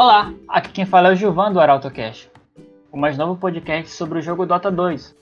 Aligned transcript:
Olá, 0.00 0.32
aqui 0.46 0.70
quem 0.70 0.86
fala 0.86 1.08
é 1.08 1.12
o 1.12 1.16
Gilvan 1.16 1.52
do 1.52 1.58
ArautoCast, 1.58 2.30
o 2.92 2.96
mais 2.96 3.18
novo 3.18 3.34
podcast 3.36 3.90
sobre 3.90 4.20
o 4.20 4.22
jogo 4.22 4.46
Dota 4.46 4.70
2. 4.70 5.12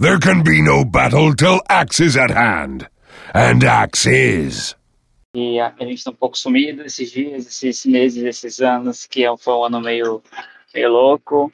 There 0.00 0.18
can 0.18 0.42
be 0.42 0.62
no 0.62 0.86
battle 0.86 1.36
till 1.36 1.60
axe 1.68 2.02
is 2.02 2.16
at 2.16 2.30
hand. 2.30 2.88
And 3.34 3.62
axe 3.68 4.06
is. 4.06 4.74
E 5.34 5.60
a, 5.60 5.68
gente 5.80 5.96
está 5.96 6.12
um 6.12 6.14
pouco 6.14 6.38
sumido 6.38 6.82
esses 6.82 7.10
dias, 7.10 7.46
esses 7.46 7.84
meses, 7.84 8.24
esses 8.24 8.60
anos, 8.60 9.04
que 9.04 9.22
é 9.22 9.36
foi 9.36 9.52
um 9.52 9.64
ano 9.64 9.82
meio, 9.82 10.22
meio 10.74 10.90
louco 10.90 11.52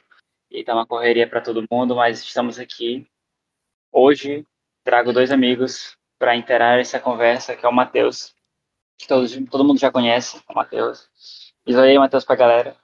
e 0.49 0.63
tá 0.63 0.73
uma 0.73 0.87
correria 0.87 1.27
para 1.27 1.41
todo 1.41 1.65
mundo, 1.69 1.97
mas 1.97 2.23
estamos 2.23 2.57
aqui. 2.59 3.05
Hoje 3.91 4.45
trago 4.85 5.11
dois 5.11 5.33
amigos 5.33 5.97
para 6.17 6.33
interar 6.33 6.79
essa 6.79 6.97
conversa, 6.97 7.57
que 7.57 7.65
é 7.65 7.67
o 7.67 7.73
Matheus, 7.73 8.33
que 8.97 9.07
todos, 9.07 9.35
todo 9.49 9.63
mundo 9.63 9.79
já 9.79 9.91
conhece, 9.91 10.41
o 10.49 10.53
Matheus. 10.53 11.09
Diz 11.65 11.77
aí, 11.77 11.97
Matheus, 11.97 12.25
pra 12.25 12.35
galera. 12.35 12.75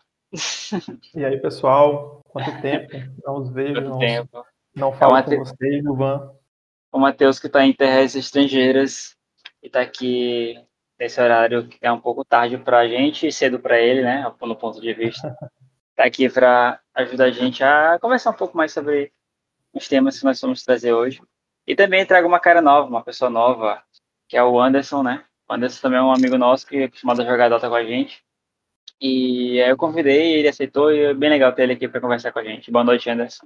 E 1.16 1.26
aí, 1.26 1.38
pessoal, 1.40 2.22
quanto 2.30 2.62
tempo? 2.62 2.91
Não 3.26 3.38
os 3.38 3.50
vejo, 3.50 3.73
Quanto 3.76 3.90
não, 3.90 4.00
tempo. 4.00 4.45
não 4.76 4.94
falo 4.94 5.17
É 5.17 5.23
com 5.23 5.38
vocês, 5.38 5.81
Gilvan. 5.81 6.31
O 6.91 7.00
Matheus 7.00 7.40
que 7.40 7.48
está 7.48 7.64
em 7.66 7.73
terras 7.73 8.16
estrangeiras 8.16 9.16
e 9.62 9.67
está 9.67 9.81
aqui 9.81 10.55
nesse 11.00 11.22
horário 11.22 11.67
que 11.67 11.77
é 11.81 11.91
um 11.91 12.00
pouco 12.00 12.26
tarde 12.26 12.58
para 12.58 12.80
a 12.80 12.88
gente 12.88 13.28
e 13.28 13.31
cedo 13.31 13.59
para 13.59 13.80
ele, 13.80 14.02
né? 14.03 14.31
No 14.41 14.55
ponto 14.55 14.81
de 14.81 14.94
vista. 14.94 15.36
Está 15.91 16.03
aqui 16.05 16.30
para 16.30 16.80
ajudar 16.94 17.26
a 17.26 17.31
gente 17.31 17.64
a 17.64 17.98
conversar 18.00 18.31
um 18.31 18.38
pouco 18.38 18.58
mais 18.58 18.72
sobre 18.72 19.12
os 19.73 19.88
temas 19.88 20.17
que 20.20 20.26
nós 20.26 20.39
vamos 20.41 20.64
trazer 20.64 20.94
hoje. 20.94 21.22
E 21.66 21.76
também 21.76 22.05
trago 22.05 22.28
uma 22.28 22.39
cara 22.39 22.62
nova, 22.62 22.88
uma 22.88 23.03
pessoa 23.03 23.30
nova, 23.30 23.84
que 24.28 24.36
é 24.36 24.44
o 24.44 24.59
Anderson, 24.59 25.03
né? 25.03 25.26
O 25.49 25.53
Anderson 25.53 25.81
também 25.81 26.00
é 26.00 26.03
um 26.03 26.14
amigo 26.14 26.38
nosso 26.38 26.67
que 26.67 26.78
é 26.78 26.83
acostumado 26.83 27.22
a 27.22 27.25
jogar 27.25 27.50
Dota 27.50 27.67
com 27.67 27.75
a 27.75 27.83
gente. 27.83 28.22
E 29.02 29.59
aí 29.61 29.69
eu 29.69 29.78
convidei, 29.78 30.33
ele 30.33 30.47
aceitou 30.47 30.91
e 30.91 31.06
é 31.06 31.14
bem 31.14 31.30
legal 31.30 31.52
ter 31.53 31.64
ele 31.64 31.73
aqui 31.73 31.88
para 31.88 32.02
conversar 32.02 32.31
com 32.31 32.39
a 32.39 32.44
gente. 32.44 32.69
Boa 32.69 32.83
noite, 32.83 33.09
Anderson. 33.09 33.45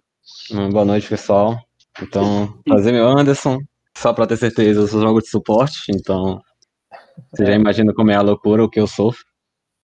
Hum, 0.51 0.69
Boa 0.69 0.83
noite, 0.83 1.07
pessoal. 1.07 1.57
Então, 2.01 2.59
prazer, 2.65 2.91
meu 2.91 3.07
Anderson. 3.07 3.59
Só 3.95 4.11
pra 4.11 4.27
ter 4.27 4.35
certeza, 4.35 4.81
eu 4.81 4.87
sou 4.87 4.99
jogo 4.99 5.21
de 5.21 5.29
suporte, 5.29 5.83
então 5.95 6.41
você 7.31 7.45
já 7.45 7.53
imagina 7.53 7.93
como 7.93 8.09
é 8.11 8.15
a 8.15 8.21
loucura 8.21 8.63
o 8.63 8.69
que 8.69 8.79
eu 8.79 8.87
sofro. 8.87 9.23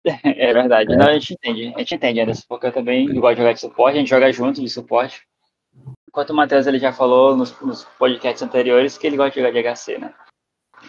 É 0.24 0.52
verdade. 0.54 0.92
É. 0.92 0.96
Não, 0.96 1.08
a 1.08 1.12
gente 1.12 1.34
entende. 1.34 1.72
A 1.76 1.78
gente 1.80 1.94
entende, 1.94 2.20
Anderson, 2.20 2.44
porque 2.48 2.66
eu 2.66 2.72
também 2.72 3.06
gosto 3.14 3.34
de 3.34 3.42
jogar 3.42 3.52
de 3.52 3.60
suporte, 3.60 3.96
a 3.96 4.00
gente 4.00 4.08
joga 4.08 4.32
junto 4.32 4.60
de 4.60 4.68
suporte. 4.68 5.22
Enquanto 6.08 6.30
o 6.30 6.34
Matheus 6.34 6.66
ele 6.66 6.78
já 6.78 6.92
falou 6.92 7.36
nos, 7.36 7.60
nos 7.60 7.84
podcasts 7.98 8.42
anteriores 8.42 8.96
que 8.96 9.06
ele 9.06 9.16
gosta 9.18 9.32
de 9.32 9.46
jogar 9.46 9.52
de 9.52 9.76
HC, 9.76 9.98
né? 9.98 10.14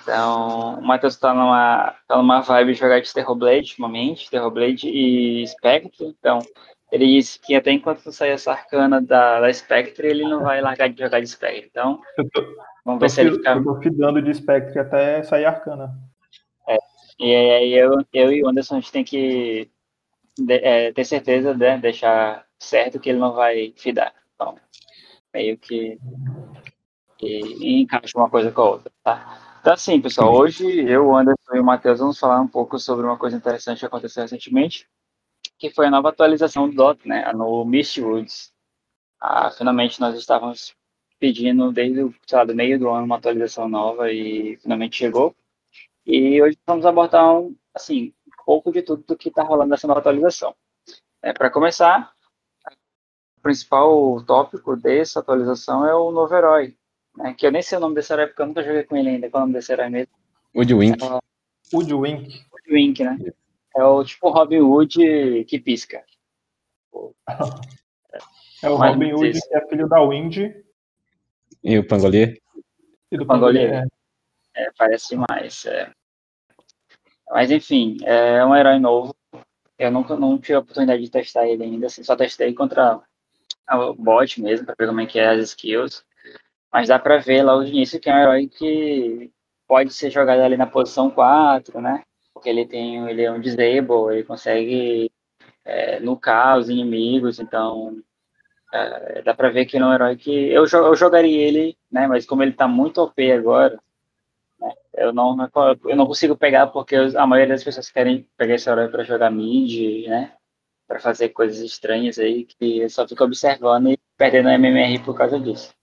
Então, 0.01 0.79
o 0.79 0.81
Matheus 0.81 1.15
tá 1.17 1.33
numa, 1.33 1.95
tá 2.07 2.17
numa 2.17 2.41
vibe 2.41 2.73
de 2.73 2.79
jogar 2.79 2.99
de 2.99 3.13
Terrorblade 3.13 3.69
ultimamente, 3.71 4.29
Terrorblade 4.29 4.87
e 4.89 5.45
Spectre. 5.47 6.07
Então, 6.07 6.39
ele 6.91 7.05
disse 7.05 7.39
que 7.39 7.55
até 7.55 7.71
enquanto 7.71 8.03
não 8.05 8.11
sair 8.11 8.31
essa 8.31 8.51
arcana 8.51 9.01
da, 9.01 9.39
da 9.41 9.53
Spectre, 9.53 10.07
ele 10.07 10.23
não 10.23 10.43
vai 10.43 10.61
largar 10.61 10.89
de 10.89 10.99
jogar 10.99 11.19
de 11.19 11.27
Spectre. 11.27 11.67
Então, 11.69 12.01
tô, 12.15 12.41
vamos 12.85 12.99
tô, 12.99 13.05
ver 13.05 13.09
se 13.09 13.21
ele 13.21 13.31
fi- 13.31 13.37
fica. 13.37 13.51
eu 13.51 13.63
tô 13.63 13.81
fidando 13.81 14.21
de 14.21 14.33
Spectre 14.33 14.79
até 14.79 15.21
sair 15.23 15.45
Arcana. 15.45 15.93
E 17.19 17.35
aí 17.35 17.73
eu, 17.73 17.91
eu 18.13 18.31
e 18.31 18.41
o 18.43 18.47
Anderson 18.47 18.77
a 18.77 18.79
gente 18.79 18.93
tem 18.93 19.03
que 19.03 19.69
de- 20.37 20.53
é, 20.63 20.93
ter 20.93 21.03
certeza, 21.03 21.53
né, 21.53 21.77
deixar 21.77 22.45
certo 22.57 22.97
que 22.99 23.09
ele 23.09 23.19
não 23.19 23.33
vai 23.33 23.73
fidar. 23.75 24.13
Então, 24.33 24.55
meio 25.33 25.57
que, 25.57 25.99
que 27.17 27.81
encaixa 27.81 28.17
uma 28.17 28.29
coisa 28.29 28.51
com 28.51 28.61
a 28.61 28.69
outra, 28.69 28.91
tá? 29.03 29.48
Então 29.61 29.73
assim, 29.73 29.99
pessoal, 29.99 30.33
hoje 30.33 30.65
eu, 30.89 31.13
Anderson 31.13 31.55
e 31.55 31.59
o 31.59 31.63
Matheus 31.63 31.99
vamos 31.99 32.17
falar 32.17 32.39
um 32.39 32.47
pouco 32.47 32.79
sobre 32.79 33.05
uma 33.05 33.17
coisa 33.17 33.35
interessante 33.35 33.79
que 33.79 33.85
aconteceu 33.85 34.23
recentemente, 34.23 34.87
que 35.57 35.69
foi 35.69 35.87
a 35.87 35.91
nova 35.91 36.09
atualização 36.09 36.69
do 36.69 36.75
Dota, 36.75 37.01
né, 37.05 37.29
no 37.33 37.65
Mistwoods. 37.65 38.53
Ah, 39.19 39.51
finalmente 39.51 39.99
nós 39.99 40.15
estávamos 40.17 40.73
pedindo 41.19 41.73
desde 41.73 42.09
lá, 42.31 42.45
do 42.45 42.55
meio 42.55 42.79
do 42.79 42.89
ano 42.89 43.03
uma 43.03 43.17
atualização 43.17 43.67
nova 43.67 44.09
e 44.09 44.57
finalmente 44.61 44.95
chegou. 44.95 45.35
E 46.05 46.41
hoje 46.41 46.57
vamos 46.65 46.85
abordar 46.85 47.37
um, 47.37 47.53
assim, 47.73 48.13
um 48.27 48.45
pouco 48.45 48.71
de 48.71 48.81
tudo 48.81 49.03
do 49.05 49.17
que 49.17 49.27
está 49.27 49.43
rolando 49.43 49.71
nessa 49.71 49.87
nova 49.87 49.99
atualização. 49.99 50.55
É, 51.21 51.33
Para 51.33 51.51
começar, 51.51 52.13
o 53.37 53.41
principal 53.41 54.23
tópico 54.23 54.77
dessa 54.77 55.19
atualização 55.19 55.85
é 55.85 55.93
o 55.93 56.11
novo 56.11 56.33
herói, 56.33 56.77
né, 57.19 57.33
que 57.33 57.45
eu 57.45 57.51
nem 57.51 57.61
sei 57.61 57.77
o 57.77 57.81
nome 57.81 57.95
desse 57.95 58.11
herói 58.13 58.27
porque 58.27 58.41
eu 58.41 58.45
nunca 58.47 58.63
joguei 58.63 58.83
com 58.83 58.95
ele 58.95 59.09
ainda. 59.09 59.29
Qual 59.29 59.41
é 59.41 59.43
o 59.43 59.47
nome 59.47 59.59
desse 59.59 59.71
herói 59.71 59.89
mesmo? 59.89 60.13
Woodwink. 60.55 61.03
É 61.03 61.19
Woodwink. 61.75 62.45
o 62.69 62.73
Wink, 62.73 63.03
né? 63.03 63.17
É 63.75 63.83
o 63.83 64.03
tipo 64.03 64.29
Robin 64.29 64.61
Hood 64.61 65.45
que 65.45 65.59
pisca. 65.59 66.03
É 68.61 68.69
o 68.69 68.77
Mas 68.77 68.93
Robin 68.93 69.13
Hood, 69.13 69.39
que 69.39 69.55
é 69.55 69.67
filho 69.67 69.87
da 69.87 70.01
Wind 70.01 70.37
E 71.63 71.77
o 71.77 71.87
Pangolier. 71.87 72.37
e 73.11 73.17
do 73.17 73.25
Pangolier. 73.25 73.69
Pangolier. 73.69 73.87
É, 74.55 74.71
parece 74.77 75.15
mais. 75.15 75.65
é. 75.65 75.91
Mas 77.29 77.51
enfim, 77.51 77.97
é 78.03 78.43
um 78.43 78.55
herói 78.55 78.79
novo. 78.79 79.15
Eu 79.77 79.91
nunca 79.91 80.15
não 80.17 80.37
tive 80.37 80.55
a 80.55 80.59
oportunidade 80.59 81.01
de 81.03 81.11
testar 81.11 81.47
ele 81.47 81.63
ainda, 81.63 81.85
assim, 81.85 82.03
só 82.03 82.15
testei 82.15 82.53
contra 82.53 82.99
o 83.71 83.93
bot 83.93 84.41
mesmo, 84.41 84.65
para 84.65 84.75
ver 84.77 84.87
como 84.87 84.99
é 84.99 85.05
que 85.05 85.19
é 85.19 85.29
as 85.29 85.49
skills. 85.51 86.03
Mas 86.71 86.87
dá 86.87 86.99
para 86.99 87.17
ver 87.17 87.43
logo 87.43 87.63
de 87.63 87.71
início 87.71 87.99
que 87.99 88.09
é 88.09 88.13
um 88.13 88.19
herói 88.19 88.47
que 88.47 89.31
pode 89.67 89.93
ser 89.93 90.11
jogado 90.11 90.41
ali 90.41 90.57
na 90.57 90.67
posição 90.67 91.09
4, 91.09 91.81
né? 91.81 92.03
Porque 92.33 92.49
ele 92.49 92.65
tem 92.65 93.07
ele 93.09 93.23
é 93.23 93.31
um 93.31 93.39
disable, 93.39 94.11
ele 94.11 94.23
consegue 94.23 95.11
é, 95.65 95.99
nucar 95.99 96.57
os 96.57 96.69
inimigos, 96.69 97.39
então 97.39 97.97
é, 98.73 99.21
dá 99.23 99.33
para 99.33 99.49
ver 99.49 99.65
que 99.65 99.77
ele 99.77 99.83
é 99.83 99.87
um 99.87 99.93
herói 99.93 100.15
que 100.15 100.31
eu, 100.31 100.65
eu 100.65 100.95
jogaria 100.95 101.41
ele, 101.47 101.77
né? 101.91 102.07
Mas 102.07 102.25
como 102.25 102.43
ele 102.43 102.53
tá 102.53 102.67
muito 102.67 103.01
OP 103.01 103.31
agora, 103.31 103.79
eu 104.93 105.13
não, 105.13 105.35
eu 105.85 105.95
não 105.95 106.05
consigo 106.05 106.35
pegar 106.35 106.67
porque 106.67 106.95
a 106.95 107.25
maioria 107.25 107.53
das 107.53 107.63
pessoas 107.63 107.89
querem 107.89 108.27
pegar 108.37 108.55
esse 108.55 108.69
herói 108.69 108.89
para 108.89 109.03
jogar 109.03 109.31
mid, 109.31 110.07
né? 110.07 110.33
Para 110.87 110.99
fazer 110.99 111.29
coisas 111.29 111.59
estranhas 111.59 112.19
aí 112.19 112.45
que 112.45 112.79
eu 112.79 112.89
só 112.89 113.07
fico 113.07 113.23
observando 113.23 113.91
e 113.91 113.99
perdendo 114.17 114.49
a 114.49 114.53
MMR 114.55 114.99
por 114.99 115.15
causa 115.15 115.39
disso. 115.39 115.73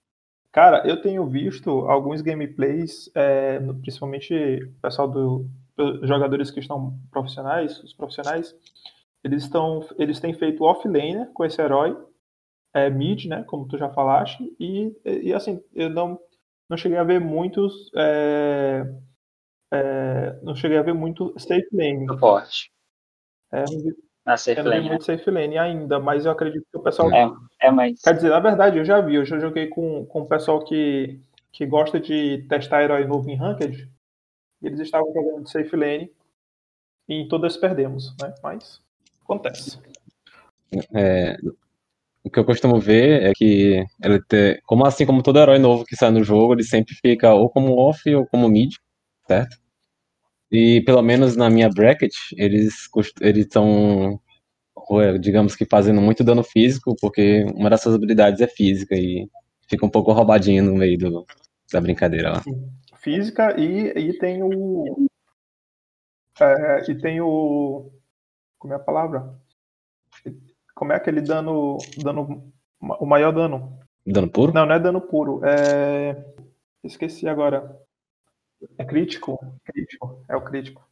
Cara, 0.57 0.81
eu 0.87 0.99
tenho 0.99 1.23
visto 1.23 1.69
alguns 1.69 2.19
gameplays, 2.19 3.11
é, 3.13 3.59
principalmente 3.59 4.33
o 4.33 4.81
pessoal 4.81 5.07
do 5.07 5.45
jogadores 6.01 6.49
que 6.49 6.59
estão 6.59 6.97
profissionais, 7.11 7.77
os 7.83 7.93
profissionais, 7.93 8.55
eles 9.23 9.43
estão, 9.43 9.87
eles 9.99 10.19
têm 10.19 10.33
feito 10.33 10.63
offlaner 10.63 11.31
com 11.31 11.45
esse 11.45 11.61
herói, 11.61 11.95
é, 12.73 12.89
mid, 12.89 13.25
né, 13.25 13.43
como 13.43 13.67
tu 13.67 13.77
já 13.77 13.87
falaste, 13.91 14.51
e, 14.59 14.99
e 15.05 15.31
assim, 15.31 15.63
eu 15.75 15.91
não, 15.91 16.19
não 16.67 16.75
cheguei 16.75 16.97
a 16.97 17.03
ver 17.03 17.19
muitos, 17.19 17.91
é, 17.95 18.83
é, 19.71 20.39
não 20.41 20.55
cheguei 20.55 20.79
a 20.79 20.81
ver 20.81 20.95
muito 20.95 21.35
safe 21.37 21.67
lane, 21.71 22.07
Suporte. 22.07 22.71
é, 23.53 23.63
Na 24.27 24.33
eu 24.33 24.37
safe 24.37 24.61
lane. 24.61 24.81
né? 24.81 24.89
muito 24.89 25.05
safe 25.05 25.31
lane 25.31 25.57
ainda, 25.57 26.01
mas 26.01 26.25
eu 26.25 26.31
acredito 26.33 26.65
que 26.69 26.77
o 26.77 26.81
pessoal 26.81 27.09
É, 27.13 27.67
é 27.67 27.71
mais. 27.71 28.01
Quer 28.01 28.13
dizer, 28.13 28.29
na 28.29 28.41
verdade, 28.41 28.77
eu 28.77 28.83
já 28.83 28.99
vi, 28.99 29.15
eu 29.15 29.25
já 29.25 29.39
joguei 29.39 29.67
com, 29.67 30.05
com 30.05 30.23
o 30.23 30.27
pessoal 30.27 30.65
que, 30.65 31.17
que 31.49 31.65
gosta 31.65 31.97
de 31.97 32.45
testar 32.49 32.83
herói 32.83 33.07
novo 33.07 33.29
em 33.29 33.37
Ranked. 33.37 33.89
Eles 34.61 34.81
estavam 34.81 35.13
jogando 35.13 35.45
de 35.45 35.49
safe 35.49 35.73
lane 35.77 36.11
e 37.07 37.21
em 37.21 37.27
todas 37.29 37.55
perdemos, 37.55 38.13
né? 38.21 38.35
Mas 38.43 38.81
acontece. 39.23 39.79
É, 40.93 41.37
o 42.21 42.29
que 42.29 42.37
eu 42.37 42.43
costumo 42.43 42.81
ver 42.81 43.23
é 43.23 43.31
que 43.33 43.81
ele 44.03 44.21
te, 44.23 44.61
como 44.65 44.85
assim 44.85 45.05
como 45.05 45.23
todo 45.23 45.39
herói 45.39 45.57
novo 45.57 45.85
que 45.85 45.95
sai 45.95 46.11
no 46.11 46.21
jogo, 46.21 46.53
ele 46.53 46.65
sempre 46.65 46.93
fica 46.95 47.33
ou 47.33 47.49
como 47.49 47.77
off 47.77 48.13
ou 48.13 48.27
como 48.27 48.49
mid, 48.49 48.73
certo? 49.25 49.55
E 50.51 50.81
pelo 50.81 51.01
menos 51.01 51.35
na 51.35 51.49
minha 51.49 51.69
bracket, 51.69 52.13
eles 52.35 52.89
eles 53.21 53.45
estão 53.45 54.19
digamos 55.19 55.55
que 55.55 55.65
fazendo 55.65 55.99
muito 55.99 56.23
dano 56.23 56.43
físico, 56.43 56.95
porque 57.01 57.43
uma 57.55 57.69
das 57.69 57.81
suas 57.81 57.95
habilidades 57.95 58.39
é 58.39 58.47
física 58.47 58.95
e 58.95 59.29
fica 59.67 59.85
um 59.85 59.89
pouco 59.89 60.13
roubadinho 60.13 60.63
no 60.63 60.75
meio 60.75 60.97
do, 60.97 61.25
da 61.71 61.81
brincadeira 61.81 62.31
lá. 62.31 62.43
Física 62.95 63.59
e, 63.59 63.87
e 63.97 64.17
tem 64.17 64.41
o. 64.43 65.07
é, 66.39 66.91
e 66.91 66.95
tem 66.95 67.21
o. 67.21 67.91
Como 68.57 68.73
é 68.73 68.77
a 68.77 68.79
palavra? 68.79 69.37
Como 70.73 70.93
é 70.93 70.95
aquele 70.95 71.21
dano. 71.21 71.77
dano 71.97 72.51
o 72.79 73.05
maior 73.05 73.31
dano? 73.31 73.79
Dano 74.05 74.29
puro? 74.29 74.53
Não, 74.53 74.65
não 74.65 74.75
é 74.75 74.79
dano 74.79 75.01
puro. 75.01 75.41
É. 75.43 76.15
Esqueci 76.83 77.27
agora. 77.27 77.77
É 78.77 78.83
crítico? 78.85 79.37
Crítico. 79.63 80.23
É 80.27 80.35
o 80.35 80.41
crítico. 80.41 80.87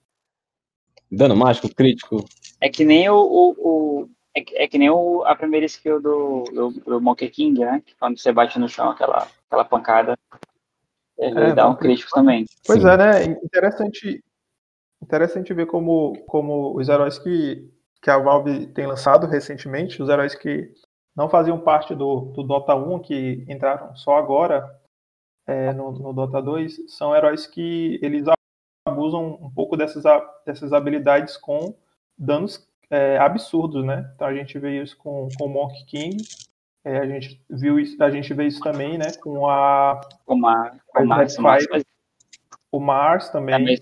Dano 1.12 1.35
mágico, 1.35 1.73
crítico. 1.73 2.25
É 2.62 2.69
que 2.69 2.83
nem 2.83 3.09
o. 3.09 3.15
o, 3.15 3.56
o- 4.03 4.09
é, 4.33 4.41
que- 4.41 4.56
é 4.57 4.67
que 4.67 4.77
nem 4.77 4.89
o, 4.89 5.23
a 5.23 5.35
primeira 5.35 5.65
skill 5.65 6.01
do, 6.01 6.44
do, 6.44 6.71
do 6.71 7.01
Monkey 7.01 7.29
King, 7.29 7.59
né? 7.62 7.81
Que 7.85 7.95
quando 7.95 8.19
você 8.19 8.31
bate 8.33 8.59
no 8.59 8.67
chão, 8.67 8.89
aquela, 8.89 9.27
aquela 9.47 9.63
pancada, 9.63 10.17
ele 11.17 11.39
É, 11.39 11.45
dá 11.47 11.51
um 11.51 11.56
dá 11.56 11.69
um 11.69 11.75
crítico 11.75 12.12
também. 12.12 12.45
Pois 12.65 12.81
Sim. 12.81 12.88
é, 12.89 12.97
né? 12.97 13.23
Interessante 13.44 14.21
Interessante 15.01 15.53
ver 15.53 15.67
como, 15.67 16.17
como 16.25 16.75
os 16.75 16.89
heróis 16.89 17.19
que, 17.19 17.69
que 18.01 18.09
a 18.09 18.17
Valve 18.17 18.67
tem 18.67 18.88
lançado 18.88 19.27
recentemente, 19.27 20.01
os 20.01 20.09
heróis 20.09 20.33
que 20.33 20.71
não 21.15 21.29
faziam 21.29 21.59
parte 21.59 21.94
do, 21.94 22.31
do 22.33 22.41
Dota 22.44 22.73
1, 22.75 23.00
que 23.00 23.45
entraram 23.47 23.95
só 23.95 24.15
agora 24.17 24.67
é, 25.47 25.74
no, 25.74 25.92
no, 25.92 26.13
Dota 26.13 26.42
2, 26.42 26.92
são 26.92 27.15
heróis 27.15 27.45
que 27.45 28.00
eles 28.01 28.25
abusam 28.86 29.38
um 29.42 29.50
pouco 29.50 29.77
dessas, 29.77 30.03
dessas 30.45 30.74
habilidades 30.74 31.38
com 31.38 31.75
danos 32.18 32.68
é, 32.89 33.18
absurdos, 33.18 33.86
né? 33.86 34.12
Então 34.15 34.27
a 34.27 34.33
gente 34.33 34.57
vê 34.57 34.81
isso 34.81 34.97
com, 34.97 35.27
com 35.38 35.45
o 35.45 35.50
Monk 35.50 35.86
King, 35.86 36.18
é, 36.83 37.00
a 37.00 37.06
gente 37.06 37.42
viu 37.50 37.80
isso, 37.80 38.01
a 38.01 38.12
gente 38.12 38.33
vê 38.33 38.45
isso 38.45 38.59
também, 38.59 38.97
né? 38.97 39.12
Com 39.21 39.50
a 39.50 40.00
com 40.25 40.47
a, 40.47 40.71
com 40.88 41.00
a 41.00 41.06
Mars, 41.06 41.38
Mars, 41.38 41.65
o 42.71 42.80
Mars 42.80 43.30
também. 43.30 43.56
É, 43.56 43.77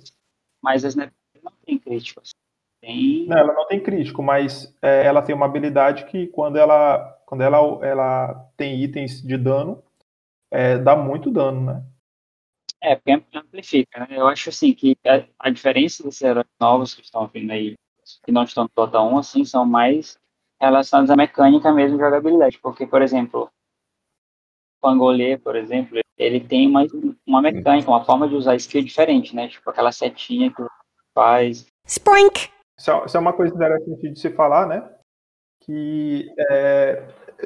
mas, 0.61 0.85
a 0.85 0.87
Snap 0.87 1.11
não 1.43 1.51
tem 1.65 1.77
crítico. 1.77 2.21
Assim. 2.21 2.31
Tem... 2.79 3.27
Não, 3.27 3.37
ela 3.37 3.53
não 3.53 3.67
tem 3.67 3.81
crítico, 3.81 4.23
mas 4.23 4.73
é, 4.81 5.05
ela 5.05 5.21
tem 5.21 5.35
uma 5.35 5.45
habilidade 5.45 6.05
que 6.05 6.27
quando 6.27 6.57
ela 6.57 7.19
quando 7.25 7.41
ela, 7.41 7.57
ela 7.83 8.49
tem 8.55 8.81
itens 8.83 9.21
de 9.21 9.37
dano, 9.37 9.82
é, 10.53 10.77
dá 10.77 10.95
muito 10.95 11.31
dano, 11.31 11.61
né? 11.61 11.83
É, 12.79 12.95
porque 12.95 13.11
amplifica, 13.33 14.01
né? 14.01 14.07
Eu 14.11 14.27
acho 14.27 14.49
assim 14.49 14.71
que 14.71 14.95
a, 15.05 15.25
a 15.39 15.49
diferença 15.49 16.03
desses 16.03 16.21
heróis 16.21 16.45
novos 16.61 16.93
que 16.93 17.01
estão 17.01 17.25
vindo 17.27 17.51
aí, 17.51 17.73
que 18.23 18.31
não 18.31 18.43
estão 18.43 18.65
no 18.65 18.69
Dota 18.75 19.01
1, 19.01 19.17
assim, 19.17 19.43
são 19.45 19.65
mais 19.65 20.19
relacionados 20.61 21.09
à 21.09 21.15
mecânica 21.15 21.71
mesmo 21.73 21.97
de 21.97 22.03
jogabilidade. 22.03 22.59
Porque, 22.59 22.85
por 22.85 23.01
exemplo, 23.01 23.45
o 23.45 23.49
Pangolê, 24.81 25.37
por 25.37 25.55
exemplo, 25.55 25.99
ele 26.17 26.39
tem 26.39 26.67
uma, 26.67 26.85
uma 27.25 27.41
mecânica, 27.41 27.89
uma 27.89 28.05
forma 28.05 28.27
de 28.27 28.35
usar 28.35 28.55
skill 28.55 28.83
diferente, 28.83 29.35
né? 29.35 29.47
Tipo 29.47 29.71
aquela 29.71 29.91
setinha 29.91 30.53
que 30.53 30.61
faz. 31.15 31.65
Sprink! 31.87 32.51
Isso 32.77 32.91
é, 32.91 33.05
isso 33.05 33.17
é 33.17 33.19
uma 33.19 33.33
coisa 33.33 33.55
interessante 33.55 34.09
de 34.09 34.19
se 34.19 34.29
falar, 34.29 34.67
né? 34.67 34.87
Que 35.61 36.27
é, 36.37 36.95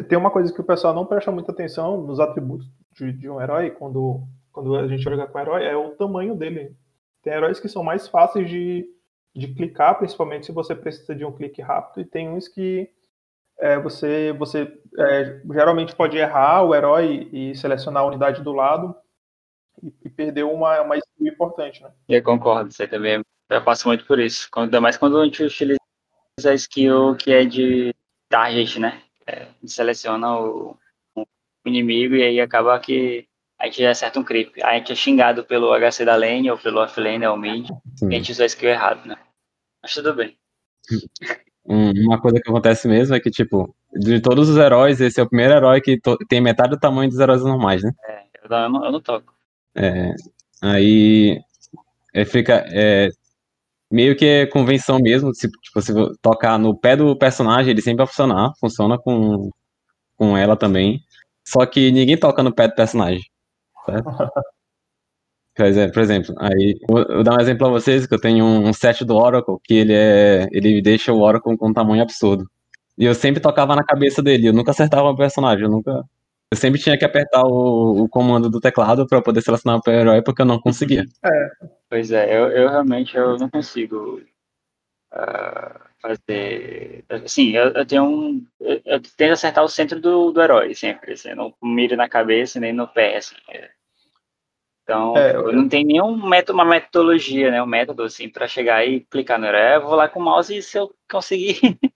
tem 0.10 0.18
uma 0.18 0.32
coisa 0.32 0.54
que 0.54 0.60
o 0.60 0.66
pessoal 0.66 0.94
não 0.94 1.06
presta 1.06 1.32
muita 1.32 1.54
atenção 1.54 2.02
nos 2.02 2.20
atributos 2.20 2.68
de, 2.98 3.12
de 3.14 3.30
um 3.30 3.42
herói 3.42 3.72
quando, 3.72 4.24
quando 4.52 4.76
a 4.76 4.88
gente 4.88 5.04
joga 5.04 5.28
com 5.28 5.40
herói, 5.40 5.64
é 5.66 5.76
o 5.76 5.92
tamanho 5.92 6.36
dele. 6.36 6.76
Tem 7.22 7.34
heróis 7.34 7.60
que 7.60 7.70
são 7.70 7.84
mais 7.84 8.08
fáceis 8.08 8.50
de, 8.50 8.86
de 9.36 9.54
clicar, 9.54 9.98
principalmente 9.98 10.48
se 10.48 10.52
você 10.52 10.76
precisa 10.76 11.16
de 11.16 11.24
um 11.24 11.32
clique 11.32 11.62
rápido, 11.62 12.02
e 12.02 12.06
tem 12.06 12.30
uns 12.30 12.48
que 12.48 12.90
é, 13.60 13.80
você, 13.80 14.34
você 14.34 14.72
é, 15.00 15.42
geralmente 15.52 15.96
pode 15.96 16.18
errar 16.18 16.64
o 16.64 16.76
herói 16.76 17.30
e 17.32 17.56
selecionar 17.56 18.04
a 18.04 18.08
unidade 18.08 18.42
do 18.44 18.54
lado 18.54 18.96
e, 19.82 19.94
e 20.06 20.10
perder 20.10 20.44
uma, 20.44 20.82
uma 20.82 20.98
skill 20.98 21.28
importante, 21.28 21.82
né? 21.82 21.92
Eu 22.08 22.24
concordo, 22.24 22.72
você 22.72 22.88
também 22.88 23.22
eu 23.50 23.64
passo 23.64 23.88
muito 23.88 24.06
por 24.06 24.20
isso. 24.20 24.50
Ainda 24.56 24.82
mais 24.82 24.98
quando 24.98 25.20
a 25.20 25.26
gente 25.26 25.42
utiliza 25.44 25.80
a 26.46 26.54
skill 26.54 27.16
que 27.16 27.32
é 27.32 27.46
de 27.46 27.96
target, 28.30 28.80
né? 28.80 29.02
É, 29.26 29.48
seleciona 29.66 30.40
o, 30.40 30.78
o, 31.68 31.70
inimigo 31.70 32.16
e 32.16 32.24
aí 32.24 32.40
acaba 32.40 32.80
que 32.80 33.28
a 33.60 33.66
gente 33.66 33.86
acerta 33.86 34.20
um 34.20 34.24
creep. 34.24 34.62
A 34.64 34.74
gente 34.76 34.92
é 34.92 34.96
xingado 34.96 35.44
pelo 35.44 35.74
HC 35.74 36.06
da 36.06 36.16
lane 36.16 36.50
ou 36.50 36.58
pelo 36.58 36.82
offlane 36.82 37.26
ou 37.26 37.38
mid, 37.38 37.70
e 38.02 38.06
a 38.06 38.10
gente 38.12 38.32
usa 38.32 38.44
a 38.44 38.48
skill 38.48 38.70
errado, 38.70 39.06
né? 39.08 39.18
Mas 39.82 39.94
tudo 39.94 40.14
bem. 40.14 40.38
Uma 41.66 42.22
coisa 42.22 42.40
que 42.40 42.50
acontece 42.50 42.88
mesmo 42.88 43.16
é 43.16 43.20
que, 43.20 43.30
tipo, 43.30 43.76
de 43.94 44.22
todos 44.22 44.48
os 44.48 44.58
heróis, 44.58 45.02
esse 45.02 45.20
é 45.20 45.24
o 45.24 45.28
primeiro 45.28 45.54
herói 45.54 45.82
que 45.82 46.00
tem 46.30 46.40
metade 46.40 46.70
do 46.70 46.80
tamanho 46.80 47.10
dos 47.10 47.20
heróis 47.20 47.44
normais, 47.44 47.84
né? 47.84 47.92
É, 48.06 48.24
eu 48.44 48.70
não, 48.70 48.86
eu 48.86 48.92
não 48.92 49.02
toco. 49.02 49.34
É, 49.76 50.14
aí 50.62 51.40
é, 52.14 52.26
fica 52.26 52.66
é, 52.70 53.10
meio 53.92 54.16
que 54.16 54.26
é 54.26 54.46
convenção 54.46 55.00
mesmo, 55.00 55.34
se 55.34 55.50
tipo, 55.50 55.82
se 55.82 55.94
tocar 56.22 56.58
no 56.58 56.78
pé 56.78 56.96
do 56.96 57.18
personagem, 57.18 57.72
ele 57.72 57.82
sempre 57.82 57.98
vai 57.98 58.08
funcionar, 58.08 58.54
funciona 58.60 58.98
com, 58.98 59.50
com 60.16 60.38
ela 60.38 60.56
também. 60.56 61.02
Só 61.48 61.66
que 61.66 61.92
ninguém 61.94 62.18
toca 62.18 62.44
no 62.44 62.54
pé 62.54 62.68
do 62.68 62.76
personagem. 62.76 63.24
Certo? 63.86 64.04
Por 65.56 66.02
exemplo, 66.02 66.36
aí 66.38 66.78
vou 66.88 67.24
dar 67.24 67.36
um 67.36 67.42
exemplo 67.42 67.60
pra 67.60 67.70
vocês 67.70 68.06
que 68.06 68.14
eu 68.14 68.20
tenho 68.20 68.46
um 68.46 68.72
set 68.74 69.04
do 69.04 69.16
Oracle 69.16 69.58
que 69.64 69.74
ele 69.74 69.94
é. 69.94 70.48
ele 70.52 70.82
deixa 70.84 71.12
o 71.12 71.22
Oracle 71.22 71.58
com 71.58 71.70
um 71.70 71.74
tamanho 71.74 72.04
absurdo. 72.04 72.48
E 72.96 73.06
eu 73.06 73.16
sempre 73.16 73.42
tocava 73.42 73.76
na 73.76 73.84
cabeça 73.84 74.22
dele, 74.22 74.50
eu 74.50 74.54
nunca 74.54 74.70
acertava 74.70 75.10
o 75.10 75.16
personagem, 75.16 75.64
eu 75.64 75.72
nunca. 75.72 76.04
Eu 76.52 76.58
sempre 76.58 76.80
tinha 76.80 76.98
que 76.98 77.06
apertar 77.06 77.44
o, 77.44 78.04
o 78.04 78.10
comando 78.10 78.50
do 78.50 78.60
teclado 78.60 79.08
para 79.08 79.22
poder 79.22 79.42
selecionar 79.42 79.80
o 79.80 79.90
herói 79.90 80.22
porque 80.22 80.42
eu 80.44 80.46
não 80.46 80.60
conseguia. 80.60 81.06
É. 81.26 81.50
Pois 81.90 82.12
é, 82.12 82.38
eu, 82.38 82.50
eu 82.50 82.70
realmente 82.70 83.18
eu 83.18 83.38
não 83.38 83.50
consigo 83.50 84.22
uh, 85.14 85.87
fazer. 86.02 87.04
Assim, 87.10 87.52
eu, 87.52 87.72
eu 87.72 87.86
tenho 87.86 88.04
um. 88.04 88.46
Eu, 88.60 88.82
eu, 88.86 89.02
tento 89.02 89.34
acertar 89.34 89.64
o 89.64 89.70
centro 89.70 90.00
do, 90.00 90.32
do 90.32 90.42
herói 90.42 90.74
sempre. 90.74 91.14
Assim, 91.14 91.34
não 91.34 91.54
miro 91.62 91.96
na 91.96 92.10
cabeça 92.10 92.60
nem 92.60 92.74
no 92.74 92.88
pé. 92.88 93.18
Assim, 93.18 93.36
é. 93.50 93.70
Então, 94.84 95.18
é, 95.18 95.36
eu 95.36 95.52
não 95.52 95.68
tenho 95.68 95.86
nenhum 95.86 96.16
método, 96.30 96.54
uma 96.54 96.64
metodologia, 96.64 97.52
né? 97.52 97.62
Um 97.62 97.68
método 97.68 98.04
assim 98.04 98.30
para 98.30 98.48
chegar 98.48 98.88
e 98.88 99.02
clicar 99.02 99.38
no 99.38 99.46
herói. 99.46 99.76
Eu 99.76 99.82
vou 99.82 99.96
lá 99.96 100.08
com 100.08 100.20
o 100.20 100.24
mouse 100.24 100.56
e 100.56 100.62
se 100.62 100.78
eu 100.78 100.94
conseguir. 101.12 101.60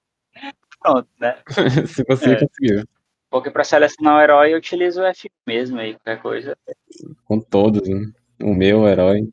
Pronto, 0.82 1.08
né? 1.20 1.38
se 1.88 2.04
você 2.04 2.34
é. 2.34 2.40
conseguir. 2.40 2.88
Porque 3.30 3.50
para 3.50 3.64
selecionar 3.64 4.18
o 4.18 4.22
herói 4.22 4.54
eu 4.54 4.58
utilizo 4.58 5.02
o 5.02 5.06
F 5.06 5.32
mesmo 5.48 5.80
aí, 5.80 5.94
qualquer 5.94 6.22
coisa. 6.22 6.58
Com 7.24 7.40
todos, 7.40 7.88
né? 7.88 8.12
O 8.42 8.54
meu 8.54 8.86
herói. 8.86 9.30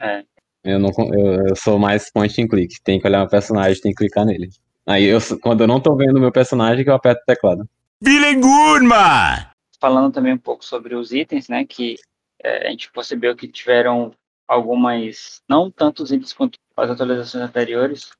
É. 0.00 0.24
Eu, 0.64 0.78
não, 0.78 0.90
eu, 1.12 1.46
eu 1.48 1.56
sou 1.56 1.78
mais 1.78 2.10
point 2.10 2.40
and 2.42 2.48
click. 2.48 2.80
Tem 2.82 3.00
que 3.00 3.06
olhar 3.06 3.24
o 3.24 3.28
personagem, 3.28 3.80
tem 3.80 3.92
que 3.92 3.98
clicar 3.98 4.24
nele. 4.24 4.48
Aí 4.86 5.04
eu, 5.04 5.18
quando 5.42 5.62
eu 5.62 5.66
não 5.66 5.80
tô 5.80 5.94
vendo 5.94 6.16
o 6.16 6.20
meu 6.20 6.32
personagem, 6.32 6.84
que 6.84 6.90
eu 6.90 6.94
aperto 6.94 7.20
o 7.22 7.26
teclado. 7.26 7.68
Man! 8.82 9.50
Falando 9.80 10.12
também 10.12 10.32
um 10.32 10.38
pouco 10.38 10.64
sobre 10.64 10.94
os 10.94 11.12
itens, 11.12 11.48
né? 11.48 11.64
Que 11.64 11.96
é, 12.42 12.68
a 12.68 12.70
gente 12.70 12.90
percebeu 12.90 13.36
que 13.36 13.48
tiveram 13.48 14.12
algumas, 14.46 15.42
não 15.48 15.70
tantos 15.70 16.10
itens 16.10 16.32
quanto 16.32 16.58
as 16.76 16.90
atualizações 16.90 17.44
anteriores, 17.44 18.10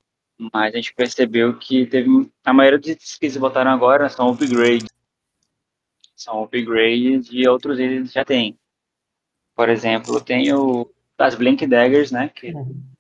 mas 0.52 0.75
a 0.75 0.76
gente 0.76 0.94
percebeu 0.94 1.56
que 1.58 1.87
teve 1.87 2.31
a 2.44 2.52
maioria 2.52 2.79
dos 2.79 2.88
itens 2.88 3.17
que 3.17 3.26
eles 3.26 3.37
botaram 3.37 3.70
agora 3.70 4.08
são 4.08 4.29
upgrades. 4.29 4.88
São 6.14 6.43
upgrades 6.43 7.29
de 7.29 7.49
outros 7.49 7.79
itens 7.79 8.08
que 8.08 8.14
já 8.14 8.25
tem. 8.25 8.58
Por 9.55 9.69
exemplo, 9.69 10.20
tem 10.20 10.52
o 10.52 10.88
das 11.18 11.34
Blink 11.34 11.66
Daggers, 11.66 12.10
né? 12.10 12.30
Que, 12.34 12.52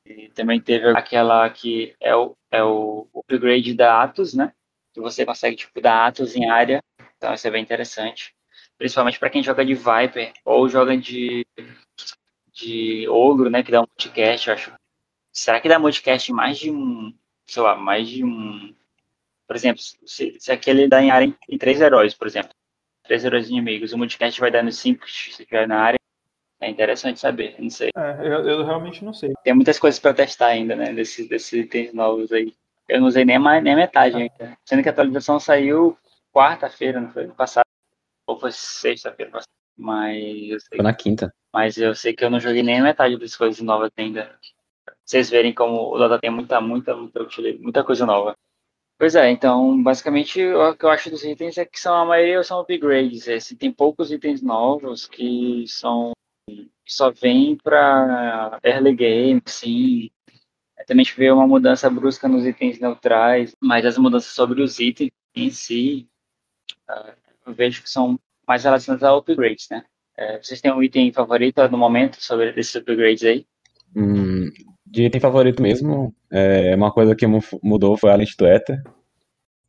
que 0.04 0.30
também 0.34 0.60
teve 0.60 0.88
aquela 0.90 1.48
que 1.48 1.94
é 2.00 2.14
o, 2.14 2.36
é 2.50 2.62
o 2.62 3.08
upgrade 3.14 3.74
da 3.74 4.02
Atos, 4.02 4.34
né? 4.34 4.52
Que 4.92 5.00
você 5.00 5.24
consegue 5.24 5.56
tipo 5.56 5.80
dar 5.80 6.06
Atos 6.06 6.36
em 6.36 6.50
área. 6.50 6.82
Então 7.16 7.32
isso 7.32 7.46
é 7.46 7.50
bem 7.50 7.62
interessante 7.62 8.36
principalmente 8.78 9.18
para 9.18 9.28
quem 9.28 9.42
joga 9.42 9.64
de 9.64 9.74
Viper 9.74 10.32
ou 10.44 10.68
joga 10.68 10.96
de, 10.96 11.44
de 12.52 13.08
Ogro, 13.08 13.50
né, 13.50 13.62
que 13.62 13.72
dá 13.72 13.80
um 13.80 13.86
multicast, 13.86 14.48
eu 14.48 14.54
acho. 14.54 14.72
Será 15.32 15.60
que 15.60 15.68
dá 15.68 15.78
multicast 15.78 16.32
mais 16.32 16.58
de 16.58 16.70
um, 16.70 17.12
sei 17.44 17.62
lá, 17.62 17.76
mais 17.76 18.08
de 18.08 18.24
um... 18.24 18.74
Por 19.46 19.56
exemplo, 19.56 19.82
se, 19.82 20.36
se 20.38 20.52
aquele 20.52 20.88
dá 20.88 21.02
em 21.02 21.10
área 21.10 21.26
em, 21.26 21.36
em 21.48 21.58
três 21.58 21.80
heróis, 21.80 22.14
por 22.14 22.26
exemplo, 22.26 22.50
três 23.02 23.24
heróis 23.24 23.48
inimigos, 23.48 23.92
o 23.92 23.98
multicast 23.98 24.38
vai 24.40 24.50
dando 24.50 24.70
cinco 24.70 25.08
se 25.10 25.30
estiver 25.30 25.66
na 25.66 25.80
área, 25.80 25.98
é 26.60 26.68
interessante 26.68 27.20
saber, 27.20 27.54
não 27.58 27.70
sei. 27.70 27.90
É, 27.96 28.18
eu, 28.20 28.48
eu, 28.48 28.64
realmente 28.64 29.04
não 29.04 29.12
sei. 29.12 29.32
Tem 29.44 29.54
muitas 29.54 29.78
coisas 29.78 30.00
para 30.00 30.14
testar 30.14 30.48
ainda, 30.48 30.74
né, 30.74 30.92
desses, 30.92 31.28
desses 31.28 31.52
itens 31.52 31.92
novos 31.92 32.32
aí. 32.32 32.52
Eu 32.88 33.00
não 33.00 33.08
usei 33.08 33.24
nem, 33.24 33.38
mais, 33.38 33.62
nem 33.62 33.76
metade 33.76 34.16
ainda. 34.16 34.58
Sendo 34.64 34.82
que 34.82 34.88
a 34.88 34.92
atualização 34.92 35.38
saiu 35.38 35.96
quarta-feira, 36.32 37.00
não 37.00 37.10
foi? 37.10 37.28
Passado 37.28 37.64
ou 38.26 38.38
foi 38.38 38.50
sexta-feira 38.50 39.30
passada. 39.30 39.48
Mas. 39.76 40.64
Foi 40.68 40.78
na 40.82 40.94
quinta. 40.94 41.32
Mas 41.52 41.76
eu 41.76 41.94
sei 41.94 42.12
que 42.12 42.24
eu 42.24 42.30
não 42.30 42.40
joguei 42.40 42.62
nem 42.62 42.80
a 42.80 42.82
metade 42.82 43.16
das 43.18 43.36
coisas 43.36 43.60
novas 43.60 43.90
ainda. 43.96 44.36
Vocês 45.04 45.30
verem 45.30 45.54
como 45.54 45.94
o 45.94 45.98
Dota 45.98 46.18
tem 46.18 46.30
muita, 46.30 46.60
muita, 46.60 46.94
muita, 46.94 47.26
muita 47.60 47.84
coisa 47.84 48.04
nova. 48.04 48.34
Pois 48.98 49.14
é, 49.14 49.30
então, 49.30 49.80
basicamente, 49.80 50.44
o 50.44 50.74
que 50.74 50.84
eu 50.84 50.90
acho 50.90 51.08
dos 51.08 51.22
itens 51.22 51.56
é 51.56 51.64
que 51.64 51.78
são, 51.78 51.94
a 51.94 52.04
maioria 52.04 52.42
são 52.42 52.60
upgrades. 52.60 53.28
É, 53.28 53.38
tem 53.56 53.70
poucos 53.70 54.10
itens 54.10 54.42
novos 54.42 55.06
que 55.06 55.64
são 55.68 56.12
que 56.88 56.94
só 56.94 57.10
vêm 57.10 57.54
para 57.54 58.58
early 58.64 58.94
game, 58.94 59.42
sim. 59.44 60.10
É, 60.78 60.84
também 60.84 61.02
a 61.02 61.04
gente 61.04 61.18
vê 61.18 61.30
uma 61.30 61.46
mudança 61.46 61.90
brusca 61.90 62.26
nos 62.26 62.46
itens 62.46 62.80
neutrais, 62.80 63.54
mas 63.60 63.84
as 63.84 63.98
mudanças 63.98 64.32
sobre 64.32 64.62
os 64.62 64.80
itens 64.80 65.10
em 65.36 65.50
si, 65.50 66.08
ah, 66.88 67.12
eu 67.46 67.52
vejo 67.52 67.82
que 67.82 67.90
são 67.90 68.18
mais 68.46 68.64
relacionados 68.64 69.04
a 69.04 69.14
upgrades, 69.14 69.68
né? 69.70 69.84
É, 70.16 70.42
vocês 70.42 70.62
têm 70.62 70.72
um 70.72 70.82
item 70.82 71.12
favorito 71.12 71.60
no 71.68 71.76
momento 71.76 72.16
sobre 72.22 72.58
esses 72.58 72.74
upgrades 72.74 73.22
aí? 73.22 73.46
Hum, 73.94 74.50
de 74.86 75.04
item 75.04 75.20
favorito 75.20 75.62
mesmo, 75.62 76.14
é 76.30 76.74
uma 76.74 76.90
coisa 76.90 77.14
que 77.14 77.26
mudou 77.62 77.98
foi 77.98 78.10
a 78.10 78.16
lente 78.16 78.34
do 78.36 78.46
Ether. 78.46 78.82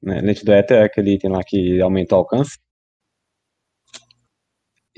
Né? 0.02 0.22
Lente 0.22 0.46
do 0.46 0.54
Ether 0.54 0.78
é 0.78 0.84
aquele 0.86 1.16
item 1.16 1.32
lá 1.32 1.44
que 1.46 1.82
aumenta 1.82 2.16
o 2.16 2.20
alcance. 2.20 2.58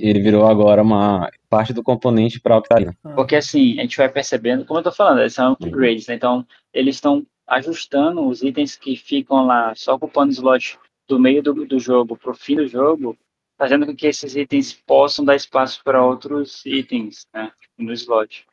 Ele 0.02 0.20
virou 0.20 0.46
agora 0.46 0.82
uma 0.82 1.30
parte 1.50 1.74
do 1.74 1.84
componente 1.84 2.40
para 2.40 2.58
Octarina. 2.58 2.96
Porque 3.16 3.36
assim, 3.36 3.80
a 3.80 3.84
gente 3.84 3.98
vai 3.98 4.10
percebendo, 4.10 4.66
como 4.66 4.80
eu 4.80 4.84
tô 4.84 4.92
falando, 4.92 5.20
eles 5.20 5.34
são 5.34 5.54
upgrades, 5.54 6.08
né? 6.08 6.16
Então, 6.16 6.46
eles 6.74 6.96
estão 6.96 7.26
ajustando 7.48 8.26
os 8.26 8.42
itens 8.42 8.76
que 8.76 8.96
ficam 8.96 9.46
lá 9.46 9.76
só 9.76 9.96
ocupando 9.96 10.32
slot 10.32 10.80
do 11.08 11.20
meio 11.20 11.44
do, 11.44 11.66
do 11.66 11.80
jogo 11.80 12.16
para 12.16 12.32
o 12.32 12.36
fim 12.36 12.56
do 12.56 12.68
jogo, 12.68 13.18
fazendo 13.58 13.86
com 13.86 13.96
que 13.96 14.08
esses 14.08 14.36
itens 14.36 14.74
possam 14.74 15.26
dar 15.26 15.36
espaço 15.36 15.84
para 15.84 16.04
outros 16.04 16.66
itens 16.66 17.28
né, 17.34 17.52
no 17.78 17.92
slot. 17.92 18.46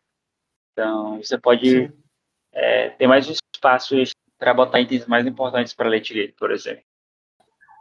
Então, 0.72 1.16
você 1.22 1.38
pode 1.38 1.92
é, 2.52 2.90
ter 2.90 3.06
mais 3.06 3.28
espaço 3.28 3.94
para 4.38 4.54
botar 4.54 4.80
itens 4.80 5.06
mais 5.06 5.26
importantes 5.26 5.72
para 5.72 5.88
late 5.88 6.12
game, 6.12 6.32
por 6.32 6.50
exemplo. 6.50 6.82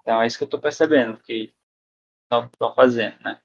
Então, 0.02 0.22
é 0.22 0.28
isso 0.28 0.38
que 0.38 0.44
eu 0.44 0.48
estou 0.48 0.60
percebendo 0.60 1.18
que 1.18 1.52
estão 2.24 2.74
fazendo, 2.76 3.16
né? 3.24 3.40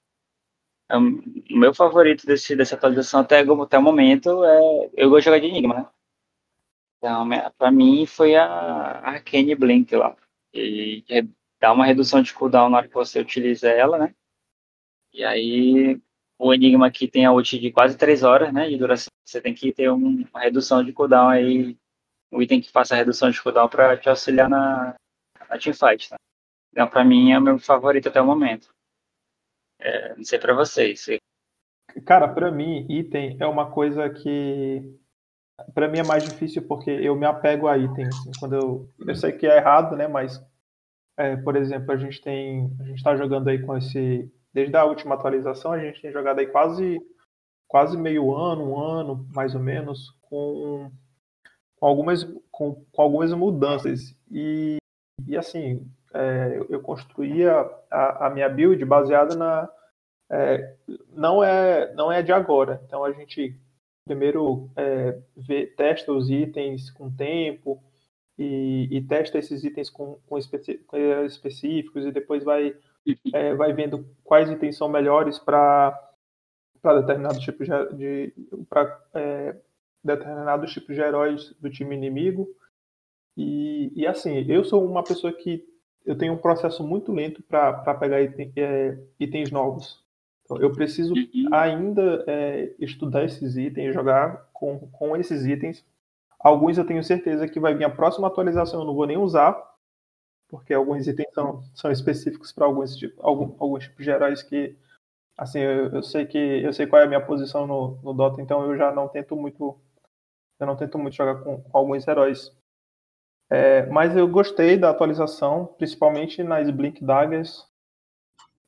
Então, 0.92 1.22
o 1.50 1.56
meu 1.56 1.72
favorito 1.72 2.26
desse, 2.26 2.54
dessa 2.54 2.74
atualização 2.74 3.20
até, 3.20 3.40
até 3.40 3.78
o 3.78 3.82
momento 3.82 4.44
é. 4.44 4.90
Eu 4.94 5.08
gosto 5.08 5.20
de 5.20 5.24
jogar 5.24 5.38
de 5.38 5.46
Enigma, 5.46 5.74
né? 5.74 5.88
Então, 6.98 7.28
para 7.56 7.72
mim, 7.72 8.04
foi 8.04 8.36
a 8.36 8.44
Arcane 8.98 9.54
Blink 9.54 9.96
lá. 9.96 10.14
E 10.52 11.02
dá 11.58 11.72
uma 11.72 11.86
redução 11.86 12.20
de 12.20 12.34
cooldown 12.34 12.68
na 12.68 12.76
hora 12.76 12.88
que 12.88 12.94
você 12.94 13.20
utiliza 13.20 13.70
ela, 13.70 13.96
né? 13.96 14.14
E 15.14 15.24
aí, 15.24 15.98
o 16.38 16.52
Enigma 16.52 16.86
aqui 16.88 17.08
tem 17.08 17.24
a 17.24 17.32
ult 17.32 17.58
de 17.58 17.72
quase 17.72 17.96
3 17.96 18.22
horas, 18.22 18.52
né? 18.52 18.68
De 18.68 18.76
duração. 18.76 19.10
Você 19.24 19.40
tem 19.40 19.54
que 19.54 19.72
ter 19.72 19.90
um, 19.90 20.26
uma 20.30 20.40
redução 20.40 20.84
de 20.84 20.92
cooldown 20.92 21.30
aí. 21.30 21.78
Um 22.30 22.42
item 22.42 22.60
que 22.60 22.70
faça 22.70 22.94
a 22.94 22.98
redução 22.98 23.30
de 23.30 23.40
cooldown 23.42 23.68
para 23.68 23.96
te 23.96 24.10
auxiliar 24.10 24.48
na, 24.50 24.94
na 25.48 25.58
teamfight, 25.58 26.10
tá? 26.10 26.16
Então, 26.70 26.86
para 26.86 27.02
mim, 27.02 27.32
é 27.32 27.38
o 27.38 27.42
meu 27.42 27.58
favorito 27.58 28.10
até 28.10 28.20
o 28.20 28.26
momento. 28.26 28.71
É, 29.82 30.14
não 30.14 30.24
sei 30.24 30.38
para 30.38 30.54
vocês. 30.54 31.06
Cara, 32.06 32.28
para 32.28 32.50
mim, 32.50 32.86
item 32.88 33.36
é 33.40 33.46
uma 33.46 33.70
coisa 33.70 34.08
que 34.08 34.80
para 35.74 35.88
mim 35.88 35.98
é 35.98 36.04
mais 36.04 36.24
difícil 36.24 36.62
porque 36.66 36.90
eu 36.90 37.16
me 37.16 37.26
apego 37.26 37.66
a 37.68 37.76
itens. 37.76 38.08
Assim, 38.08 38.30
quando 38.38 38.54
eu, 38.54 38.88
eu 39.06 39.14
sei 39.14 39.32
que 39.32 39.46
é 39.46 39.56
errado, 39.56 39.96
né? 39.96 40.06
Mas, 40.06 40.40
é, 41.16 41.36
por 41.36 41.56
exemplo, 41.56 41.92
a 41.92 41.96
gente 41.96 42.20
tem, 42.20 42.70
a 42.80 42.84
gente 42.84 42.96
está 42.96 43.16
jogando 43.16 43.48
aí 43.48 43.60
com 43.60 43.76
esse, 43.76 44.30
desde 44.52 44.76
a 44.76 44.84
última 44.84 45.14
atualização, 45.14 45.72
a 45.72 45.78
gente 45.78 46.00
tem 46.00 46.12
jogado 46.12 46.38
aí 46.38 46.46
quase, 46.46 46.98
quase 47.66 47.96
meio 47.96 48.34
ano, 48.34 48.70
um 48.70 48.80
ano, 48.80 49.26
mais 49.34 49.54
ou 49.54 49.60
menos, 49.60 50.16
com, 50.22 50.90
com 51.76 51.86
algumas, 51.86 52.24
com, 52.50 52.84
com 52.92 53.02
algumas 53.02 53.32
mudanças. 53.32 54.16
E, 54.30 54.78
e 55.26 55.36
assim, 55.36 55.84
é, 56.14 56.60
eu 56.68 56.80
construía 56.80 57.68
a, 57.90 58.26
a, 58.26 58.30
minha 58.30 58.48
build 58.48 58.84
baseada 58.84 59.34
na 59.34 59.68
é, 60.30 60.76
não 61.12 61.42
é 61.42 61.92
não 61.94 62.10
é 62.10 62.22
de 62.22 62.32
agora. 62.32 62.82
Então 62.86 63.04
a 63.04 63.12
gente 63.12 63.58
primeiro 64.04 64.70
é, 64.76 65.18
vê, 65.36 65.66
testa 65.66 66.12
os 66.12 66.30
itens 66.30 66.90
com 66.90 67.10
tempo 67.10 67.82
e, 68.38 68.88
e 68.90 69.00
testa 69.02 69.38
esses 69.38 69.62
itens 69.64 69.88
com, 69.88 70.18
com, 70.26 70.38
com 70.86 70.96
específicos 71.24 72.04
e 72.04 72.12
depois 72.12 72.42
vai, 72.42 72.76
é, 73.32 73.54
vai 73.54 73.72
vendo 73.72 74.06
quais 74.24 74.50
itens 74.50 74.76
são 74.76 74.88
melhores 74.88 75.38
para 75.38 76.10
determinados 76.82 77.38
tipos 77.38 77.68
de, 77.68 77.94
de 77.94 78.34
para 78.68 79.00
é, 79.14 79.56
determinados 80.02 80.72
tipos 80.72 80.94
de 80.96 81.00
heróis 81.00 81.54
do 81.60 81.70
time 81.70 81.94
inimigo 81.94 82.48
e, 83.36 83.92
e 83.94 84.06
assim 84.06 84.44
eu 84.48 84.64
sou 84.64 84.84
uma 84.84 85.04
pessoa 85.04 85.32
que 85.32 85.64
eu 86.04 86.16
tenho 86.16 86.32
um 86.32 86.38
processo 86.38 86.86
muito 86.86 87.12
lento 87.12 87.42
para 87.42 87.94
pegar 87.94 88.20
item, 88.20 88.52
é, 88.56 88.98
itens 89.18 89.50
novos 89.50 90.02
eu 90.60 90.72
preciso 90.72 91.14
uhum. 91.14 91.48
ainda 91.52 92.24
é, 92.26 92.74
estudar 92.78 93.24
esses 93.24 93.56
itens, 93.56 93.94
jogar 93.94 94.48
com, 94.52 94.78
com 94.90 95.16
esses 95.16 95.46
itens. 95.46 95.84
Alguns 96.38 96.76
eu 96.76 96.86
tenho 96.86 97.02
certeza 97.04 97.48
que 97.48 97.60
vai 97.60 97.74
vir 97.74 97.84
a 97.84 97.90
próxima 97.90 98.26
atualização, 98.26 98.80
eu 98.80 98.86
não 98.86 98.94
vou 98.94 99.06
nem 99.06 99.16
usar, 99.16 99.56
porque 100.48 100.74
alguns 100.74 101.06
itens 101.06 101.32
são, 101.32 101.62
são 101.74 101.90
específicos 101.90 102.52
para 102.52 102.66
alguns, 102.66 102.96
tipo, 102.96 103.20
algum, 103.24 103.54
alguns 103.58 103.84
tipos 103.84 104.04
de 104.04 104.10
heróis 104.10 104.42
que, 104.42 104.76
assim, 105.38 105.60
eu, 105.60 105.88
eu, 105.88 106.02
sei 106.02 106.26
que 106.26 106.38
eu 106.38 106.72
sei 106.72 106.86
qual 106.86 107.00
é 107.00 107.04
a 107.04 107.08
minha 107.08 107.24
posição 107.24 107.66
no, 107.66 107.98
no 108.02 108.12
Dota, 108.12 108.42
então 108.42 108.64
eu 108.64 108.76
já 108.76 108.92
não 108.92 109.08
tento 109.08 109.36
muito, 109.36 109.78
eu 110.58 110.66
não 110.66 110.76
tento 110.76 110.98
muito 110.98 111.14
jogar 111.14 111.36
com, 111.42 111.62
com 111.62 111.78
alguns 111.78 112.06
heróis. 112.06 112.52
É, 113.54 113.84
mas 113.84 114.16
eu 114.16 114.26
gostei 114.26 114.78
da 114.78 114.88
atualização, 114.88 115.66
principalmente 115.76 116.42
nas 116.42 116.70
Blink 116.70 117.04
Daggers, 117.04 117.70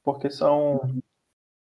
porque 0.02 0.28
são 0.28 0.78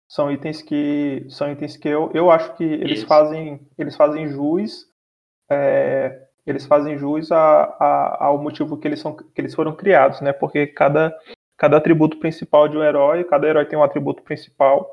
são 0.10 0.30
itens 0.30 0.62
que 0.62 1.26
são 1.30 1.50
itens 1.50 1.78
que 1.78 1.88
eu, 1.88 2.12
eu 2.14 2.30
acho 2.30 2.54
que 2.58 2.66
eles 2.66 3.00
Isso. 3.00 3.08
fazem 3.08 3.66
eles 3.78 3.96
fazem 3.96 4.28
jus 4.28 4.86
é, 5.50 6.28
eles 6.46 6.66
fazem 6.66 6.98
jus 6.98 7.32
a, 7.32 7.64
a, 7.80 8.26
ao 8.26 8.38
motivo 8.38 8.78
que 8.78 8.90
eles 8.90 9.00
são 9.00 9.16
que 9.16 9.40
eles 9.40 9.56
foram 9.56 9.74
criados 9.74 10.20
né 10.20 10.34
porque 10.34 10.68
cada 10.68 11.18
cada 11.58 11.78
atributo 11.78 12.20
principal 12.20 12.68
de 12.68 12.78
um 12.78 12.84
herói 12.84 13.24
cada 13.24 13.48
herói 13.48 13.66
tem 13.66 13.80
um 13.80 13.84
atributo 13.84 14.22
principal 14.22 14.88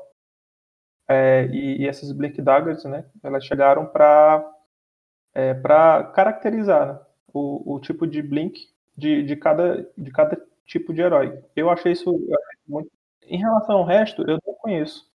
é, 1.09 1.47
e, 1.51 1.81
e, 1.81 1.87
essas 1.87 2.13
blink 2.13 2.41
daggers 2.41 2.85
né 2.85 3.05
elas 3.21 3.45
chegaram 3.45 3.85
para 3.85 4.49
é, 5.33 5.53
para 5.53 6.05
caracterizar 6.05 6.87
né, 6.87 6.99
o, 7.33 7.75
o 7.75 7.79
tipo 7.79 8.05
de 8.07 8.21
blink 8.21 8.69
de, 8.97 9.23
de 9.23 9.35
cada 9.35 9.87
de 9.97 10.11
cada 10.11 10.41
tipo 10.65 10.93
de 10.93 11.01
herói 11.01 11.41
eu 11.55 11.69
achei 11.69 11.91
isso 11.91 12.13
muito 12.67 12.89
em 13.31 13.37
relação 13.37 13.77
ao 13.77 13.85
resto, 13.85 14.21
eu 14.23 14.37
não 14.45 14.53
conheço. 14.55 15.09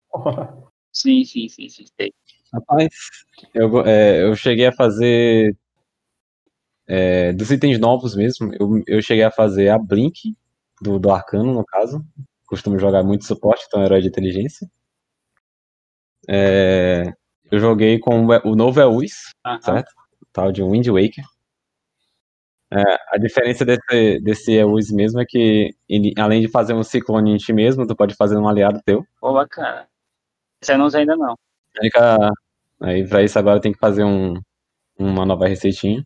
Sim, 0.92 1.24
sim, 1.24 1.48
sim, 1.48 1.70
sim. 1.70 1.86
Rapaz, 2.52 2.88
eu, 3.54 3.80
é, 3.86 4.24
eu 4.24 4.36
cheguei 4.36 4.66
a 4.66 4.72
fazer. 4.72 5.56
É, 6.86 7.32
dos 7.32 7.50
itens 7.50 7.78
novos 7.78 8.14
mesmo, 8.14 8.52
eu, 8.60 8.82
eu 8.86 9.00
cheguei 9.00 9.24
a 9.24 9.30
fazer 9.30 9.70
a 9.70 9.78
Blink, 9.78 10.36
do, 10.82 10.98
do 10.98 11.10
Arcano, 11.10 11.54
no 11.54 11.64
caso. 11.64 12.04
Costumo 12.46 12.78
jogar 12.78 13.02
muito 13.02 13.24
suporte, 13.24 13.64
então 13.66 13.80
é 13.80 13.86
herói 13.86 14.02
de 14.02 14.08
inteligência. 14.08 14.70
É, 16.28 17.10
eu 17.50 17.58
joguei 17.58 17.98
com 17.98 18.26
o 18.26 18.54
novo 18.54 18.78
Eus, 18.78 19.12
uh 19.46 19.52
-huh. 19.52 19.62
certo? 19.62 19.88
O 20.20 20.26
tal 20.30 20.52
de 20.52 20.62
Wind 20.62 20.86
Waker. 20.88 21.24
É, 22.74 22.82
a 23.14 23.18
diferença 23.18 23.66
desse, 23.66 24.18
desse 24.20 24.52
Eus 24.52 24.90
mesmo 24.90 25.20
é 25.20 25.26
que, 25.26 25.74
ele, 25.86 26.14
além 26.16 26.40
de 26.40 26.48
fazer 26.48 26.72
um 26.72 26.82
ciclone 26.82 27.32
em 27.32 27.36
ti 27.36 27.52
mesmo, 27.52 27.86
tu 27.86 27.94
pode 27.94 28.14
fazer 28.14 28.38
um 28.38 28.48
aliado 28.48 28.80
teu. 28.82 29.04
Pô, 29.20 29.34
bacana. 29.34 29.86
Eu 30.66 30.78
não 30.78 30.86
usei 30.86 31.00
ainda 31.00 31.14
não. 31.14 31.36
Aí 32.80 33.06
pra 33.06 33.22
isso 33.22 33.38
agora 33.38 33.60
tem 33.60 33.72
que 33.72 33.78
fazer 33.78 34.04
um, 34.04 34.40
uma 34.98 35.26
nova 35.26 35.46
receitinha. 35.46 36.02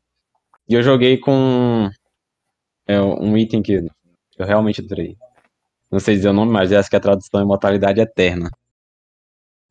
E 0.69 0.75
eu 0.75 0.83
joguei 0.83 1.19
com 1.19 1.89
é, 2.89 3.01
um 3.01 3.39
item 3.39 3.63
que 3.63 3.87
eu 4.37 4.45
realmente 4.45 4.81
adorei. 4.81 5.17
Não 5.89 6.01
sei 6.01 6.17
dizer 6.17 6.31
o 6.31 6.33
nome, 6.33 6.51
mas 6.51 6.73
acho 6.73 6.91
que 6.91 6.97
a 6.97 7.01
tradução 7.01 7.41
é 7.41 7.45
Mortalidade 7.45 8.01
Eterna. 8.01 8.51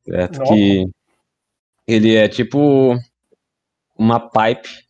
Certo? 0.08 0.40
Nossa. 0.40 0.54
Que 0.54 0.86
ele 1.86 2.16
é 2.16 2.30
tipo 2.30 2.96
uma 3.98 4.20
pipe 4.30 4.85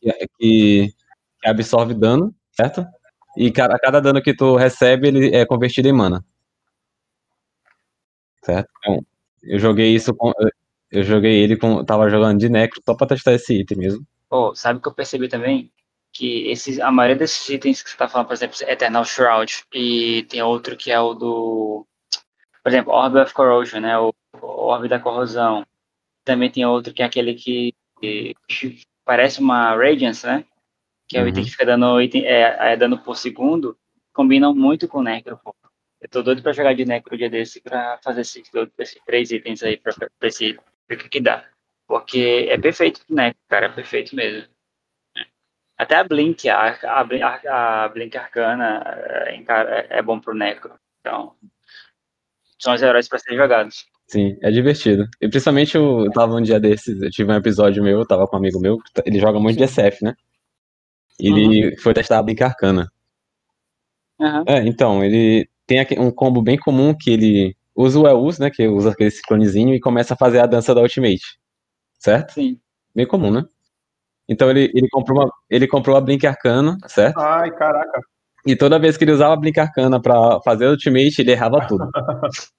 que, 0.00 0.26
que 0.38 0.94
absorve 1.44 1.94
dano, 1.94 2.34
certo? 2.52 2.86
E 3.36 3.52
cada, 3.52 3.78
cada 3.78 4.00
dano 4.00 4.22
que 4.22 4.34
tu 4.34 4.56
recebe, 4.56 5.08
ele 5.08 5.34
é 5.34 5.46
convertido 5.46 5.88
em 5.88 5.92
mana. 5.92 6.24
Certo? 8.44 8.68
Então, 8.78 9.06
eu 9.42 9.58
joguei 9.58 9.94
isso 9.94 10.14
com. 10.14 10.32
Eu 10.90 11.02
joguei 11.04 11.42
ele 11.42 11.56
com. 11.56 11.84
Tava 11.84 12.08
jogando 12.08 12.38
de 12.38 12.48
necro 12.48 12.80
só 12.84 12.94
pra 12.94 13.06
testar 13.06 13.34
esse 13.34 13.60
item 13.60 13.78
mesmo. 13.78 14.06
Oh, 14.30 14.54
sabe 14.54 14.78
o 14.78 14.82
que 14.82 14.88
eu 14.88 14.94
percebi 14.94 15.28
também? 15.28 15.70
Que 16.12 16.50
esses, 16.50 16.80
a 16.80 16.90
maioria 16.90 17.16
desses 17.16 17.48
itens 17.48 17.82
que 17.82 17.90
você 17.90 17.96
tá 17.96 18.08
falando, 18.08 18.26
por 18.28 18.34
exemplo, 18.34 18.56
Eternal 18.62 19.04
Shroud, 19.04 19.64
e 19.74 20.24
tem 20.28 20.42
outro 20.42 20.76
que 20.76 20.90
é 20.90 20.98
o 21.00 21.14
do. 21.14 21.86
Por 22.62 22.70
exemplo, 22.70 22.92
Orb 22.92 23.18
of 23.18 23.32
Corrosion, 23.32 23.80
né? 23.80 23.98
O, 23.98 24.12
Orb 24.42 24.88
da 24.88 24.98
Corrosão. 24.98 25.64
Também 26.24 26.50
tem 26.50 26.66
outro 26.66 26.92
que 26.92 27.02
é 27.02 27.06
aquele 27.06 27.34
que, 27.34 27.74
que 28.00 28.34
parece 29.08 29.40
uma 29.40 29.74
Radiance, 29.74 30.26
né? 30.26 30.44
Que 31.08 31.16
é 31.16 31.22
o 31.22 31.26
item 31.26 31.40
uhum. 31.40 31.46
que 31.46 31.52
fica 31.52 31.64
dando, 31.64 31.98
item, 31.98 32.26
é, 32.26 32.72
é, 32.72 32.76
dando 32.76 32.98
por 32.98 33.16
segundo, 33.16 33.74
combinam 34.12 34.54
muito 34.54 34.86
com 34.86 34.98
o 34.98 35.02
Necro, 35.02 35.38
pô. 35.42 35.56
Eu 35.98 36.08
tô 36.10 36.22
doido 36.22 36.42
pra 36.42 36.52
jogar 36.52 36.74
de 36.74 36.84
Necro 36.84 37.16
dia 37.16 37.30
desse 37.30 37.58
pra 37.62 37.98
fazer 38.04 38.20
esses, 38.20 38.50
esses 38.78 39.02
três 39.06 39.30
itens 39.30 39.62
aí 39.62 39.78
pra, 39.78 39.94
pra, 39.94 40.28
esse, 40.28 40.60
ver 40.86 40.94
o 40.94 40.98
que, 40.98 41.08
que 41.08 41.20
dá. 41.22 41.48
Porque 41.86 42.48
é 42.50 42.58
perfeito 42.58 43.00
pro 43.06 43.16
Necro, 43.16 43.40
cara, 43.48 43.66
é 43.66 43.70
perfeito 43.70 44.14
mesmo. 44.14 44.46
Até 45.78 45.96
a 45.96 46.04
Blink, 46.04 46.46
a, 46.46 46.78
a, 46.84 47.84
a 47.84 47.88
Blink 47.88 48.14
Arcana 48.14 48.82
é, 49.26 49.36
é, 49.36 49.98
é 49.98 50.02
bom 50.02 50.20
pro 50.20 50.34
Necro. 50.34 50.78
Então, 51.00 51.34
são 52.58 52.74
os 52.74 52.82
heróis 52.82 53.08
para 53.08 53.20
serem 53.20 53.38
jogados. 53.38 53.86
Sim, 54.08 54.38
é 54.40 54.50
divertido. 54.50 55.06
E 55.20 55.28
principalmente 55.28 55.76
eu 55.76 56.10
tava 56.12 56.34
um 56.34 56.40
dia 56.40 56.58
desses, 56.58 57.00
eu 57.00 57.10
tive 57.10 57.30
um 57.30 57.36
episódio 57.36 57.82
meu, 57.82 57.98
eu 57.98 58.06
tava 58.06 58.26
com 58.26 58.36
um 58.36 58.38
amigo 58.38 58.58
meu, 58.58 58.78
ele 59.04 59.20
joga 59.20 59.38
muito 59.38 59.58
de 59.58 59.64
SF, 59.64 60.02
né? 60.02 60.14
Ele 61.20 61.66
uhum. 61.66 61.76
foi 61.78 61.92
testar 61.92 62.18
a 62.18 62.22
Blink 62.22 62.42
Arcana. 62.42 62.90
Uhum. 64.18 64.44
É, 64.46 64.66
então, 64.66 65.04
ele. 65.04 65.46
tem 65.66 65.80
aqui 65.80 65.98
um 65.98 66.10
combo 66.10 66.40
bem 66.40 66.56
comum 66.56 66.94
que 66.98 67.10
ele 67.10 67.56
usa 67.76 67.98
o 68.00 68.08
Eus, 68.08 68.38
né? 68.38 68.50
Que 68.50 68.66
usa 68.66 68.92
aquele 68.92 69.10
clonezinho 69.26 69.74
e 69.74 69.80
começa 69.80 70.14
a 70.14 70.16
fazer 70.16 70.40
a 70.40 70.46
dança 70.46 70.74
da 70.74 70.80
Ultimate. 70.80 71.38
Certo? 71.98 72.32
Sim. 72.32 72.58
Bem 72.94 73.06
comum, 73.06 73.30
né? 73.30 73.44
Então 74.26 74.50
ele, 74.50 74.70
ele, 74.74 74.88
comprou, 74.90 75.20
uma, 75.20 75.32
ele 75.50 75.66
comprou 75.66 75.96
a 75.96 76.00
Blink 76.00 76.26
Arcana, 76.26 76.78
certo? 76.86 77.18
Ai, 77.18 77.50
caraca. 77.50 78.00
E 78.46 78.56
toda 78.56 78.78
vez 78.78 78.96
que 78.96 79.04
ele 79.04 79.12
usava 79.12 79.34
a 79.34 79.36
Blink 79.36 79.58
Arcana 79.60 80.00
pra 80.00 80.40
fazer 80.42 80.66
a 80.66 80.70
Ultimate, 80.70 81.20
ele 81.20 81.32
errava 81.32 81.66
tudo. 81.66 81.88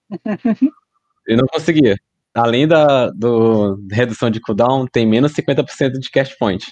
ele 1.29 1.37
não 1.41 1.47
conseguia. 1.47 1.95
Além 2.33 2.67
da 2.67 3.09
do, 3.11 3.79
redução 3.91 4.29
de 4.29 4.39
cooldown, 4.39 4.85
tem 4.87 5.05
menos 5.05 5.31
50% 5.33 5.99
de 5.99 6.09
cast 6.09 6.35
point. 6.37 6.65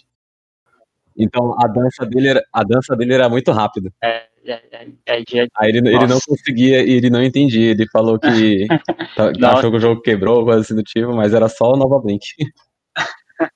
Então 1.15 1.55
a 1.59 1.67
dança 1.67 2.05
dele 2.05 2.29
era, 2.29 2.43
a 2.51 2.63
dança 2.63 2.95
dele 2.95 3.13
era 3.13 3.29
muito 3.29 3.51
rápida. 3.51 3.91
É, 4.03 4.27
é, 4.45 4.53
é, 4.71 4.87
é 5.05 5.21
dia- 5.23 5.47
Aí 5.55 5.69
ele, 5.69 5.89
ele 5.89 6.07
não 6.07 6.19
conseguia 6.25 6.83
e 6.83 6.91
ele 6.91 7.09
não 7.09 7.23
entendia. 7.23 7.71
Ele 7.71 7.87
falou 7.89 8.19
que 8.19 8.67
tá- 9.15 9.31
que 9.31 9.45
achou 9.45 9.71
que 9.71 9.77
o 9.77 9.79
jogo 9.79 10.01
quebrou, 10.01 10.43
coisa 10.43 10.61
assim 10.61 10.75
do 10.75 10.83
tipo, 10.83 11.15
mas 11.15 11.33
era 11.33 11.47
só 11.49 11.71
o 11.73 11.77
Nova 11.77 11.99
Blink. 11.99 12.25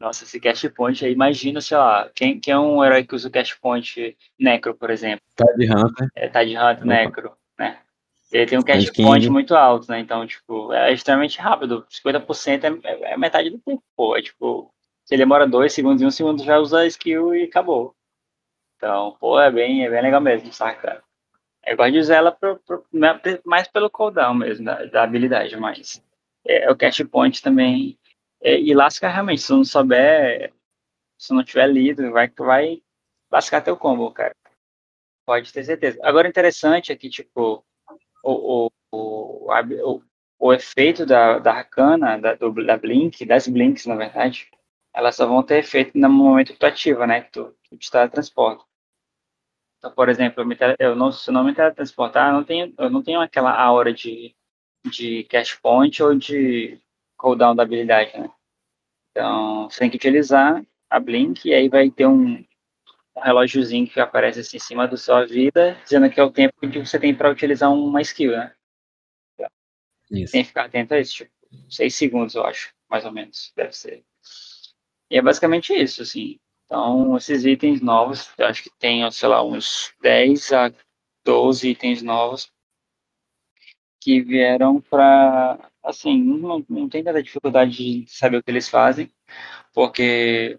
Nossa, 0.00 0.24
esse 0.24 0.38
cash 0.40 0.68
point 0.76 1.02
aí, 1.04 1.12
imagina, 1.12 1.60
sei 1.62 1.76
lá, 1.78 2.10
quem, 2.14 2.38
quem 2.38 2.52
é 2.52 2.58
um 2.58 2.84
herói 2.84 3.04
que 3.04 3.14
usa 3.14 3.28
o 3.28 3.30
cash 3.30 3.54
point 3.54 4.14
Necro, 4.38 4.74
por 4.74 4.90
exemplo? 4.90 5.22
Tá 5.34 5.46
de 5.56 5.66
Hunter. 5.70 6.08
É, 6.14 6.28
tá 6.28 6.44
de 6.44 6.56
Hunter. 6.58 6.84
Necro? 6.84 7.32
Ele 8.34 8.46
tem 8.46 8.58
um 8.58 8.62
cash 8.62 8.90
point 8.90 9.30
muito 9.30 9.54
alto, 9.54 9.88
né? 9.88 10.00
Então, 10.00 10.26
tipo, 10.26 10.72
é 10.72 10.92
extremamente 10.92 11.38
rápido. 11.38 11.86
50% 11.88 12.64
é, 12.64 12.68
é, 12.82 13.12
é 13.12 13.16
metade 13.16 13.48
do 13.48 13.58
tempo, 13.60 13.82
pô. 13.96 14.16
É 14.16 14.22
tipo, 14.22 14.74
se 15.04 15.14
ele 15.14 15.22
demora 15.22 15.46
dois 15.46 15.72
segundos 15.72 16.02
e 16.02 16.06
um 16.06 16.10
segundo 16.10 16.42
já 16.44 16.58
usa 16.58 16.80
a 16.80 16.86
skill 16.86 17.34
e 17.34 17.44
acabou. 17.44 17.94
Então, 18.76 19.16
pô, 19.20 19.40
é 19.40 19.50
bem, 19.52 19.84
é 19.86 19.90
bem 19.90 20.02
legal 20.02 20.20
mesmo, 20.20 20.52
saca? 20.52 21.02
Eu 21.66 21.76
gosto 21.76 21.92
de 21.92 21.98
usar 21.98 22.16
ela 22.16 22.32
pro, 22.32 22.58
pro- 22.58 22.84
mais 23.44 23.68
pelo 23.68 23.90
cooldown 23.90 24.34
mesmo, 24.34 24.64
da, 24.64 24.84
da 24.86 25.02
habilidade, 25.04 25.56
mas 25.56 26.02
é, 26.46 26.70
o 26.70 26.76
cash 26.76 27.02
point 27.10 27.42
também. 27.42 27.98
é, 28.42 28.60
e 28.60 28.74
lasca 28.74 29.08
realmente, 29.08 29.42
se 29.42 29.52
não 29.52 29.64
souber, 29.64 30.52
se 31.18 31.32
não 31.34 31.44
tiver 31.44 31.68
lido, 31.68 32.10
vai, 32.12 32.28
vai 32.36 32.82
lascar 33.30 33.60
teu 33.62 33.76
combo, 33.76 34.10
cara. 34.10 34.34
Pode 35.26 35.52
ter 35.52 35.64
certeza. 35.64 35.98
Agora, 36.02 36.28
interessante 36.28 36.92
é 36.92 36.96
que, 36.96 37.08
tipo, 37.08 37.64
o, 38.24 38.70
o, 38.92 39.48
o, 39.48 40.02
o, 40.38 40.52
efeito 40.52 41.04
da, 41.04 41.38
da 41.38 41.52
arcana, 41.52 42.18
da, 42.18 42.34
do, 42.34 42.52
da 42.64 42.76
Blink, 42.76 43.24
das 43.24 43.46
Blinks, 43.46 43.86
na 43.86 43.96
verdade, 43.96 44.48
elas 44.94 45.16
só 45.16 45.26
vão 45.26 45.42
ter 45.42 45.58
efeito 45.58 45.98
no 45.98 46.08
momento 46.08 46.52
que 46.52 46.58
tu 46.58 46.66
ativa, 46.66 47.06
né? 47.06 47.22
Que 47.22 47.32
tu, 47.32 47.56
que 47.64 47.76
te 47.76 47.90
teletransporta. 47.90 48.64
Então, 49.78 49.92
por 49.92 50.08
exemplo, 50.08 50.42
eu, 50.42 50.46
me 50.46 50.56
eu 50.78 50.96
não, 50.96 51.12
se 51.12 51.28
eu 51.28 51.34
não 51.34 51.44
me 51.44 51.54
teletransportar, 51.54 52.30
eu 52.30 52.34
não 52.34 52.44
tenho, 52.44 52.74
eu 52.78 52.88
não 52.88 53.02
tenho 53.02 53.20
aquela 53.20 53.52
aura 53.52 53.92
de, 53.92 54.34
de 54.90 55.24
cash 55.24 55.54
point 55.56 56.02
ou 56.02 56.14
de 56.14 56.80
cooldown 57.16 57.54
da 57.54 57.64
habilidade, 57.64 58.18
né? 58.18 58.30
Então, 59.10 59.68
você 59.68 59.80
tem 59.80 59.90
que 59.90 59.96
utilizar 59.96 60.64
a 60.90 60.98
Blink 60.98 61.48
e 61.48 61.54
aí 61.54 61.68
vai 61.68 61.90
ter 61.90 62.06
um, 62.06 62.44
um 63.16 63.20
relógiozinho 63.20 63.88
que 63.88 64.00
aparece 64.00 64.40
assim 64.40 64.56
em 64.56 64.60
cima 64.60 64.88
da 64.88 64.96
sua 64.96 65.24
vida, 65.24 65.78
dizendo 65.84 66.10
que 66.10 66.18
é 66.18 66.24
o 66.24 66.30
tempo 66.30 66.54
que 66.60 66.78
você 66.78 66.98
tem 66.98 67.14
para 67.14 67.30
utilizar 67.30 67.72
uma 67.72 68.00
skill, 68.00 68.32
né? 68.32 68.54
Isso. 70.10 70.32
Tem 70.32 70.42
que 70.42 70.48
ficar 70.48 70.66
atento 70.66 70.94
a 70.94 71.00
isso, 71.00 71.14
tipo, 71.14 71.32
seis 71.68 71.94
segundos, 71.94 72.34
eu 72.34 72.44
acho, 72.44 72.72
mais 72.88 73.04
ou 73.04 73.12
menos, 73.12 73.52
deve 73.56 73.72
ser. 73.72 74.04
E 75.10 75.16
é 75.16 75.22
basicamente 75.22 75.72
isso, 75.72 76.02
assim. 76.02 76.38
Então, 76.64 77.16
esses 77.16 77.44
itens 77.44 77.80
novos, 77.80 78.30
eu 78.38 78.46
acho 78.46 78.62
que 78.62 78.70
tem, 78.78 79.08
sei 79.10 79.28
lá, 79.28 79.42
uns 79.44 79.92
10 80.02 80.52
a 80.52 80.72
12 81.24 81.70
itens 81.70 82.02
novos 82.02 82.50
que 84.00 84.20
vieram 84.20 84.80
para, 84.80 85.70
assim, 85.82 86.22
não, 86.22 86.64
não 86.68 86.88
tem 86.88 87.02
tanta 87.02 87.22
dificuldade 87.22 87.72
de 87.72 88.04
saber 88.06 88.38
o 88.38 88.42
que 88.42 88.50
eles 88.50 88.68
fazem, 88.68 89.10
porque 89.72 90.58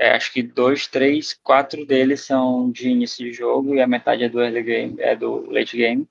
é, 0.00 0.12
acho 0.12 0.32
que 0.32 0.42
dois, 0.42 0.86
três, 0.86 1.38
quatro 1.42 1.84
deles 1.84 2.24
são 2.24 2.70
de 2.70 2.88
início 2.88 3.22
de 3.22 3.34
jogo 3.34 3.74
e 3.74 3.82
a 3.82 3.86
metade 3.86 4.24
é 4.24 4.30
do 4.30 4.40
early 4.40 4.62
game, 4.62 4.96
é 4.98 5.14
do 5.14 5.50
late 5.50 5.76
game. 5.76 6.08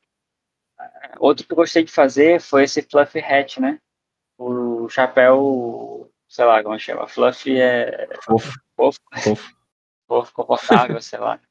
Outro 1.17 1.43
que 1.43 1.51
eu 1.51 1.55
gostei 1.55 1.83
de 1.83 1.91
fazer 1.91 2.39
foi 2.39 2.65
esse 2.65 2.83
Fluffy 2.83 3.19
Hat, 3.19 3.59
né? 3.59 3.79
O 4.37 4.87
chapéu, 4.89 6.07
sei 6.27 6.45
lá 6.45 6.63
como 6.63 6.77
chama, 6.77 7.07
Fluffy 7.07 7.59
é 7.59 8.07
Fofo, 8.21 8.53
fofo, 8.75 8.99
fofo. 9.23 9.55
fofo, 10.07 10.33
confortável, 10.33 11.01
sei 11.01 11.17
lá. 11.17 11.41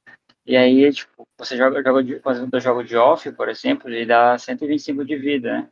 E 0.46 0.56
aí, 0.56 0.92
tipo, 0.92 1.26
você 1.36 1.56
joga, 1.56 1.82
joga 1.82 2.04
de, 2.04 2.20
quando 2.20 2.54
eu 2.54 2.60
jogo 2.60 2.84
de 2.84 2.96
off, 2.96 3.30
por 3.32 3.48
exemplo, 3.48 3.90
ele 3.90 4.06
dá 4.06 4.38
125 4.38 5.04
de 5.04 5.16
vida, 5.16 5.52
né? 5.52 5.70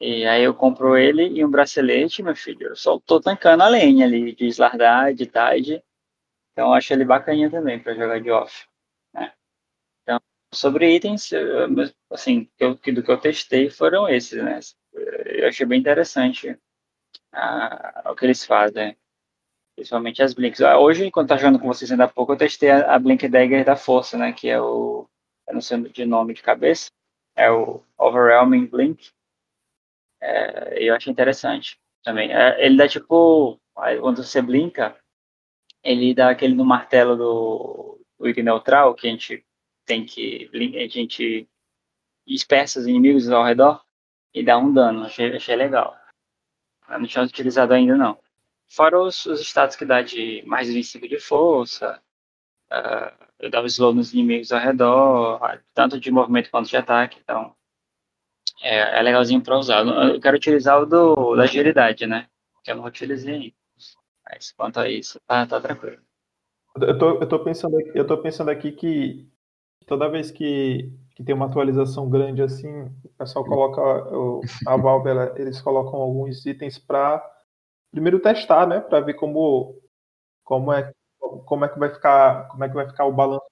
E 0.00 0.26
aí 0.26 0.42
eu 0.42 0.54
compro 0.54 0.96
ele 0.96 1.26
e 1.28 1.44
um 1.44 1.50
bracelete, 1.50 2.22
meu 2.22 2.36
filho, 2.36 2.68
eu 2.68 2.76
só 2.76 2.98
tô 3.00 3.20
tancando 3.20 3.62
a 3.62 3.68
lane 3.68 4.02
ali, 4.02 4.34
de 4.34 4.46
Slardar, 4.46 5.14
de 5.14 5.26
Tide. 5.26 5.82
Então 6.52 6.68
eu 6.68 6.74
acho 6.74 6.92
ele 6.92 7.04
bacaninha 7.04 7.50
também 7.50 7.78
para 7.78 7.94
jogar 7.94 8.20
de 8.20 8.30
off, 8.30 8.66
né? 9.14 9.32
Então, 10.02 10.20
sobre 10.52 10.94
itens, 10.94 11.30
assim, 12.10 12.50
do 12.58 12.76
que 13.02 13.10
eu 13.10 13.20
testei 13.20 13.70
foram 13.70 14.08
esses, 14.08 14.42
né? 14.42 14.60
Eu 15.26 15.48
achei 15.48 15.66
bem 15.66 15.80
interessante 15.80 16.58
ah, 17.32 18.10
o 18.10 18.14
que 18.14 18.24
eles 18.24 18.44
fazem. 18.44 18.96
Principalmente 19.76 20.22
as 20.22 20.34
Blinks. 20.34 20.60
Ah, 20.62 20.78
Hoje, 20.78 21.06
enquanto 21.06 21.28
tá 21.28 21.36
jogando 21.36 21.58
com 21.58 21.68
vocês 21.68 21.90
ainda 21.90 22.04
há 22.04 22.08
pouco, 22.08 22.32
eu 22.32 22.38
testei 22.38 22.70
a, 22.70 22.94
a 22.94 22.98
Blink 22.98 23.28
Dagger 23.28 23.64
da 23.64 23.76
Força, 23.76 24.16
né? 24.16 24.32
Que 24.32 24.48
é 24.48 24.60
o. 24.60 25.08
Eu 25.46 25.54
não 25.54 25.60
sei 25.60 25.78
de 25.90 26.04
nome 26.06 26.34
de 26.34 26.42
cabeça. 26.42 26.90
É 27.36 27.50
o 27.50 27.82
Overwhelming 27.98 28.66
Blink. 28.66 29.10
É, 30.26 30.82
eu 30.82 30.94
achei 30.94 31.12
interessante 31.12 31.78
também. 32.02 32.32
É, 32.32 32.64
ele 32.64 32.76
dá 32.76 32.88
tipo. 32.88 33.60
Quando 34.00 34.24
você 34.24 34.40
blinka, 34.42 34.96
ele 35.84 36.14
dá 36.14 36.30
aquele 36.30 36.54
no 36.54 36.64
martelo 36.64 37.16
do, 37.16 38.00
do 38.18 38.28
item 38.28 38.44
neutral, 38.44 38.94
que 38.94 39.06
a 39.06 39.10
gente 39.10 39.44
tem 39.84 40.04
que. 40.04 40.50
A 40.52 40.88
gente 40.88 41.48
dispersa 42.26 42.80
os 42.80 42.86
inimigos 42.86 43.30
ao 43.30 43.44
redor 43.44 43.84
e 44.34 44.42
dá 44.42 44.58
um 44.58 44.72
dano. 44.72 45.04
Achei, 45.04 45.36
achei 45.36 45.56
legal. 45.56 45.96
Eu 46.88 47.00
não 47.00 47.06
tinha 47.06 47.24
utilizado 47.24 47.74
ainda, 47.74 47.96
não. 47.96 48.18
Fora 48.68 49.00
os, 49.00 49.26
os 49.26 49.40
status 49.40 49.76
que 49.76 49.84
dá 49.84 50.02
de 50.02 50.42
mais 50.46 50.68
25 50.68 51.08
de 51.08 51.20
força, 51.20 52.02
ah, 52.70 53.14
eu 53.38 53.50
dava 53.50 53.66
slow 53.66 53.94
nos 53.94 54.12
inimigos 54.12 54.52
ao 54.52 54.60
redor, 54.60 55.62
tanto 55.74 56.00
de 56.00 56.10
movimento 56.10 56.50
quanto 56.50 56.68
de 56.68 56.76
ataque, 56.76 57.18
então 57.22 57.55
é, 58.62 58.98
é 58.98 59.02
legalzinho 59.02 59.42
para 59.42 59.58
usar. 59.58 59.84
Eu 59.86 60.20
quero 60.20 60.36
utilizar 60.36 60.80
o 60.80 60.86
do, 60.86 61.36
da 61.36 61.44
agilidade, 61.44 62.06
né? 62.06 62.26
Que 62.64 62.70
eu 62.72 62.76
não 62.76 62.84
utilizei 62.84 63.34
ainda. 63.34 63.54
Mas 64.28 64.52
quanto 64.52 64.80
a 64.80 64.88
isso, 64.88 65.20
tá, 65.26 65.46
tá 65.46 65.60
tranquilo. 65.60 65.98
Eu 66.80 66.98
tô, 66.98 67.10
eu 67.20 67.28
tô 67.28 67.38
pensando 67.38 67.78
aqui, 67.78 67.92
eu 67.94 68.06
tô 68.06 68.18
pensando 68.18 68.50
aqui 68.50 68.72
que 68.72 69.26
toda 69.86 70.08
vez 70.10 70.30
que, 70.30 70.90
que 71.14 71.22
tem 71.24 71.34
uma 71.34 71.46
atualização 71.46 72.10
grande 72.10 72.42
assim, 72.42 72.82
o 73.04 73.08
pessoal 73.16 73.44
coloca 73.44 73.80
o- 73.80 74.40
a 74.66 74.76
Valve, 74.76 75.08
ela- 75.08 75.34
eles 75.38 75.60
colocam 75.60 75.94
alguns 76.00 76.44
itens 76.44 76.76
para 76.78 77.24
primeiro 77.90 78.18
testar, 78.20 78.66
né, 78.66 78.80
para 78.80 79.00
ver 79.00 79.14
como 79.14 79.80
como 80.44 80.72
é 80.72 80.92
como 81.46 81.64
é 81.64 81.68
que 81.68 81.78
vai 81.78 81.88
ficar, 81.88 82.46
como 82.48 82.62
é 82.64 82.68
que 82.68 82.74
vai 82.74 82.86
ficar 82.88 83.06
o 83.06 83.12
balanço. 83.12 83.42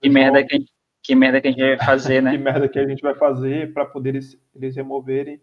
Que 0.00 0.08
merda 0.08 0.44
que, 0.44 0.54
a 0.54 0.58
gente- 0.58 0.72
que 1.02 1.14
merda 1.14 1.40
que 1.40 1.48
a 1.48 1.50
gente 1.50 1.60
vai 1.76 1.78
fazer, 1.78 2.22
que 2.28 2.38
né? 2.38 2.38
merda 2.38 2.68
que 2.68 2.78
a 2.78 2.86
gente 2.88 3.02
vai 3.02 3.14
fazer 3.14 3.72
para 3.72 3.86
poder 3.86 4.10
eles, 4.10 4.38
eles 4.54 4.76
removerem. 4.76 5.40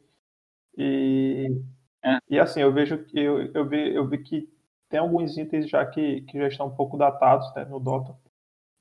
E, 0.77 1.61
É. 2.03 2.19
e 2.29 2.39
assim, 2.39 2.61
eu 2.61 2.73
vejo 2.73 3.03
que 3.05 3.19
eu, 3.19 3.51
eu, 3.53 3.67
vi, 3.67 3.95
eu 3.95 4.07
vi 4.07 4.19
que 4.19 4.49
tem 4.89 4.99
alguns 4.99 5.37
itens 5.37 5.69
já 5.69 5.85
que, 5.85 6.21
que 6.23 6.39
já 6.39 6.47
estão 6.47 6.67
um 6.67 6.75
pouco 6.75 6.97
datados 6.97 7.53
né, 7.55 7.65
no 7.65 7.79
Dota. 7.79 8.15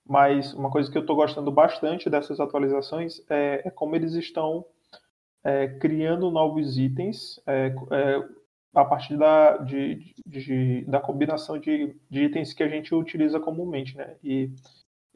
Mas 0.09 0.55
uma 0.55 0.71
coisa 0.71 0.91
que 0.91 0.99
eu 0.99 1.03
estou 1.03 1.17
gostando 1.17 1.51
bastante 1.53 2.11
dessas 2.11 2.41
atualizações 2.41 3.23
é, 3.31 3.63
é 3.67 3.71
como 3.71 3.97
eles 3.97 4.15
estão 4.15 4.67
é, 5.45 5.69
criando 5.69 6.31
novos 6.31 6.79
itens 6.79 7.41
é, 7.47 7.69
é, 7.93 8.29
a 8.75 8.85
partir 8.85 9.17
da, 9.17 9.59
de, 9.59 10.15
de- 10.27 10.85
da 10.87 11.01
combinação 11.01 11.59
de, 11.59 11.97
de 12.11 12.25
itens 12.25 12.53
que 12.53 12.63
a 12.63 12.69
gente 12.69 12.95
utiliza 12.95 13.41
comumente, 13.41 13.97
né? 13.97 14.17
E, 14.23 14.51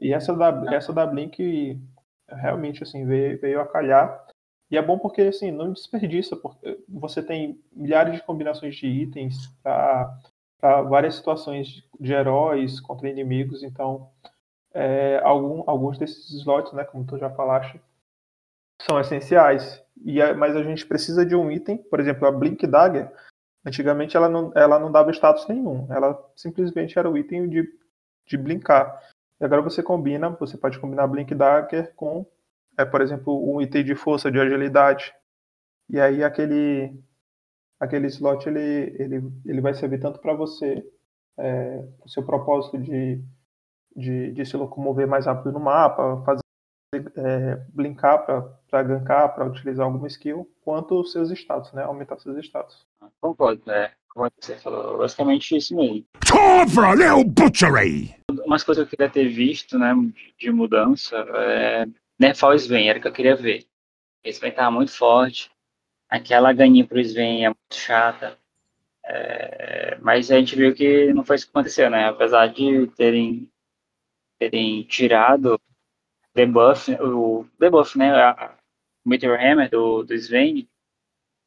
e 0.00 0.12
essa, 0.12 0.34
da, 0.34 0.74
essa 0.74 0.92
da 0.92 1.06
Blink 1.06 1.80
realmente 2.28 2.82
assim 2.82 3.04
veio, 3.06 3.40
veio 3.40 3.60
a 3.60 3.66
calhar. 3.66 4.26
E 4.70 4.76
é 4.78 4.82
bom 4.82 4.98
porque 4.98 5.22
assim 5.22 5.50
não 5.50 5.72
desperdiça, 5.72 6.36
porque 6.36 6.78
você 6.88 7.22
tem 7.22 7.60
milhares 7.72 8.14
de 8.14 8.22
combinações 8.22 8.76
de 8.76 8.86
itens 8.86 9.48
para 9.62 10.82
várias 10.88 11.16
situações 11.16 11.66
de, 11.66 11.84
de 11.98 12.12
heróis 12.12 12.80
contra 12.80 13.08
inimigos, 13.08 13.62
então 13.64 14.10
é, 14.72 15.20
algum, 15.24 15.64
alguns 15.66 15.98
desses 15.98 16.30
slots, 16.30 16.72
né, 16.72 16.84
como 16.84 17.04
tu 17.04 17.18
já 17.18 17.28
falaste, 17.30 17.80
são 18.82 19.00
essenciais. 19.00 19.82
E 20.04 20.22
a- 20.22 20.34
mas 20.34 20.56
a 20.56 20.62
gente 20.62 20.86
precisa 20.86 21.26
de 21.26 21.34
um 21.34 21.50
item, 21.50 21.76
por 21.78 21.98
exemplo, 22.00 22.26
a 22.26 22.32
Blink 22.32 22.66
Dagger. 22.66 23.10
Antigamente 23.66 24.16
ela 24.16 24.28
não, 24.28 24.52
ela 24.54 24.78
não 24.78 24.90
dava 24.90 25.10
status 25.10 25.46
nenhum, 25.48 25.86
ela 25.92 26.16
simplesmente 26.34 26.98
era 26.98 27.10
o 27.10 27.18
item 27.18 27.48
de, 27.48 27.68
de 28.26 28.38
blinkar. 28.38 29.02
E 29.40 29.44
agora 29.44 29.62
você 29.62 29.82
combina, 29.82 30.30
você 30.30 30.56
pode 30.58 30.78
combinar 30.78 31.06
Blink 31.06 31.34
Dagger 31.34 31.94
com 31.94 32.26
é, 32.76 32.84
por 32.84 33.00
exemplo, 33.00 33.52
um 33.52 33.60
item 33.60 33.84
de 33.84 33.94
força, 33.94 34.30
de 34.30 34.40
agilidade. 34.40 35.12
E 35.88 36.00
aí 36.00 36.22
aquele 36.22 36.94
aquele 37.78 38.06
slot 38.08 38.46
ele, 38.46 38.94
ele, 38.98 39.32
ele 39.46 39.60
vai 39.60 39.72
servir 39.72 39.98
tanto 39.98 40.20
para 40.20 40.34
você, 40.34 40.84
é, 41.38 41.82
o 42.04 42.08
seu 42.08 42.22
propósito 42.22 42.78
de, 42.78 43.24
de, 43.96 44.32
de, 44.32 44.44
se 44.44 44.56
locomover 44.56 45.08
mais 45.08 45.24
rápido 45.24 45.52
no 45.52 45.60
mapa, 45.60 46.22
fazer 46.24 46.42
é, 47.16 47.56
blinkar 47.72 48.26
para 48.26 48.82
gankar, 48.82 49.34
para 49.34 49.46
utilizar 49.46 49.86
alguma 49.86 50.08
skill, 50.08 50.46
quanto 50.62 51.00
os 51.00 51.10
seus 51.12 51.30
status, 51.30 51.72
né? 51.72 51.82
Aumentar 51.82 52.18
seus 52.18 52.36
status. 52.44 52.86
Concordo, 53.20 53.70
é. 53.70 53.94
Como 54.10 54.28
você 54.40 54.56
falou, 54.56 54.98
basicamente 54.98 55.56
isso 55.56 55.74
mesmo. 55.76 56.04
Little 56.96 57.24
butchery! 57.24 58.14
Umas 58.44 58.64
coisas 58.64 58.88
que 58.88 58.94
eu 58.94 58.98
queria 58.98 59.10
ter 59.10 59.28
visto, 59.28 59.78
né, 59.78 59.94
de 60.38 60.50
mudança, 60.50 61.16
é 61.16 61.86
nerfar 62.18 62.50
o 62.50 62.54
Sven, 62.54 62.88
era 62.88 62.98
o 62.98 63.02
que 63.02 63.08
eu 63.08 63.12
queria 63.12 63.36
ver. 63.36 63.66
O 64.24 64.28
Sven 64.28 64.50
tava 64.52 64.70
muito 64.70 64.92
forte, 64.92 65.50
aquela 66.08 66.52
ganinha 66.52 66.86
pro 66.86 67.00
Sven 67.00 67.44
é 67.44 67.48
muito 67.48 67.74
chata, 67.74 68.36
é, 69.04 69.96
mas 70.02 70.30
a 70.30 70.38
gente 70.38 70.56
viu 70.56 70.74
que 70.74 71.12
não 71.12 71.24
foi 71.24 71.36
isso 71.36 71.46
que 71.46 71.50
aconteceu, 71.50 71.88
né, 71.88 72.08
apesar 72.08 72.48
de 72.48 72.88
terem, 72.88 73.48
terem 74.38 74.82
tirado 74.82 75.58
debuff, 76.34 76.92
o 77.00 77.46
debuff, 77.58 77.96
né, 77.96 78.12
a, 78.12 78.54
o 79.04 79.08
Meteor 79.08 79.38
Hammer 79.40 79.70
do, 79.70 80.02
do 80.02 80.14
Sven, 80.14 80.68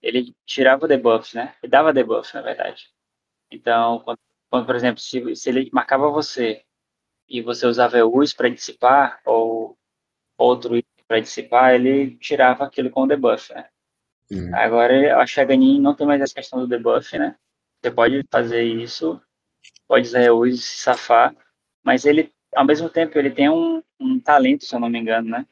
ele 0.04 0.36
tirava 0.46 0.86
o 0.86 0.88
debuff, 0.88 1.36
né? 1.36 1.56
Ele 1.64 1.72
dava 1.72 1.94
debuff, 1.94 2.34
na 2.36 2.42
verdade. 2.42 2.90
Então, 3.50 4.00
quando, 4.00 4.20
quando 4.50 4.66
por 4.66 4.76
exemplo, 4.76 5.02
se, 5.02 5.36
se, 5.36 5.50
ele 5.50 5.70
marcava 5.72 6.10
você 6.10 6.64
e 7.28 7.42
você 7.42 7.66
usava 7.66 7.98
EUs 7.98 8.34
para 8.34 8.50
dissipar, 8.50 9.22
ou 9.26 9.78
outro 10.38 10.84
para 11.08 11.22
dissipar, 11.22 11.74
ele 11.74 12.18
tirava 12.18 12.66
aquilo 12.66 12.90
com 12.90 13.04
o 13.04 13.08
debuff, 13.08 13.54
né? 13.54 13.70
Uhum. 14.30 14.56
Agora, 14.56 14.94
eu 14.94 15.20
acho 15.20 15.36
que 15.36 15.42
a 15.42 15.46
Ganin 15.46 15.80
não 15.80 15.96
tem 15.96 16.06
mais 16.06 16.22
essa 16.22 16.36
questão 16.36 16.60
do 16.60 16.68
debuff, 16.68 17.18
né? 17.18 17.38
Você 17.82 17.92
pode 17.92 18.24
fazer 18.30 18.64
isso, 18.64 19.22
pode 19.88 20.08
usar 20.08 20.24
EUs 20.24 20.56
e 20.56 20.58
se 20.58 20.78
safar, 20.78 21.36
mas 21.84 22.06
ele, 22.06 22.32
ao 22.56 22.66
mesmo 22.66 22.90
tempo, 22.90 23.18
ele 23.18 23.32
tem 23.32 23.50
um, 23.50 23.82
um 24.00 24.20
talento, 24.20 24.66
se 24.66 24.76
eu 24.76 24.80
não 24.80 24.90
me 24.90 25.00
engano, 25.00 25.30
né? 25.30 25.48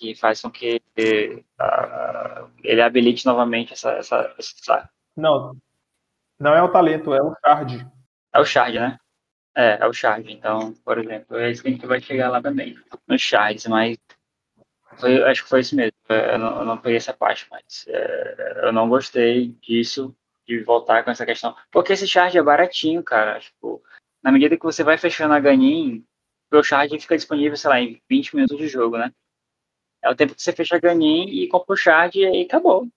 que 0.00 0.14
faz 0.14 0.40
com 0.40 0.50
que 0.50 0.79
uh, 0.98 2.50
ele 2.62 2.82
habilite 2.82 3.26
novamente 3.26 3.72
essa, 3.72 3.92
essa, 3.92 4.34
essa, 4.38 4.90
Não, 5.16 5.56
não 6.38 6.54
é 6.54 6.62
o 6.62 6.72
talento, 6.72 7.12
é 7.14 7.22
o 7.22 7.34
shard. 7.44 7.86
É 8.32 8.40
o 8.40 8.44
shard, 8.44 8.78
né? 8.78 8.98
É, 9.54 9.78
é 9.80 9.86
o 9.86 9.92
shard. 9.92 10.32
Então, 10.32 10.72
por 10.84 10.98
exemplo, 10.98 11.36
é 11.36 11.50
isso 11.50 11.62
que 11.62 11.68
a 11.68 11.72
gente 11.72 11.86
vai 11.86 12.00
chegar 12.00 12.30
lá 12.30 12.40
também, 12.40 12.78
nos 13.06 13.20
shards, 13.20 13.66
mas 13.66 13.98
foi, 14.98 15.22
acho 15.24 15.42
que 15.42 15.48
foi 15.48 15.60
isso 15.60 15.76
mesmo. 15.76 15.92
Eu 16.08 16.38
não, 16.38 16.58
eu 16.60 16.64
não 16.64 16.78
peguei 16.78 16.96
essa 16.96 17.12
parte, 17.12 17.46
mas 17.50 17.84
é, 17.88 18.66
eu 18.66 18.72
não 18.72 18.88
gostei 18.88 19.48
disso, 19.60 20.14
de 20.46 20.62
voltar 20.62 21.04
com 21.04 21.10
essa 21.10 21.26
questão. 21.26 21.54
Porque 21.70 21.92
esse 21.92 22.06
shard 22.08 22.36
é 22.36 22.42
baratinho, 22.42 23.02
cara. 23.02 23.38
Tipo, 23.38 23.82
na 24.22 24.32
medida 24.32 24.56
que 24.56 24.64
você 24.64 24.82
vai 24.82 24.98
fechando 24.98 25.34
a 25.34 25.40
Ganin, 25.40 26.04
o 26.52 26.62
shard 26.62 26.98
fica 26.98 27.16
disponível, 27.16 27.56
sei 27.56 27.70
lá, 27.70 27.80
em 27.80 28.00
20 28.08 28.34
minutos 28.34 28.58
de 28.58 28.68
jogo, 28.68 28.98
né? 28.98 29.12
É 30.02 30.10
o 30.10 30.14
tempo 30.14 30.34
que 30.34 30.42
você 30.42 30.52
fecha 30.52 30.76
a 30.76 30.80
Ganin 30.80 31.28
e 31.28 31.48
compra 31.48 31.74
o 31.74 31.76
Shard 31.76 32.18
e 32.18 32.26
aí 32.26 32.42
acabou. 32.42 32.88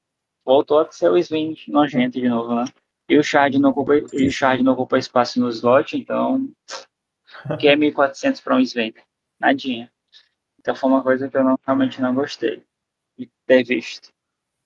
Voltou 0.45 0.79
a 0.79 0.91
ser 0.91 1.09
o 1.09 1.17
Sven 1.17 1.55
nojento 1.67 2.19
de 2.19 2.27
novo, 2.27 2.55
né? 2.55 2.65
E 3.09 3.17
o 3.17 3.23
Shard 3.23 3.59
não 3.59 3.71
ocupa, 3.71 3.95
e 3.95 4.27
o 4.27 4.31
Shard 4.31 4.63
não 4.63 4.73
ocupa 4.73 4.97
espaço 4.97 5.39
no 5.39 5.49
slot, 5.49 5.97
então. 5.97 6.49
que 7.59 7.67
é 7.67 7.75
1400 7.75 8.41
para 8.41 8.55
um 8.55 8.59
Sven? 8.59 8.93
Nadinha. 9.39 9.91
Então 10.59 10.75
foi 10.75 10.89
uma 10.89 11.03
coisa 11.03 11.29
que 11.29 11.35
eu 11.35 11.43
não, 11.43 11.59
realmente 11.65 12.01
não 12.01 12.15
gostei 12.15 12.63
de 13.17 13.29
ter 13.45 13.63
visto. 13.63 14.09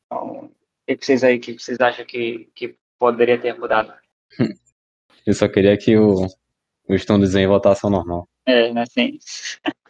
Então, 0.06 0.46
o 0.46 0.96
que 0.96 1.06
vocês 1.06 1.24
aí, 1.24 1.40
que 1.40 1.54
vocês 1.54 1.80
acham 1.80 2.06
que, 2.06 2.50
que 2.54 2.76
poderia 3.00 3.40
ter 3.40 3.58
mudado? 3.58 3.94
Eu 5.26 5.34
só 5.34 5.48
queria 5.48 5.78
que 5.78 5.98
o, 5.98 6.28
o 6.88 6.98
Stone 6.98 7.26
Zen 7.26 7.48
voltasse 7.48 7.84
ao 7.84 7.92
normal. 7.92 8.30
É, 8.46 8.72
né? 8.72 8.86
Sim. 8.86 9.18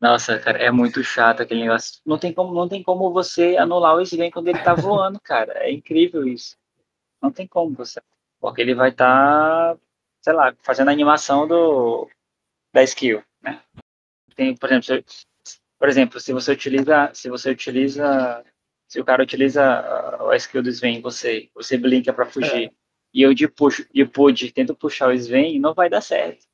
Nossa, 0.00 0.38
cara, 0.38 0.58
é 0.58 0.70
muito 0.70 1.02
chato 1.04 1.42
aquele 1.42 1.62
negócio. 1.62 2.00
Não 2.04 2.18
tem 2.18 2.32
como, 2.32 2.54
não 2.54 2.68
tem 2.68 2.82
como 2.82 3.12
você 3.12 3.56
anular 3.56 3.94
o 3.94 4.00
Sven 4.00 4.30
quando 4.30 4.48
ele 4.48 4.62
tá 4.62 4.74
voando, 4.74 5.20
cara. 5.20 5.52
É 5.64 5.70
incrível 5.70 6.26
isso. 6.26 6.56
Não 7.22 7.30
tem 7.30 7.46
como 7.46 7.74
você. 7.74 8.00
Porque 8.40 8.60
ele 8.60 8.74
vai 8.74 8.90
estar, 8.90 9.74
tá, 9.74 9.80
sei 10.20 10.32
lá, 10.32 10.54
fazendo 10.62 10.88
a 10.88 10.92
animação 10.92 11.46
do, 11.46 12.08
da 12.72 12.82
skill, 12.82 13.22
né? 13.42 13.62
Tem, 14.34 14.56
por 14.56 14.70
exemplo, 14.70 14.86
se, 14.86 15.58
por 15.78 15.88
exemplo, 15.88 16.20
se 16.20 16.32
você 16.32 16.52
utiliza, 16.52 17.10
se 17.12 17.28
você 17.28 17.50
utiliza, 17.50 18.44
se 18.88 19.00
o 19.00 19.04
cara 19.04 19.22
utiliza 19.22 19.62
a, 20.30 20.36
skill 20.36 20.62
do 20.62 20.70
Sven 20.70 21.00
você, 21.02 21.50
você 21.54 21.76
blinka 21.76 22.12
para 22.12 22.26
fugir, 22.26 22.68
é. 22.68 22.70
e 23.12 23.22
eu 23.22 23.34
de 23.34 23.46
puxo, 23.46 23.86
de 23.92 24.04
pude, 24.06 24.52
tento 24.52 24.74
puxar 24.74 25.08
o 25.08 25.12
Sven, 25.12 25.58
não 25.58 25.74
vai 25.74 25.90
dar 25.90 26.00
certo. 26.00 26.46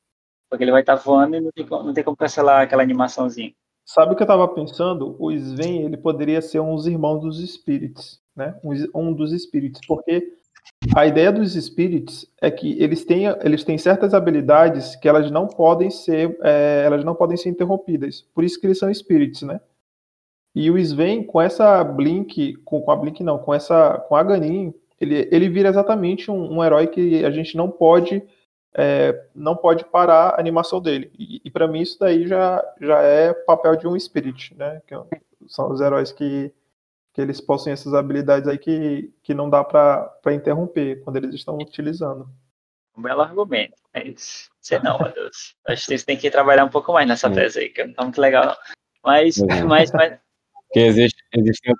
Porque 0.49 0.63
ele 0.63 0.71
vai 0.71 0.81
estar 0.81 0.97
tá 0.97 1.03
voando 1.03 1.35
e 1.35 1.41
não 1.41 1.51
tem, 1.51 1.65
como, 1.65 1.83
não 1.83 1.93
tem 1.93 2.03
como 2.03 2.17
cancelar 2.17 2.61
aquela 2.61 2.83
animaçãozinha. 2.83 3.53
Sabe 3.85 4.13
o 4.13 4.15
que 4.15 4.21
eu 4.21 4.25
estava 4.25 4.47
pensando? 4.49 5.15
O 5.17 5.31
Sven, 5.31 5.83
ele 5.83 5.97
poderia 5.97 6.41
ser 6.41 6.59
um 6.59 6.75
dos 6.75 6.87
irmãos 6.87 7.19
dos 7.19 7.39
Spirits, 7.39 8.19
né? 8.35 8.55
Um, 8.63 8.73
um 8.93 9.13
dos 9.13 9.31
Spirits, 9.31 9.79
porque 9.87 10.33
a 10.95 11.05
ideia 11.05 11.31
dos 11.31 11.53
Spirits 11.53 12.29
é 12.41 12.51
que 12.51 12.81
eles 12.81 13.05
têm, 13.05 13.25
eles 13.43 13.63
têm 13.63 13.77
certas 13.77 14.13
habilidades 14.13 14.95
que 14.97 15.07
elas 15.07 15.31
não 15.31 15.47
podem 15.47 15.89
ser, 15.89 16.37
é, 16.43 16.83
elas 16.85 17.03
não 17.03 17.15
podem 17.15 17.37
ser 17.37 17.49
interrompidas. 17.49 18.21
Por 18.33 18.43
isso 18.43 18.59
que 18.59 18.67
eles 18.67 18.77
são 18.77 18.93
Spirits, 18.93 19.41
né? 19.41 19.59
E 20.53 20.71
o 20.71 20.77
Sven, 20.77 21.23
com 21.23 21.41
essa 21.41 21.83
Blink, 21.83 22.55
com, 22.65 22.81
com 22.81 22.91
a 22.91 22.95
Blink 22.95 23.23
não, 23.23 23.37
com 23.37 23.53
essa, 23.53 23.99
com 24.07 24.15
a 24.15 24.23
Ganin, 24.23 24.73
ele, 24.99 25.29
ele 25.31 25.49
vira 25.49 25.69
exatamente 25.69 26.31
um, 26.31 26.57
um 26.57 26.63
herói 26.63 26.87
que 26.87 27.23
a 27.23 27.31
gente 27.31 27.55
não 27.55 27.69
pode 27.69 28.23
é, 28.77 29.25
não 29.33 29.55
pode 29.55 29.83
parar 29.83 30.29
a 30.29 30.39
animação 30.39 30.79
dele. 30.79 31.11
E, 31.17 31.41
e 31.43 31.49
para 31.49 31.67
mim 31.67 31.81
isso 31.81 31.97
daí 31.99 32.27
já, 32.27 32.63
já 32.79 33.01
é 33.01 33.33
papel 33.33 33.75
de 33.75 33.87
um 33.87 33.99
Spirit, 33.99 34.55
né? 34.55 34.79
Que 34.85 34.95
são 35.47 35.71
os 35.71 35.81
heróis 35.81 36.11
que, 36.11 36.53
que 37.11 37.19
eles 37.19 37.41
possuem 37.41 37.73
essas 37.73 37.95
habilidades 37.95 38.47
aí 38.47 38.59
que, 38.59 39.11
que 39.23 39.33
não 39.33 39.49
dá 39.49 39.63
para 39.63 40.13
interromper 40.27 41.01
quando 41.03 41.15
eles 41.15 41.33
estão 41.33 41.57
utilizando. 41.57 42.29
Um 42.95 43.01
belo 43.01 43.21
argumento, 43.21 43.75
mas 43.93 44.49
sei 44.61 44.79
não, 44.79 44.99
meu 44.99 45.11
Deus. 45.11 45.55
Acho 45.67 45.81
que 45.81 45.87
vocês 45.87 46.03
têm 46.03 46.17
que 46.17 46.29
trabalhar 46.29 46.65
um 46.65 46.69
pouco 46.69 46.93
mais 46.93 47.07
nessa 47.07 47.31
tese 47.31 47.59
aí, 47.59 47.69
que 47.69 47.83
não 47.83 47.93
tá 47.93 48.03
muito 48.03 48.21
legal, 48.21 48.45
não. 48.45 48.55
Mas, 49.03 49.37
mas, 49.67 49.91
mas... 49.91 50.19
Porque 50.67 50.79
existe, 50.79 51.23
existe 51.33 51.71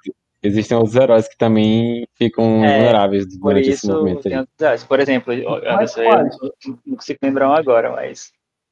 existem 0.41 0.77
outros 0.77 0.95
heróis 0.95 1.27
que 1.27 1.37
também 1.37 2.07
ficam 2.13 2.63
é, 2.63 2.77
vulneráveis 2.77 3.37
durante 3.37 3.69
esse 3.69 3.87
movimento. 3.87 4.27
Aí. 4.27 4.79
Por 4.87 4.99
exemplo, 4.99 5.33
Anderson, 5.65 6.01
eu 6.01 6.79
não 6.85 6.95
consigo 6.95 7.19
lembrar 7.21 7.49
um 7.49 7.53
agora, 7.53 7.91
mas 7.91 8.31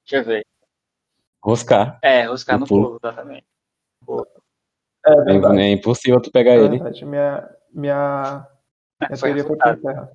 deixa 0.10 0.24
eu 0.24 0.26
ver. 0.26 0.46
Roscar. 1.44 2.00
É, 2.02 2.24
Roscar 2.24 2.60
no, 2.60 2.68
pulo, 2.68 3.00
exatamente. 3.04 3.46
É, 5.06 5.62
é, 5.62 5.72
impossível 5.72 6.20
tu 6.20 6.32
pegar 6.32 6.56
ele. 6.56 6.80
Minha, 6.80 7.50
minha, 7.72 8.48
minha 9.00 9.18
teoria 9.20 9.44
foi 9.44 9.56
pra 9.56 9.78
terra. 9.78 10.12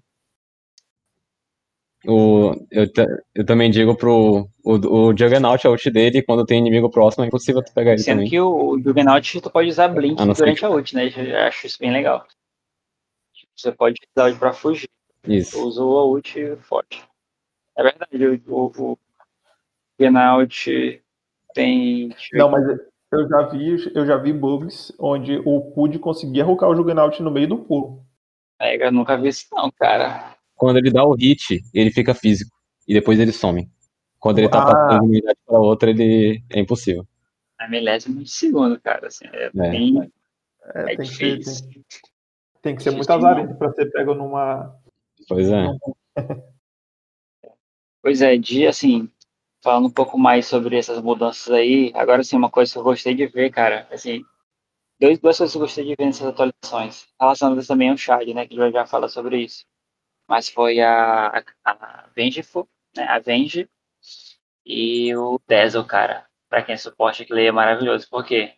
O, 2.07 2.53
eu, 2.71 2.87
eu 3.35 3.45
também 3.45 3.71
digo 3.71 3.95
pro 3.95 4.49
o, 4.65 4.73
o 4.73 5.17
Juggernaut, 5.17 5.67
a 5.67 5.71
ult 5.71 5.91
dele, 5.91 6.23
quando 6.23 6.47
tem 6.47 6.59
inimigo 6.59 6.91
próximo, 6.91 7.25
é 7.25 7.27
impossível 7.27 7.63
tu 7.63 7.75
pegar 7.75 7.93
ele 7.93 8.03
Sendo 8.03 8.19
também. 8.19 8.31
que 8.31 8.41
o, 8.41 8.71
o 8.71 8.83
Juggernaut 8.83 9.41
tu 9.41 9.51
pode 9.51 9.69
usar 9.69 9.89
Blink 9.89 10.17
durante 10.17 10.65
a 10.65 10.71
ult, 10.71 10.95
né? 10.95 11.11
Eu 11.15 11.39
acho 11.41 11.67
isso 11.67 11.79
bem 11.79 11.93
legal. 11.93 12.27
Você 13.55 13.71
pode 13.71 13.97
usar 14.17 14.29
ult 14.29 14.39
pra 14.39 14.53
fugir. 14.53 14.89
Isso. 15.27 15.63
Usou 15.63 15.99
a 15.99 16.07
ult 16.07 16.57
forte. 16.63 17.05
É 17.77 17.83
verdade, 17.83 18.27
o, 18.27 18.55
o, 18.55 18.93
o 18.93 18.99
Juggernaut 19.99 21.03
tem... 21.53 22.15
Não, 22.33 22.51
mas 22.51 22.65
eu 23.13 23.29
já 23.29 23.43
vi, 23.49 23.93
eu 23.95 24.07
já 24.07 24.17
vi 24.17 24.33
bugs 24.33 24.91
onde 24.99 25.37
o 25.45 25.61
Pud 25.73 25.99
conseguia 25.99 26.45
arrocar 26.45 26.71
o 26.71 26.75
Juggernaut 26.75 27.23
no 27.23 27.31
meio 27.31 27.49
do 27.49 27.59
pulo. 27.59 28.03
É, 28.59 28.87
eu 28.87 28.93
nunca 28.93 29.19
vi 29.19 29.29
isso 29.29 29.47
não, 29.53 29.71
cara 29.73 30.30
quando 30.61 30.77
ele 30.77 30.90
dá 30.90 31.03
o 31.03 31.14
hit, 31.14 31.64
ele 31.73 31.90
fica 31.90 32.12
físico. 32.12 32.55
E 32.87 32.92
depois 32.92 33.18
ele 33.18 33.33
some. 33.33 33.66
Quando 34.18 34.40
ele 34.40 34.49
tá 34.51 34.61
ah. 34.61 34.66
passando 34.66 34.88
de 34.90 34.94
uma 34.96 35.05
unidade 35.05 35.38
para 35.46 35.59
outra, 35.59 35.88
ele 35.88 36.44
é 36.51 36.61
impossível. 36.61 37.09
A 37.59 37.66
milésimo 37.66 38.23
de 38.23 38.31
segundo, 38.31 38.79
cara. 38.79 39.07
Assim, 39.07 39.25
é, 39.33 39.46
é. 39.46 39.51
bem. 39.51 40.12
É, 40.75 40.92
é 40.92 40.96
tem, 40.96 41.07
difícil. 41.07 41.38
Que 41.38 41.44
ser, 41.44 41.62
tem, 41.70 41.85
tem, 42.61 42.77
que 42.77 42.83
ser 42.83 42.90
muito 42.90 43.11
azarento 43.11 43.55
para 43.55 43.73
ser 43.73 43.90
pego 43.90 44.14
numa. 44.14 44.77
Pois 45.27 45.49
é. 45.49 45.66
pois 48.03 48.20
é, 48.20 48.37
de 48.37 48.66
assim, 48.66 49.09
falando 49.64 49.87
um 49.87 49.92
pouco 49.92 50.18
mais 50.18 50.44
sobre 50.44 50.77
essas 50.77 51.01
mudanças 51.01 51.51
aí, 51.55 51.90
agora 51.94 52.23
sim, 52.23 52.37
uma 52.37 52.51
coisa 52.51 52.70
que 52.70 52.79
eu 52.79 52.83
gostei 52.83 53.14
de 53.14 53.27
ver, 53.29 53.51
cara, 53.51 53.88
assim, 53.90 54.23
dois, 55.01 55.18
duas 55.18 55.38
coisas 55.38 55.53
que 55.53 55.57
eu 55.57 55.62
gostei 55.62 55.85
de 55.87 55.94
ver 55.96 56.05
nessas 56.05 56.27
atualizações, 56.27 57.07
relacionadas 57.18 57.66
também 57.66 57.88
ao 57.88 57.96
Shard, 57.96 58.35
né, 58.35 58.46
que 58.46 58.57
já 58.57 58.70
já 58.70 58.85
fala 58.85 59.09
sobre 59.09 59.38
isso 59.38 59.64
mas 60.31 60.49
foi 60.49 60.81
a, 60.81 61.43
a 61.64 62.07
Vengeful, 62.14 62.69
né, 62.97 63.03
a 63.03 63.19
Venge 63.19 63.69
e 64.64 65.12
o 65.16 65.40
Dazzle, 65.45 65.85
cara. 65.85 66.25
Pra 66.49 66.62
quem 66.62 66.75
é 66.75 66.79
suporte, 66.79 67.25
aquilo 67.25 67.40
aí 67.40 67.47
é 67.47 67.53
maravilhoso, 67.53 68.07
porque 68.09 68.55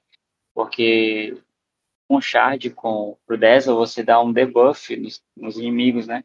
Porque 0.55 1.43
com 2.07 2.21
Shard, 2.21 2.69
com 2.75 3.17
o 3.27 3.37
Dazzle, 3.39 3.75
você 3.75 4.03
dá 4.03 4.21
um 4.21 4.31
debuff 4.31 4.95
nos, 4.97 5.25
nos 5.35 5.57
inimigos, 5.57 6.07
né? 6.07 6.23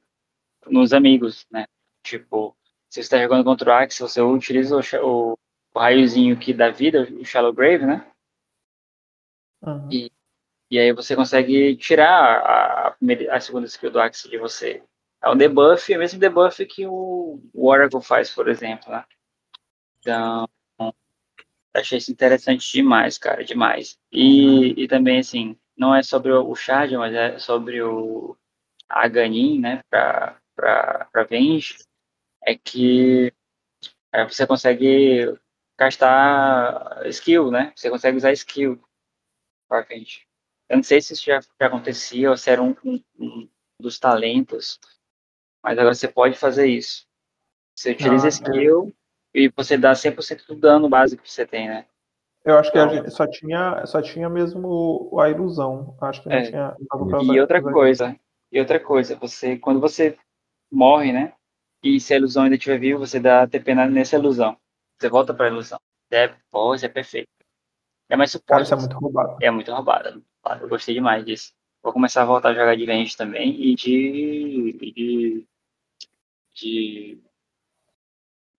Nos 0.66 0.92
amigos, 0.92 1.48
né? 1.50 1.66
Tipo, 2.04 2.54
se 2.90 2.96
você 2.96 3.00
está 3.00 3.18
jogando 3.18 3.46
contra 3.46 3.70
o 3.70 3.74
Axe, 3.74 4.02
você 4.02 4.22
utiliza 4.22 4.76
o, 4.76 4.82
o, 5.06 5.38
o, 5.74 5.80
raiozinho 5.80 6.38
que 6.38 6.54
dá 6.54 6.70
vida, 6.72 7.04
o 7.04 7.24
Shallow 7.24 7.54
Grave, 7.54 7.86
né? 7.86 8.06
Uhum. 9.62 9.90
E, 9.90 10.12
e 10.70 10.78
aí 10.78 10.92
você 10.92 11.16
consegue 11.16 11.78
tirar 11.78 12.12
a, 12.12 12.88
a, 12.88 12.92
primeira, 12.92 13.34
a 13.34 13.40
segunda 13.40 13.66
skill 13.66 13.92
do 13.92 14.02
Axe 14.02 14.30
de 14.30 14.38
você. 14.38 14.84
É 15.28 15.30
um 15.30 15.36
debuff, 15.36 15.92
é 15.92 15.98
o 15.98 16.00
mesmo 16.00 16.20
debuff 16.20 16.66
que 16.66 16.88
o, 16.88 17.42
o 17.54 17.68
Oracle 17.68 18.02
faz, 18.02 18.34
por 18.34 18.48
exemplo, 18.48 18.90
né? 18.90 19.04
Então, 20.00 20.48
achei 21.76 21.98
isso 21.98 22.12
interessante 22.12 22.72
demais, 22.72 23.18
cara, 23.18 23.44
demais. 23.44 24.00
E, 24.10 24.84
e 24.84 24.88
também, 24.88 25.20
assim, 25.20 25.58
não 25.78 25.94
é 25.94 26.02
sobre 26.02 26.32
o 26.32 26.56
Shard, 26.56 26.96
mas 26.96 27.14
é 27.14 27.38
sobre 27.40 27.82
o 27.82 28.38
Aganin, 28.88 29.60
né, 29.60 29.84
pra, 29.90 30.40
pra, 30.56 31.10
pra 31.12 31.24
Venge, 31.26 31.76
é 32.46 32.58
que 32.58 33.34
é, 34.14 34.24
você 34.24 34.48
consegue 34.48 35.38
gastar 35.78 37.06
skill, 37.08 37.52
né? 37.52 37.74
Você 37.76 37.90
consegue 37.90 38.16
usar 38.16 38.32
skill 38.32 38.82
pra 39.68 39.82
Venge. 39.82 40.26
Eu 40.70 40.78
não 40.78 40.84
sei 40.84 41.02
se 41.02 41.12
isso 41.12 41.26
já, 41.26 41.42
já 41.42 41.68
acontecia 41.68 42.30
ou 42.30 42.38
se 42.38 42.50
era 42.50 42.64
um, 42.64 42.74
um 43.20 43.50
dos 43.78 44.00
talentos, 44.00 44.80
mas 45.68 45.78
agora 45.78 45.94
você 45.94 46.08
pode 46.08 46.38
fazer 46.38 46.68
isso. 46.68 47.06
Você 47.76 47.92
utiliza 47.92 48.28
ah, 48.28 48.30
skill 48.30 48.96
é. 49.36 49.42
e 49.42 49.50
você 49.50 49.78
dá 49.78 49.92
100% 49.92 50.48
do 50.48 50.56
dano 50.56 50.88
básico 50.88 51.22
que 51.22 51.30
você 51.30 51.46
tem, 51.46 51.68
né? 51.68 51.86
Eu 52.46 52.58
acho 52.58 52.72
que 52.72 52.78
então, 52.78 52.90
a 52.90 52.96
gente 52.96 53.12
só 53.12 53.28
tinha, 53.28 53.86
só 53.86 54.02
tinha 54.02 54.30
mesmo 54.30 55.12
a 55.20 55.30
ilusão. 55.30 55.94
Acho 56.00 56.24
que 56.24 56.30
não 56.30 56.38
é. 56.38 56.44
tinha. 56.44 56.78
E 57.34 57.42
outra 57.42 57.62
coisa, 57.62 58.16
e 58.50 58.60
outra 58.62 58.80
coisa, 58.80 59.18
você 59.18 59.58
quando 59.58 59.82
você 59.82 60.18
morre, 60.72 61.12
né? 61.12 61.34
E 61.84 62.00
se 62.00 62.14
a 62.14 62.18
ilusão 62.18 62.44
ainda 62.44 62.56
estiver 62.56 62.80
viva, 62.80 63.00
você 63.00 63.20
dá 63.20 63.46
TP 63.46 63.76
nessa 63.76 64.16
ilusão. 64.16 64.56
Você 64.98 65.10
volta 65.10 65.34
para 65.34 65.48
a 65.48 65.50
ilusão. 65.50 65.80
É, 66.10 66.34
pô, 66.50 66.74
isso 66.74 66.86
é 66.86 66.90
perfeito. 66.90 67.28
É 68.08 68.16
mais 68.16 68.32
suporte. 68.32 68.48
Cara, 68.48 68.64
isso 68.64 68.74
é 68.74 68.78
muito 68.78 68.98
roubado. 68.98 69.38
É 69.42 69.52
muito 69.52 69.70
roubado. 69.70 70.24
Eu 70.62 70.70
gostei 70.70 70.96
demais 70.96 71.26
disso. 71.26 71.52
Vou 71.84 71.94
começar 71.94 72.24
a 72.24 72.26
voltar 72.26 72.50
a 72.50 72.54
jogar 72.54 72.76
de 72.76 72.86
range 72.86 73.16
também 73.16 73.62
e 73.62 73.76
de. 73.76 74.78
de. 74.94 75.46
De. 76.58 77.22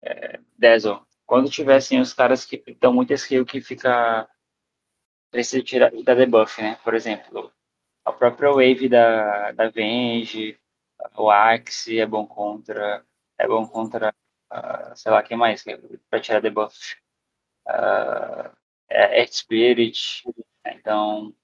É, 0.03 0.41
Dazzle. 0.59 1.01
Quando 1.27 1.51
tivessem 1.51 2.01
os 2.01 2.13
caras 2.15 2.45
que 2.45 2.63
dão 2.81 2.93
muito 2.93 3.13
skill 3.13 3.45
que 3.45 3.61
fica. 3.61 4.29
precisa 5.31 5.63
tirar 5.63 5.91
da 6.03 6.15
debuff, 6.15 6.61
né? 6.63 6.77
Por 6.85 6.95
exemplo, 6.95 7.53
a 8.05 8.13
própria 8.13 8.51
wave 8.53 8.89
da, 8.89 9.53
da 9.53 9.71
Venge, 9.71 10.59
o 11.17 11.31
Axe 11.31 12.01
é 12.01 12.07
bom 12.07 12.27
contra. 12.27 13.05
É 13.39 13.49
bom 13.49 13.67
contra. 13.69 14.15
Uh, 14.53 14.97
sei 14.97 15.13
lá, 15.13 15.23
quem 15.23 15.37
mais? 15.37 15.65
Pra 16.11 16.21
tirar 16.21 16.41
debuff. 16.41 16.97
Uh, 17.69 18.51
é 18.89 19.27
Spirit. 19.27 20.25
Então, 20.67 21.35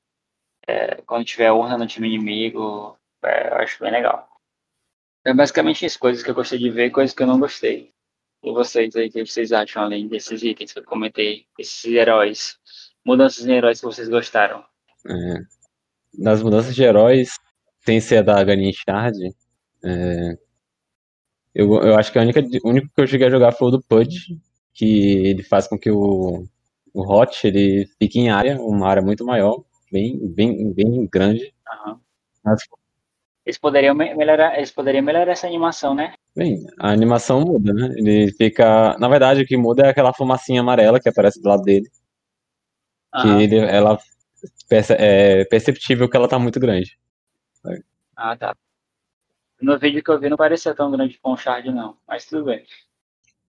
é, 0.66 1.02
quando 1.02 1.24
tiver 1.26 1.52
urna 1.52 1.78
no 1.78 1.86
time 1.86 2.08
inimigo, 2.08 2.98
é, 3.24 3.48
eu 3.50 3.54
acho 3.58 3.80
bem 3.82 3.92
legal. 3.92 4.28
É 5.24 5.32
basicamente 5.32 5.86
isso, 5.86 5.98
coisas 5.98 6.22
que 6.22 6.30
eu 6.30 6.34
gostei 6.34 6.58
de 6.58 6.70
ver, 6.70 6.90
coisas 6.90 7.14
que 7.14 7.22
eu 7.22 7.26
não 7.26 7.38
gostei. 7.38 7.92
E 8.42 8.52
vocês 8.52 8.94
aí, 8.94 9.08
o 9.08 9.10
que 9.10 9.24
vocês 9.24 9.52
acham 9.52 9.82
além 9.82 10.06
desses 10.06 10.42
itens 10.42 10.72
que 10.72 10.78
eu 10.78 10.84
comentei, 10.84 11.46
esses 11.58 11.84
heróis? 11.84 12.58
Mudanças 13.04 13.46
em 13.46 13.52
heróis 13.52 13.80
que 13.80 13.86
vocês 13.86 14.08
gostaram? 14.08 14.62
É, 15.06 15.36
das 16.18 16.42
mudanças 16.42 16.74
de 16.74 16.82
heróis, 16.82 17.30
sem 17.80 18.00
ser 18.00 18.18
a 18.18 18.22
da 18.22 18.44
Ganin 18.44 18.72
Shard, 18.72 19.16
é, 19.82 20.38
eu, 21.54 21.72
eu 21.82 21.96
acho 21.96 22.12
que 22.12 22.18
a 22.18 22.22
única, 22.22 22.40
o 22.64 22.68
único 22.68 22.88
que 22.88 23.00
eu 23.00 23.06
cheguei 23.06 23.28
a 23.28 23.30
jogar 23.30 23.52
foi 23.52 23.68
o 23.68 23.70
do 23.70 23.82
Pudge, 23.82 24.38
que 24.72 25.26
ele 25.26 25.42
faz 25.42 25.68
com 25.68 25.78
que 25.78 25.90
o, 25.90 26.44
o 26.92 27.12
Hot 27.12 27.46
ele 27.46 27.86
fique 27.98 28.18
em 28.18 28.28
área, 28.28 28.60
uma 28.60 28.88
área 28.88 29.02
muito 29.02 29.24
maior, 29.24 29.62
bem, 29.90 30.18
bem, 30.28 30.72
bem 30.72 31.06
grande. 31.06 31.54
Uhum. 31.86 31.98
Mas, 32.44 32.62
eles 33.44 33.58
poderiam 33.58 33.94
melhorar, 33.94 34.56
eles 34.56 34.70
poderiam 34.70 35.04
melhorar 35.04 35.32
essa 35.32 35.46
animação, 35.46 35.94
né? 35.94 36.14
Bem, 36.34 36.64
a 36.80 36.90
animação 36.90 37.40
muda, 37.40 37.72
né? 37.72 37.94
Ele 37.96 38.32
fica, 38.32 38.96
na 38.98 39.08
verdade, 39.08 39.42
o 39.42 39.46
que 39.46 39.56
muda 39.56 39.86
é 39.86 39.90
aquela 39.90 40.14
fumacinha 40.14 40.62
amarela 40.62 40.98
que 40.98 41.08
aparece 41.08 41.40
do 41.40 41.48
lado 41.48 41.62
dele. 41.62 41.88
Uhum. 43.14 43.22
Que 43.22 43.42
ele, 43.42 43.58
ela 43.58 43.98
é 44.98 45.44
perceptível 45.44 46.08
que 46.08 46.16
ela 46.16 46.28
tá 46.28 46.38
muito 46.38 46.58
grande. 46.58 46.98
Ah, 48.16 48.36
tá. 48.36 48.56
No 49.60 49.78
vídeo 49.78 50.02
que 50.02 50.10
eu 50.10 50.18
vi 50.18 50.28
não 50.28 50.36
parecia 50.36 50.74
tão 50.74 50.90
grande 50.90 51.18
com 51.18 51.32
o 51.32 51.36
Shard, 51.36 51.70
não. 51.70 51.96
Mas 52.06 52.26
tudo 52.26 52.44
bem. 52.44 52.64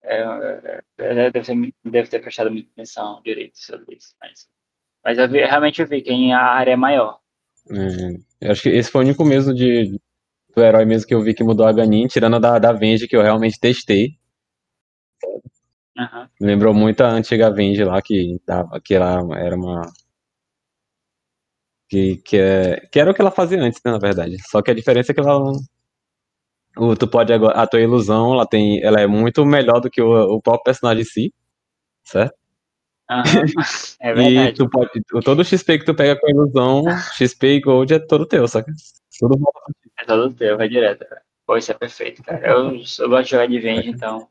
É, 0.03 0.23
é, 0.23 0.83
é, 0.99 1.31
deve, 1.31 1.43
ter, 1.43 1.75
deve 1.85 2.09
ter 2.09 2.21
prestado 2.21 2.51
muita 2.51 2.71
atenção 2.73 3.21
direito 3.23 3.59
sobre 3.59 3.97
isso. 3.97 4.15
Mas, 4.21 4.49
mas 5.05 5.19
eu 5.19 5.29
vi, 5.29 5.45
realmente 5.45 5.83
eu 5.83 5.87
vi 5.87 6.01
que 6.01 6.33
a 6.33 6.41
área 6.41 6.73
é 6.73 6.77
maior. 6.77 7.21
É, 7.71 8.30
eu 8.41 8.53
acho 8.53 8.63
que 8.63 8.69
esse 8.71 8.91
foi 8.91 9.03
o 9.03 9.05
único 9.05 9.25
mesmo 9.25 9.55
de, 9.55 9.99
do 10.55 10.63
herói 10.63 10.85
mesmo 10.85 11.07
que 11.07 11.15
eu 11.15 11.23
vi 11.23 11.35
que 11.35 11.45
mudou 11.45 11.67
a 11.67 11.73
Ganin, 11.73 12.07
tirando 12.07 12.37
a 12.37 12.39
da, 12.39 12.59
da 12.59 12.73
Venge, 12.73 13.09
que 13.09 13.17
eu 13.17 13.23
realmente 13.23 13.61
testei. 13.61 14.19
Uhum. 15.97 16.29
Lembrou 16.41 16.75
muito 16.75 17.03
a 17.03 17.11
antiga 17.11 17.51
Venge 17.53 17.85
lá, 17.85 18.01
que, 18.03 18.39
tava, 18.47 18.81
que 18.81 18.95
ela 18.95 19.21
era 19.39 19.55
uma. 19.57 19.83
Que, 21.89 22.17
que, 22.19 22.37
é, 22.39 22.87
que 22.91 23.01
era 23.01 23.11
o 23.11 23.15
que 23.15 23.21
ela 23.21 23.33
fazia 23.33 23.61
antes, 23.61 23.81
né, 23.85 23.91
na 23.91 23.99
verdade. 23.99 24.37
Só 24.49 24.63
que 24.63 24.71
a 24.71 24.75
diferença 24.75 25.11
é 25.11 25.15
que 25.15 25.21
ela 25.21 25.41
o, 26.77 26.97
tu 26.97 27.09
pode 27.09 27.33
a 27.33 27.67
tua 27.67 27.81
ilusão, 27.81 28.33
ela 28.35 28.47
tem, 28.47 28.83
ela 28.83 29.01
é 29.01 29.07
muito 29.07 29.45
melhor 29.45 29.81
do 29.81 29.91
que 29.91 30.01
o, 30.03 30.37
o 30.37 30.43
próprio 30.43 30.65
personagem 30.65 31.03
em 31.03 31.05
si, 31.05 31.35
certo? 32.05 32.35
Uhum. 33.11 33.17
É 34.01 34.15
verdade. 34.15 34.51
E 34.51 34.55
tu 34.55 34.71
pode, 34.71 34.91
todo 35.25 35.45
XP 35.45 35.79
que 35.79 35.85
tu 35.85 35.95
pega 35.95 36.19
com 36.19 36.31
ilusão, 36.31 36.85
XP 37.19 37.57
e 37.57 37.61
Gold 37.61 37.93
é 37.93 37.99
todo 37.99 38.25
teu, 38.25 38.47
saca? 38.47 38.73
Tudo 39.19 39.37
É 39.99 40.05
todo 40.07 40.33
teu, 40.33 40.57
vai 40.57 40.69
direto. 40.69 41.05
Pô, 41.45 41.57
isso 41.57 41.73
é 41.73 41.75
perfeito, 41.75 42.23
cara. 42.23 42.47
Eu, 42.47 42.77
eu 42.77 43.09
gosto 43.09 43.25
de 43.25 43.31
jogar 43.31 43.47
de 43.47 43.59
Venge, 43.59 43.91
então 43.91 44.27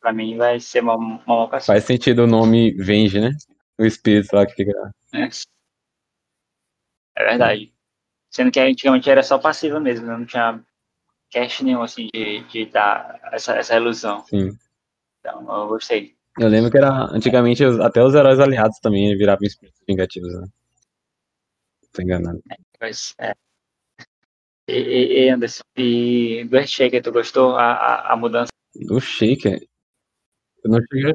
pra 0.00 0.12
mim 0.12 0.36
vai 0.36 0.60
ser 0.60 0.82
uma, 0.82 0.94
uma 0.94 1.42
locação. 1.42 1.74
Faz 1.74 1.84
sentido 1.84 2.24
o 2.24 2.26
nome 2.28 2.72
Venge, 2.72 3.18
né? 3.18 3.30
O 3.78 3.84
espírito 3.84 4.36
lá 4.36 4.46
que 4.46 4.54
fica. 4.54 4.72
É. 5.12 5.28
é 7.16 7.24
verdade. 7.24 7.72
Sendo 8.30 8.52
que 8.52 8.60
antigamente 8.60 9.10
era 9.10 9.22
só 9.22 9.38
passiva 9.38 9.80
mesmo, 9.80 10.06
não 10.06 10.24
tinha 10.24 10.62
cast 11.30 11.64
nenhum, 11.64 11.82
assim, 11.82 12.08
de, 12.14 12.44
de 12.44 12.66
dar 12.66 13.18
essa, 13.32 13.54
essa 13.54 13.74
ilusão. 13.74 14.24
Sim. 14.26 14.56
Então, 15.20 15.40
eu 15.40 15.68
gostei. 15.68 16.14
Eu 16.38 16.48
lembro 16.48 16.70
que 16.70 16.76
era, 16.76 17.06
antigamente, 17.12 17.64
até 17.64 18.02
os 18.02 18.14
heróis 18.14 18.38
aliados 18.38 18.78
também 18.78 19.16
viravam 19.16 19.46
espíritos 19.46 19.80
vingativos, 19.88 20.32
né? 20.34 20.46
Tô 21.92 22.02
enganado. 22.02 22.42
É, 22.50 22.56
mas, 22.80 23.14
é. 23.18 23.34
E, 24.68 25.24
e, 25.24 25.30
Anderson, 25.30 25.62
e 25.76 26.44
do 26.44 26.56
Earthshaker, 26.56 27.02
tu 27.02 27.12
gostou 27.12 27.56
a, 27.56 27.72
a, 27.72 28.12
a 28.12 28.16
mudança? 28.16 28.50
Do 28.74 29.00
Shaker? 29.00 29.60
Eu 30.62 30.70
não 30.70 30.80
cheguei 30.92 31.12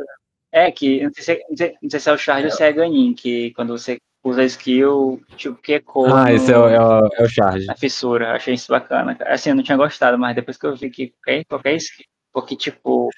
É, 0.52 0.72
que 0.72 1.04
não 1.04 1.12
sei, 1.14 1.24
se, 1.24 1.46
não, 1.50 1.58
sei, 1.58 1.76
não 1.82 1.90
sei 1.90 2.00
se 2.00 2.10
é 2.10 2.14
o 2.14 2.18
Charge 2.18 2.48
é. 2.48 2.50
ou 2.50 2.56
se 2.56 2.64
é 2.64 2.68
a 2.68 2.72
Ganin, 2.72 3.14
que 3.14 3.52
quando 3.54 3.78
você 3.78 3.98
usa 4.24 4.44
skill, 4.46 5.22
tipo, 5.36 5.56
que 5.62 5.74
ecoa. 5.74 6.22
Ah, 6.22 6.24
no, 6.26 6.36
esse 6.36 6.52
é 6.52 6.58
o, 6.58 6.68
é, 6.68 6.80
o, 6.80 7.08
é 7.14 7.24
o 7.24 7.30
charge. 7.30 7.66
Na 7.66 7.76
fissura, 7.76 8.34
achei 8.34 8.54
isso 8.54 8.72
bacana. 8.72 9.18
Assim, 9.22 9.50
eu 9.50 9.56
não 9.56 9.64
tinha 9.64 9.78
gostado, 9.78 10.18
mas 10.18 10.36
depois 10.36 10.58
que 10.58 10.66
eu 10.66 10.76
vi 10.76 10.90
que 10.90 11.10
qualquer, 11.10 11.46
qualquer 11.46 11.76
skill. 11.76 12.06
Porque, 12.32 12.56
tipo, 12.56 13.10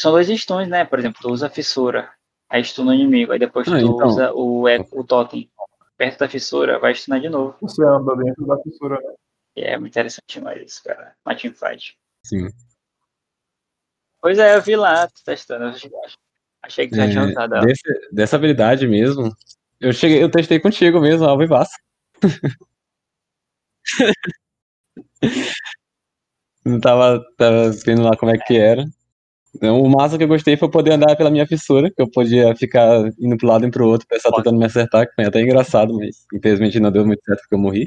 são 0.00 0.12
dois 0.12 0.28
stuns, 0.28 0.68
né? 0.68 0.84
Por 0.84 0.98
exemplo, 0.98 1.20
tu 1.20 1.30
usa 1.30 1.46
a 1.46 1.50
fissura, 1.50 2.10
aí 2.48 2.62
stun 2.64 2.86
o 2.86 2.94
inimigo, 2.94 3.32
aí 3.32 3.38
depois 3.38 3.66
ah, 3.68 3.72
tu 3.72 3.78
então. 3.78 4.06
usa 4.06 4.32
o, 4.32 4.64
o 4.92 5.04
totem 5.04 5.50
perto 5.96 6.20
da 6.20 6.28
fissura, 6.28 6.78
vai 6.78 6.94
stunar 6.94 7.20
de 7.20 7.28
novo. 7.28 7.56
Você 7.60 7.84
anda 7.84 8.14
dentro 8.16 8.46
da 8.46 8.56
fissura, 8.62 9.00
né? 9.00 9.14
É 9.56 9.76
muito 9.76 9.92
interessante 9.92 10.40
mais 10.40 10.62
isso, 10.62 10.84
cara. 10.84 11.16
Uma 11.26 11.34
teamfight. 11.34 11.98
Sim. 12.24 12.48
Pois 14.20 14.38
é, 14.38 14.56
eu 14.56 14.62
vi 14.62 14.76
lá, 14.76 15.08
testando. 15.24 15.74
Achei 16.62 16.88
que 16.88 16.94
você 16.94 17.02
é, 17.02 17.10
tinha 17.10 17.24
usado 17.24 17.56
ela. 17.56 17.66
Desse, 17.66 17.82
dessa 18.12 18.36
habilidade 18.36 18.86
mesmo, 18.86 19.34
eu 19.80 19.92
cheguei, 19.92 20.22
eu 20.22 20.30
testei 20.30 20.60
contigo 20.60 21.00
mesmo, 21.00 21.26
ao 21.26 21.36
vivaço. 21.36 21.72
Não 26.64 26.80
tava, 26.80 27.24
tava 27.36 27.70
vendo 27.84 28.02
lá 28.02 28.16
como 28.16 28.30
é 28.30 28.38
que 28.38 28.56
era. 28.56 28.84
Então, 29.54 29.80
o 29.82 29.88
massa 29.90 30.18
que 30.18 30.24
eu 30.24 30.28
gostei 30.28 30.56
foi 30.56 30.70
poder 30.70 30.92
andar 30.92 31.16
pela 31.16 31.30
minha 31.30 31.46
fissura, 31.46 31.90
que 31.90 32.00
eu 32.02 32.10
podia 32.10 32.54
ficar 32.54 33.02
indo 33.18 33.36
pro 33.36 33.48
lado 33.48 33.66
e 33.66 33.70
pro 33.70 33.86
outro, 33.88 34.04
o 34.04 34.08
pessoal 34.08 34.36
tentando 34.36 34.58
me 34.58 34.66
acertar, 34.66 35.06
que 35.06 35.14
foi 35.14 35.24
até 35.24 35.40
engraçado, 35.40 35.94
mas 35.94 36.24
infelizmente 36.34 36.78
não 36.80 36.92
deu 36.92 37.06
muito 37.06 37.22
certo 37.24 37.40
porque 37.40 37.54
eu 37.54 37.58
morri. 37.58 37.86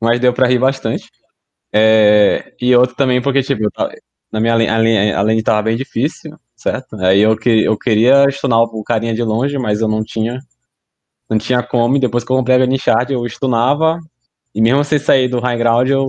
Mas 0.00 0.20
deu 0.20 0.32
pra 0.32 0.46
rir 0.48 0.58
bastante. 0.58 1.08
É, 1.72 2.54
e 2.60 2.74
outro 2.76 2.96
também 2.96 3.22
porque, 3.22 3.42
tipo, 3.42 3.70
tava, 3.70 3.92
na 4.32 4.40
minha 4.40 4.54
a 4.54 5.22
lane 5.22 5.42
tava 5.42 5.62
bem 5.62 5.76
difícil 5.76 6.38
certo? 6.56 6.96
Aí 6.96 7.20
eu, 7.20 7.36
que, 7.36 7.50
eu 7.64 7.76
queria 7.78 8.24
stunar 8.30 8.62
o 8.62 8.82
carinha 8.84 9.14
de 9.14 9.22
longe, 9.22 9.58
mas 9.58 9.80
eu 9.80 9.88
não 9.88 10.02
tinha 10.04 10.38
não 11.30 11.38
tinha 11.38 11.62
como, 11.62 11.96
e 11.96 12.00
depois 12.00 12.24
que 12.24 12.32
eu 12.32 12.36
comprei 12.36 12.56
a 12.56 12.60
Gunning 12.60 12.78
Shard, 12.78 13.12
eu 13.12 13.26
stunava, 13.28 13.98
e 14.54 14.60
mesmo 14.62 14.84
sem 14.84 14.98
sair 14.98 15.28
do 15.28 15.40
high 15.40 15.58
ground, 15.58 15.88
eu 15.90 16.06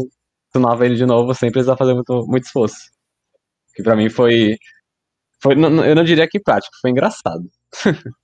stunava 0.50 0.86
ele 0.86 0.96
de 0.96 1.06
novo 1.06 1.34
sem 1.36 1.52
precisar 1.52 1.78
fazer 1.78 1.94
muito, 1.96 2.26
muito 2.28 2.46
esforço. 2.46 2.78
Que 3.76 3.84
pra 3.84 3.96
mim 3.96 4.10
foi. 4.10 4.58
foi 5.42 5.56
não- 5.56 5.86
eu 5.86 5.96
não 5.96 6.04
diria 6.04 6.28
que 6.28 6.40
prático, 6.40 6.76
foi 6.82 6.92
engraçado. 6.92 7.44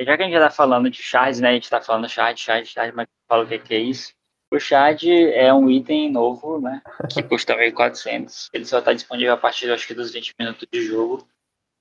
Já 0.00 0.16
que 0.16 0.22
a 0.22 0.26
gente 0.26 0.34
já 0.34 0.40
tá 0.40 0.50
falando 0.50 0.88
de 0.88 1.02
shards, 1.02 1.40
né? 1.40 1.48
A 1.48 1.52
gente 1.54 1.68
tá 1.68 1.80
falando 1.80 2.08
shard, 2.08 2.40
shard, 2.40 2.64
shard, 2.68 2.94
mas 2.94 3.08
fala 3.28 3.42
o 3.42 3.48
que, 3.48 3.58
que 3.58 3.74
é 3.74 3.80
isso. 3.80 4.12
O 4.48 4.58
shard 4.60 5.10
é 5.10 5.52
um 5.52 5.68
item 5.68 6.12
novo, 6.12 6.60
né? 6.60 6.80
Que 7.12 7.20
custa 7.20 7.56
1.400. 7.56 8.48
Ele 8.52 8.64
só 8.64 8.80
tá 8.80 8.92
disponível 8.92 9.32
a 9.34 9.36
partir, 9.36 9.68
acho 9.72 9.88
que, 9.88 9.94
dos 9.94 10.12
20 10.12 10.34
minutos 10.38 10.68
de 10.72 10.82
jogo. 10.82 11.26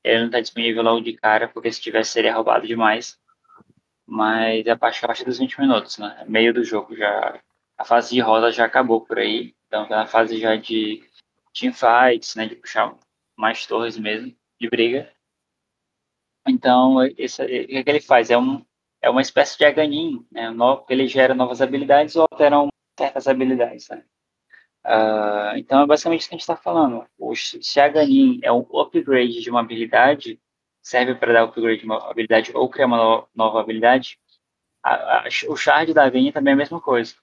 Ele 0.04 0.24
não 0.24 0.32
tá 0.32 0.40
disponível 0.42 0.82
logo 0.82 1.02
de 1.02 1.14
cara, 1.14 1.48
porque 1.48 1.72
se 1.72 1.80
tivesse 1.80 2.10
seria 2.10 2.34
roubado 2.34 2.66
demais. 2.66 3.20
Mas 4.06 4.66
é 4.66 4.72
a 4.72 4.78
partir, 4.78 5.06
a 5.06 5.08
partir 5.10 5.24
dos 5.24 5.38
20 5.38 5.60
minutos, 5.60 6.00
né? 6.00 6.26
Meio 6.28 6.52
do 6.52 6.64
jogo 6.64 6.96
já. 6.96 7.40
A 7.78 7.86
fase 7.86 8.16
de 8.16 8.20
roda 8.20 8.52
já 8.52 8.66
acabou 8.66 9.02
por 9.02 9.20
aí. 9.20 9.54
Então 9.68 9.88
tá 9.88 9.98
na 9.98 10.08
fase 10.08 10.40
já 10.40 10.56
de 10.56 11.04
teamfights, 11.60 12.36
né? 12.36 12.48
De 12.48 12.56
puxar 12.56 12.96
mais 13.36 13.66
torres 13.66 13.98
mesmo, 13.98 14.36
de 14.60 14.70
briga. 14.70 15.12
Então, 16.48 17.04
esse, 17.18 17.44
o 17.44 17.48
que, 17.48 17.84
ele 17.90 18.02
faz? 18.02 18.30
É, 18.30 18.38
um, 18.38 18.66
é 19.02 19.10
uma 19.10 19.22
espécie 19.22 19.58
de 19.58 19.66
Aganin, 19.66 20.26
né? 20.32 20.50
Ele 20.90 21.08
gera 21.08 21.34
novas 21.34 21.62
habilidades 21.62 22.16
ou 22.16 22.26
alteram 22.32 22.70
certas 22.98 23.28
habilidades, 23.28 23.88
né? 23.90 24.04
Ah, 24.84 25.54
então, 25.58 25.82
é 25.82 25.86
basicamente 25.86 26.22
isso 26.22 26.30
que 26.30 26.36
a 26.36 26.38
gente 26.38 26.42
está 26.44 26.56
falando. 26.56 27.06
O, 27.18 27.36
Sh- 27.36 27.58
se 27.62 27.80
Aganin 27.80 28.40
é 28.42 28.52
um 28.52 28.66
upgrade 28.80 29.42
de 29.42 29.50
uma 29.50 29.60
habilidade, 29.60 30.40
serve 30.82 31.16
para 31.16 31.34
dar 31.34 31.44
upgrade 31.44 31.82
de 31.82 31.86
uma 31.86 32.10
habilidade 32.10 32.52
ou 32.56 32.70
criar 32.70 32.86
uma 32.88 32.98
no- 32.98 33.28
nova 33.36 33.60
habilidade, 33.60 34.18
a- 34.82 35.26
a- 35.26 35.30
o 35.50 35.56
Shard 35.58 35.94
da 35.94 36.06
Aganin 36.06 36.32
também 36.32 36.52
é 36.52 36.56
a 36.56 36.58
mesma 36.58 36.80
coisa. 36.80 37.16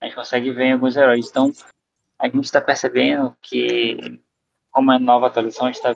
A 0.00 0.04
gente 0.04 0.14
consegue 0.14 0.50
ver 0.50 0.64
em 0.66 0.72
alguns 0.74 0.94
heróis. 0.96 1.30
Então, 1.30 1.50
a 2.18 2.26
gente 2.26 2.44
está 2.44 2.60
percebendo 2.60 3.36
que, 3.42 4.20
como 4.70 4.92
é 4.92 4.98
nova 4.98 5.26
atualização, 5.26 5.66
a 5.66 5.72
gente 5.72 5.84
está 5.84 5.94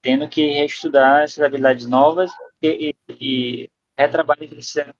tendo 0.00 0.28
que 0.28 0.46
reestudar 0.46 1.22
essas 1.22 1.42
habilidades 1.42 1.86
novas 1.86 2.30
e, 2.60 2.94
e, 3.08 3.14
e 3.20 3.70
retrabalhar 3.96 4.44
esses 4.44 4.66
sistemas. 4.66 4.94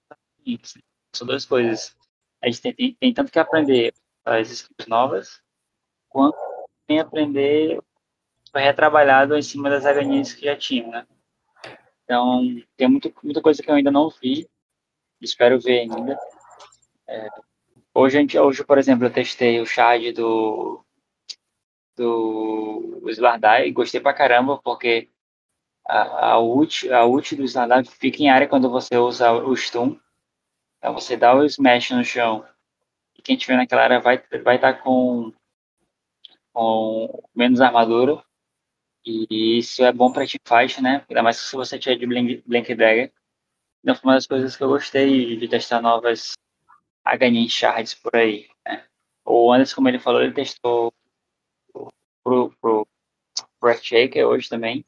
São 1.15 1.27
duas 1.27 1.45
coisas. 1.45 1.95
A 2.43 2.47
gente 2.47 2.63
tem, 2.63 2.95
tem, 2.95 3.15
tanto 3.15 3.31
que 3.31 3.39
aprender 3.39 3.93
as 4.25 4.51
skills 4.51 4.87
novas, 4.89 5.43
quanto 6.09 6.39
tem 6.87 7.01
aprender 7.01 7.81
foi 8.51 8.61
retrabalhado 8.61 9.37
em 9.37 9.43
cima 9.43 9.71
das 9.71 9.85
HNs 9.85 10.35
que 10.35 10.45
já 10.45 10.57
tinham, 10.57 10.91
né? 10.91 11.07
Então, 12.05 12.43
tem 12.77 12.89
muito, 12.89 13.13
muita 13.23 13.41
coisa 13.41 13.63
que 13.63 13.71
eu 13.71 13.75
ainda 13.75 13.91
não 13.91 14.11
vi, 14.11 14.47
espero 15.21 15.59
ver 15.59 15.81
ainda. 15.81 16.19
É, 17.09 17.29
hoje, 17.95 18.39
hoje, 18.39 18.65
por 18.65 18.79
exemplo, 18.79 19.07
eu 19.07 19.13
testei 19.13 19.61
o 19.61 19.67
shard 19.67 20.13
do 20.13 20.85
do 21.97 23.03
Slardai 23.11 23.69
e 23.69 23.73
gostei 23.73 24.01
pra 24.01 24.15
caramba, 24.15 24.59
porque 24.59 25.11
a, 25.87 26.33
a, 26.33 26.41
ult, 26.41 26.91
a 26.91 27.05
ult 27.05 27.37
do 27.37 27.45
Slardai 27.45 27.85
fica 27.85 28.23
em 28.23 28.31
área 28.31 28.49
quando 28.49 28.71
você 28.71 28.97
usa 28.97 29.33
o 29.33 29.55
stun. 29.57 29.99
Então 30.79 30.95
você 30.95 31.17
dá 31.17 31.35
o 31.35 31.45
smash 31.45 31.91
no 31.91 32.05
chão 32.05 32.47
e 33.17 33.23
quem 33.23 33.37
estiver 33.37 33.57
naquela 33.57 33.83
área 33.83 34.01
vai 34.01 34.17
estar 34.17 34.43
vai 34.43 34.59
tá 34.59 34.73
com, 34.73 35.33
com 36.53 37.23
menos 37.35 37.61
armadura. 37.61 38.23
E 39.05 39.59
isso 39.59 39.85
é 39.85 39.93
bom 39.93 40.13
pra 40.13 40.25
teamfight, 40.27 40.81
né? 40.81 41.05
Ainda 41.09 41.23
mais 41.23 41.37
se 41.37 41.57
você 41.57 41.79
tiver 41.79 41.97
de 41.97 42.07
Blink, 42.07 42.43
Blink 42.47 42.75
Dagger. 42.75 43.13
Então 43.83 43.97
foi 43.97 44.09
uma 44.09 44.15
das 44.15 44.27
coisas 44.27 44.57
que 44.57 44.63
eu 44.63 44.69
gostei 44.69 45.37
de 45.37 45.49
testar 45.49 45.81
novas 45.81 46.33
HN 47.05 47.49
Shards 47.49 47.95
por 47.95 48.15
aí. 48.17 48.49
Né? 48.67 48.85
O 49.25 49.53
Anderson, 49.53 49.77
como 49.77 49.89
ele 49.89 49.99
falou, 49.99 50.23
ele 50.23 50.33
testou 50.33 50.93
pro, 51.73 52.53
pro, 52.61 52.87
pro 53.61 54.27
hoje 54.27 54.49
também. 54.49 54.85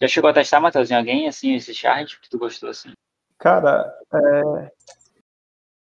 Já 0.00 0.08
chegou 0.08 0.30
a 0.30 0.32
testar, 0.32 0.60
Matheus, 0.60 0.90
em 0.90 0.94
alguém, 0.94 1.28
assim, 1.28 1.54
esse 1.54 1.74
shard 1.74 2.18
que 2.20 2.30
tu 2.30 2.38
gostou, 2.38 2.70
assim? 2.70 2.92
Cara, 3.38 3.92
é... 4.12 4.72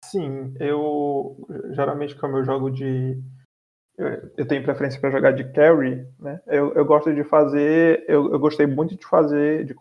sim, 0.04 0.54
eu 0.60 1.36
geralmente 1.70 2.14
como 2.16 2.38
eu 2.38 2.44
jogo 2.44 2.70
de 2.70 3.20
eu, 3.96 4.32
eu 4.36 4.46
tenho 4.46 4.64
preferência 4.64 5.00
para 5.00 5.10
jogar 5.10 5.32
de 5.32 5.44
carry, 5.52 6.06
né? 6.18 6.40
Eu, 6.46 6.74
eu 6.74 6.84
gosto 6.84 7.14
de 7.14 7.22
fazer, 7.24 8.04
eu, 8.08 8.32
eu 8.32 8.38
gostei 8.38 8.66
muito 8.66 8.96
de 8.96 9.06
fazer, 9.06 9.64
de 9.64 9.74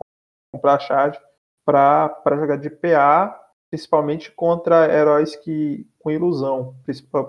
comprar 0.52 0.80
shard 0.80 1.20
para 1.66 2.22
jogar 2.38 2.58
de 2.58 2.70
PA, 2.70 3.43
principalmente 3.74 4.32
contra 4.32 4.86
heróis 4.86 5.36
que 5.36 5.90
com 5.98 6.12
ilusão, 6.12 6.76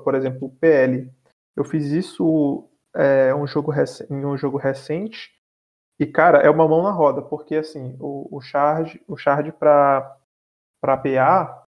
por 0.05 0.15
exemplo, 0.15 0.49
o 0.49 0.51
PL. 0.51 1.11
Eu 1.57 1.65
fiz 1.65 1.87
isso 1.87 2.69
é, 2.95 3.35
um 3.35 3.47
jogo 3.47 3.73
em 4.11 4.27
um 4.27 4.37
jogo 4.37 4.59
recente 4.59 5.33
e 5.99 6.05
cara 6.05 6.41
é 6.41 6.51
uma 6.51 6.69
mão 6.69 6.83
na 6.83 6.91
roda 6.91 7.23
porque 7.23 7.57
assim 7.57 7.97
o, 7.99 8.29
o 8.31 8.43
charge 8.43 9.01
o 9.09 9.17
charge 9.17 9.53
para 9.53 10.19
para 10.83 10.99
PA 10.99 11.65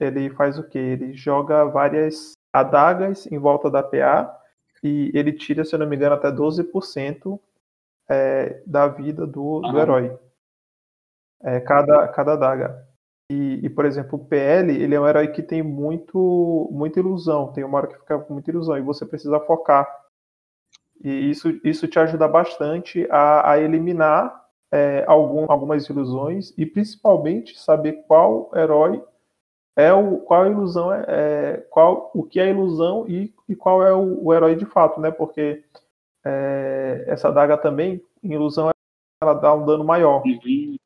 ele 0.00 0.30
faz 0.30 0.58
o 0.58 0.66
que 0.66 0.78
ele 0.78 1.12
joga 1.12 1.66
várias 1.66 2.32
adagas 2.50 3.26
em 3.26 3.38
volta 3.38 3.70
da 3.70 3.82
PA 3.82 4.34
e 4.82 5.10
ele 5.12 5.32
tira 5.32 5.62
se 5.62 5.74
eu 5.74 5.78
não 5.78 5.86
me 5.86 5.94
engano 5.94 6.14
até 6.14 6.30
12% 6.32 7.38
é, 8.08 8.62
da 8.66 8.88
vida 8.88 9.26
do, 9.26 9.60
do 9.60 9.78
herói. 9.78 10.18
É, 11.42 11.60
cada 11.60 12.08
cada 12.08 12.32
adaga 12.32 12.85
e, 13.30 13.60
e, 13.64 13.68
por 13.70 13.84
exemplo 13.84 14.18
o 14.18 14.24
PL 14.24 14.72
ele 14.72 14.94
é 14.94 15.00
um 15.00 15.08
herói 15.08 15.28
que 15.28 15.42
tem 15.42 15.62
muito 15.62 16.68
muita 16.72 17.00
ilusão 17.00 17.52
tem 17.52 17.64
uma 17.64 17.78
hora 17.78 17.88
que 17.88 17.98
fica 17.98 18.18
com 18.18 18.34
muita 18.34 18.50
ilusão 18.50 18.78
e 18.78 18.82
você 18.82 19.04
precisa 19.04 19.40
focar 19.40 19.86
e 21.02 21.30
isso, 21.30 21.60
isso 21.62 21.86
te 21.88 21.98
ajuda 21.98 22.26
bastante 22.26 23.06
a, 23.10 23.52
a 23.52 23.60
eliminar 23.60 24.46
é, 24.70 25.04
algum, 25.06 25.50
algumas 25.50 25.88
ilusões 25.88 26.52
e 26.56 26.66
principalmente 26.66 27.58
saber 27.58 28.04
qual 28.06 28.50
herói 28.54 29.02
é 29.76 29.92
o 29.92 30.18
qual 30.18 30.42
a 30.42 30.48
ilusão 30.48 30.92
é, 30.92 31.04
é 31.08 31.56
qual 31.70 32.10
o 32.14 32.24
que 32.24 32.40
é 32.40 32.48
ilusão 32.48 33.06
e, 33.06 33.32
e 33.48 33.54
qual 33.54 33.82
é 33.82 33.92
o, 33.92 34.24
o, 34.24 34.34
herói 34.34 34.56
de 34.56 34.64
fato, 34.64 35.00
né? 35.00 35.10
Porque 35.10 35.62
é, 36.24 37.04
essa 37.06 37.30
daga 37.30 37.58
também 37.58 38.02
em 38.22 38.32
ilusão 38.32 38.70
ela 39.22 39.34
dá 39.34 39.54
um 39.54 39.64
dano 39.64 39.84
maior 39.84 40.22
Uhum. 40.24 40.40
e 40.44 40.80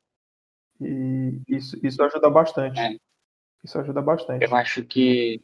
isso, 1.47 1.77
isso 1.83 2.03
ajuda 2.03 2.29
bastante. 2.29 2.79
É. 2.79 2.97
Isso 3.63 3.77
ajuda 3.79 4.01
bastante. 4.01 4.43
Eu 4.43 4.55
acho 4.55 4.83
que. 4.83 5.41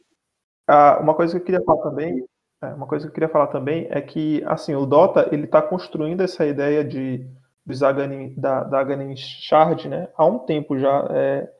Ah, 0.66 0.98
uma 1.00 1.14
coisa 1.14 1.34
que 1.34 1.40
eu 1.40 1.44
queria 1.44 1.64
falar 1.64 1.82
também 1.82 2.24
é, 2.60 2.66
uma 2.74 2.86
coisa 2.86 3.06
que 3.06 3.10
eu 3.10 3.14
queria 3.14 3.28
falar 3.28 3.46
também 3.48 3.86
é 3.88 4.00
que, 4.00 4.42
assim, 4.44 4.74
o 4.74 4.84
Dota, 4.84 5.28
ele 5.32 5.44
está 5.44 5.62
construindo 5.62 6.22
essa 6.22 6.44
ideia 6.44 6.84
de, 6.84 7.24
dos 7.64 7.82
Aganin, 7.82 8.34
da, 8.36 8.64
da 8.64 8.80
Aganin 8.80 9.14
Shard, 9.16 9.88
né, 9.88 10.08
há 10.16 10.26
um 10.26 10.40
tempo 10.40 10.78
já. 10.78 11.06
É, 11.10 11.52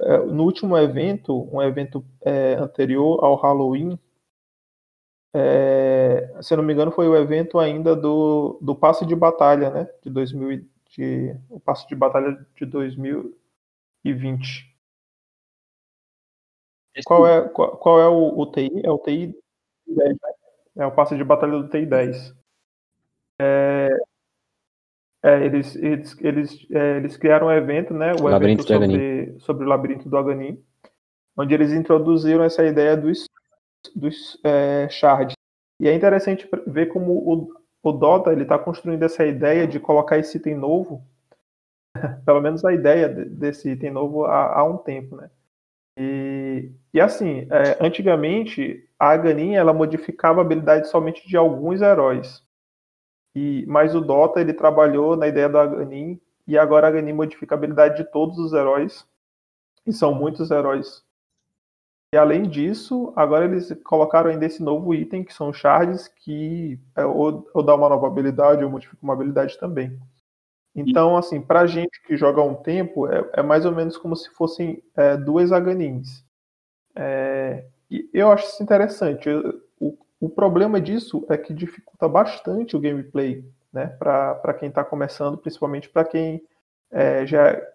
é, 0.00 0.18
no 0.18 0.44
último 0.44 0.76
evento, 0.78 1.48
um 1.54 1.60
evento 1.62 2.04
é, 2.22 2.54
anterior 2.54 3.22
ao 3.22 3.36
Halloween, 3.36 3.98
é, 5.34 6.34
se 6.40 6.54
eu 6.54 6.58
não 6.58 6.64
me 6.64 6.72
engano, 6.72 6.92
foi 6.92 7.08
o 7.08 7.16
evento 7.16 7.58
ainda 7.58 7.94
do, 7.94 8.58
do 8.60 8.74
passe 8.74 9.04
de 9.04 9.14
batalha, 9.14 9.70
né, 9.70 9.88
de 10.02 10.10
2000, 10.10 10.64
de, 10.96 11.36
o 11.50 11.60
passe 11.60 11.86
de 11.86 11.94
batalha 11.94 12.32
de 12.56 12.66
2020. 14.04 14.72
Qual 17.04 17.26
é, 17.26 17.48
qual, 17.48 17.76
qual 17.78 18.00
é 18.00 18.08
o, 18.08 18.38
o 18.38 18.52
TI? 18.52 18.70
É 18.84 18.90
o 18.90 18.98
TI 18.98 19.34
10, 19.86 20.08
né? 20.10 20.32
É 20.76 20.86
o 20.86 20.92
passe 20.92 21.16
de 21.16 21.24
batalha 21.24 21.52
do 21.52 21.68
TI-10. 21.68 22.34
É, 23.40 23.90
é, 25.22 25.44
eles, 25.44 25.76
eles, 25.76 26.16
eles, 26.20 26.66
é, 26.70 26.96
eles 26.96 27.16
criaram 27.16 27.48
um 27.48 27.52
evento, 27.52 27.92
né? 27.92 28.12
O 28.20 28.28
Labirinto 28.28 28.62
evento 28.72 28.90
sobre, 28.90 29.40
sobre 29.40 29.64
o 29.64 29.68
labirinto 29.68 30.08
do 30.08 30.16
Aganim, 30.16 30.62
onde 31.36 31.54
eles 31.54 31.72
introduziram 31.72 32.42
essa 32.42 32.64
ideia 32.64 32.96
dos, 32.96 33.26
dos 33.94 34.38
é, 34.44 34.88
shards. 34.88 35.34
E 35.78 35.88
é 35.88 35.94
interessante 35.94 36.48
ver 36.66 36.86
como 36.86 37.12
o, 37.12 37.48
o 37.82 37.92
Dota 37.92 38.32
ele 38.32 38.42
está 38.42 38.58
construindo 38.58 39.02
essa 39.02 39.26
ideia 39.26 39.66
de 39.66 39.78
colocar 39.78 40.18
esse 40.18 40.38
item 40.38 40.54
novo, 40.54 41.04
pelo 42.24 42.40
menos 42.40 42.64
a 42.64 42.72
ideia 42.72 43.08
desse 43.08 43.70
item 43.70 43.90
novo 43.90 44.24
há, 44.24 44.58
há 44.58 44.64
um 44.64 44.76
tempo, 44.76 45.16
né? 45.16 45.30
E, 45.98 46.72
e 46.94 47.00
assim, 47.00 47.46
é, 47.50 47.84
antigamente 47.84 48.88
a 48.98 49.10
Aganin 49.10 49.54
ela 49.54 49.74
modificava 49.74 50.40
a 50.40 50.44
habilidade 50.44 50.88
somente 50.88 51.26
de 51.28 51.36
alguns 51.36 51.82
heróis. 51.82 52.42
E, 53.34 53.64
mas 53.66 53.94
o 53.94 54.00
Dota 54.00 54.40
ele 54.40 54.52
trabalhou 54.52 55.16
na 55.16 55.28
ideia 55.28 55.48
do 55.48 55.58
Aganin 55.58 56.20
e 56.46 56.56
agora 56.58 56.86
a 56.86 56.90
Aganin 56.90 57.12
modifica 57.12 57.54
a 57.54 57.58
habilidade 57.58 57.96
de 57.96 58.10
todos 58.10 58.38
os 58.38 58.52
heróis. 58.52 59.06
E 59.86 59.92
são 59.92 60.14
muitos 60.14 60.50
heróis. 60.50 61.04
E 62.14 62.18
além 62.18 62.42
disso, 62.42 63.12
agora 63.16 63.46
eles 63.46 63.72
colocaram 63.84 64.30
ainda 64.30 64.44
esse 64.44 64.62
novo 64.62 64.94
item, 64.94 65.24
que 65.24 65.32
são 65.32 65.52
shards, 65.52 66.08
que 66.08 66.78
é, 66.94 67.04
ou, 67.04 67.48
ou 67.54 67.62
dá 67.62 67.74
uma 67.74 67.88
nova 67.88 68.06
habilidade 68.06 68.62
ou 68.62 68.70
modifica 68.70 68.98
uma 69.02 69.14
habilidade 69.14 69.58
também. 69.58 69.98
Então, 70.74 71.16
assim, 71.16 71.40
pra 71.40 71.66
gente 71.66 72.00
que 72.06 72.16
joga 72.16 72.40
há 72.40 72.44
um 72.44 72.54
tempo, 72.54 73.06
é, 73.06 73.28
é 73.34 73.42
mais 73.42 73.66
ou 73.66 73.72
menos 73.72 73.96
como 73.96 74.16
se 74.16 74.30
fossem 74.30 74.82
é, 74.96 75.16
duas 75.16 75.52
Aganins. 75.52 76.24
É, 76.94 77.66
eu 78.12 78.30
acho 78.30 78.46
isso 78.46 78.62
interessante. 78.62 79.28
O, 79.78 79.98
o 80.20 80.28
problema 80.28 80.80
disso 80.80 81.26
é 81.28 81.36
que 81.36 81.52
dificulta 81.52 82.08
bastante 82.08 82.76
o 82.76 82.80
gameplay, 82.80 83.44
né? 83.72 83.88
Para 83.98 84.54
quem 84.54 84.68
está 84.68 84.82
começando, 84.84 85.36
principalmente 85.36 85.88
para 85.90 86.04
quem 86.04 86.42
é, 86.90 87.26
já 87.26 87.48
é, 87.48 87.66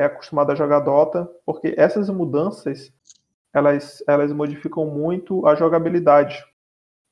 é 0.00 0.04
acostumado 0.04 0.52
a 0.52 0.54
jogar 0.54 0.80
Dota, 0.80 1.28
porque 1.44 1.74
essas 1.76 2.08
mudanças 2.08 2.92
elas, 3.52 4.02
elas 4.06 4.32
modificam 4.32 4.86
muito 4.86 5.46
a 5.46 5.54
jogabilidade. 5.54 6.42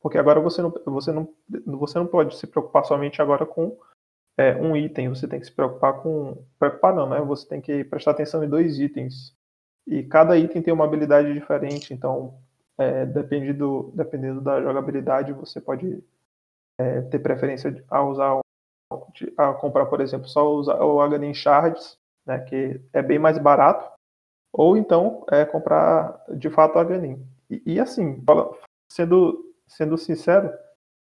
Porque 0.00 0.16
agora 0.16 0.40
você 0.40 0.62
não, 0.62 0.72
você, 0.86 1.12
não, 1.12 1.28
você 1.78 1.98
não 1.98 2.06
pode 2.06 2.36
se 2.36 2.46
preocupar 2.46 2.84
somente 2.84 3.20
agora 3.20 3.44
com 3.44 3.76
é, 4.40 4.56
um 4.56 4.74
item, 4.74 5.10
você 5.10 5.28
tem 5.28 5.38
que 5.38 5.44
se 5.44 5.52
preocupar 5.52 6.00
com. 6.00 6.42
Preocupar 6.58 6.94
não, 6.94 7.06
né? 7.10 7.20
Você 7.20 7.46
tem 7.46 7.60
que 7.60 7.84
prestar 7.84 8.12
atenção 8.12 8.42
em 8.42 8.48
dois 8.48 8.78
itens. 8.80 9.36
E 9.86 10.02
cada 10.02 10.38
item 10.38 10.62
tem 10.62 10.72
uma 10.72 10.84
habilidade 10.84 11.34
diferente, 11.34 11.92
então, 11.92 12.38
é, 12.78 13.04
depende 13.04 13.52
do, 13.52 13.92
dependendo 13.94 14.40
da 14.40 14.62
jogabilidade, 14.62 15.34
você 15.34 15.60
pode 15.60 16.02
é, 16.78 17.02
ter 17.02 17.18
preferência 17.18 17.84
a 17.90 18.02
usar, 18.02 18.40
a 19.36 19.52
comprar, 19.54 19.86
por 19.86 20.00
exemplo, 20.00 20.26
só 20.26 20.50
usar 20.54 20.82
o 20.82 21.02
Aghanim 21.02 21.34
Shards, 21.34 21.98
né, 22.24 22.38
que 22.38 22.80
é 22.92 23.02
bem 23.02 23.18
mais 23.18 23.36
barato, 23.36 23.90
ou 24.52 24.76
então 24.76 25.24
é, 25.30 25.44
comprar 25.44 26.18
de 26.30 26.48
fato 26.48 26.76
o 26.76 26.78
Aghanim. 26.78 27.26
E, 27.50 27.62
e 27.66 27.80
assim, 27.80 28.24
sendo, 28.88 29.52
sendo 29.66 29.98
sincero, 29.98 30.50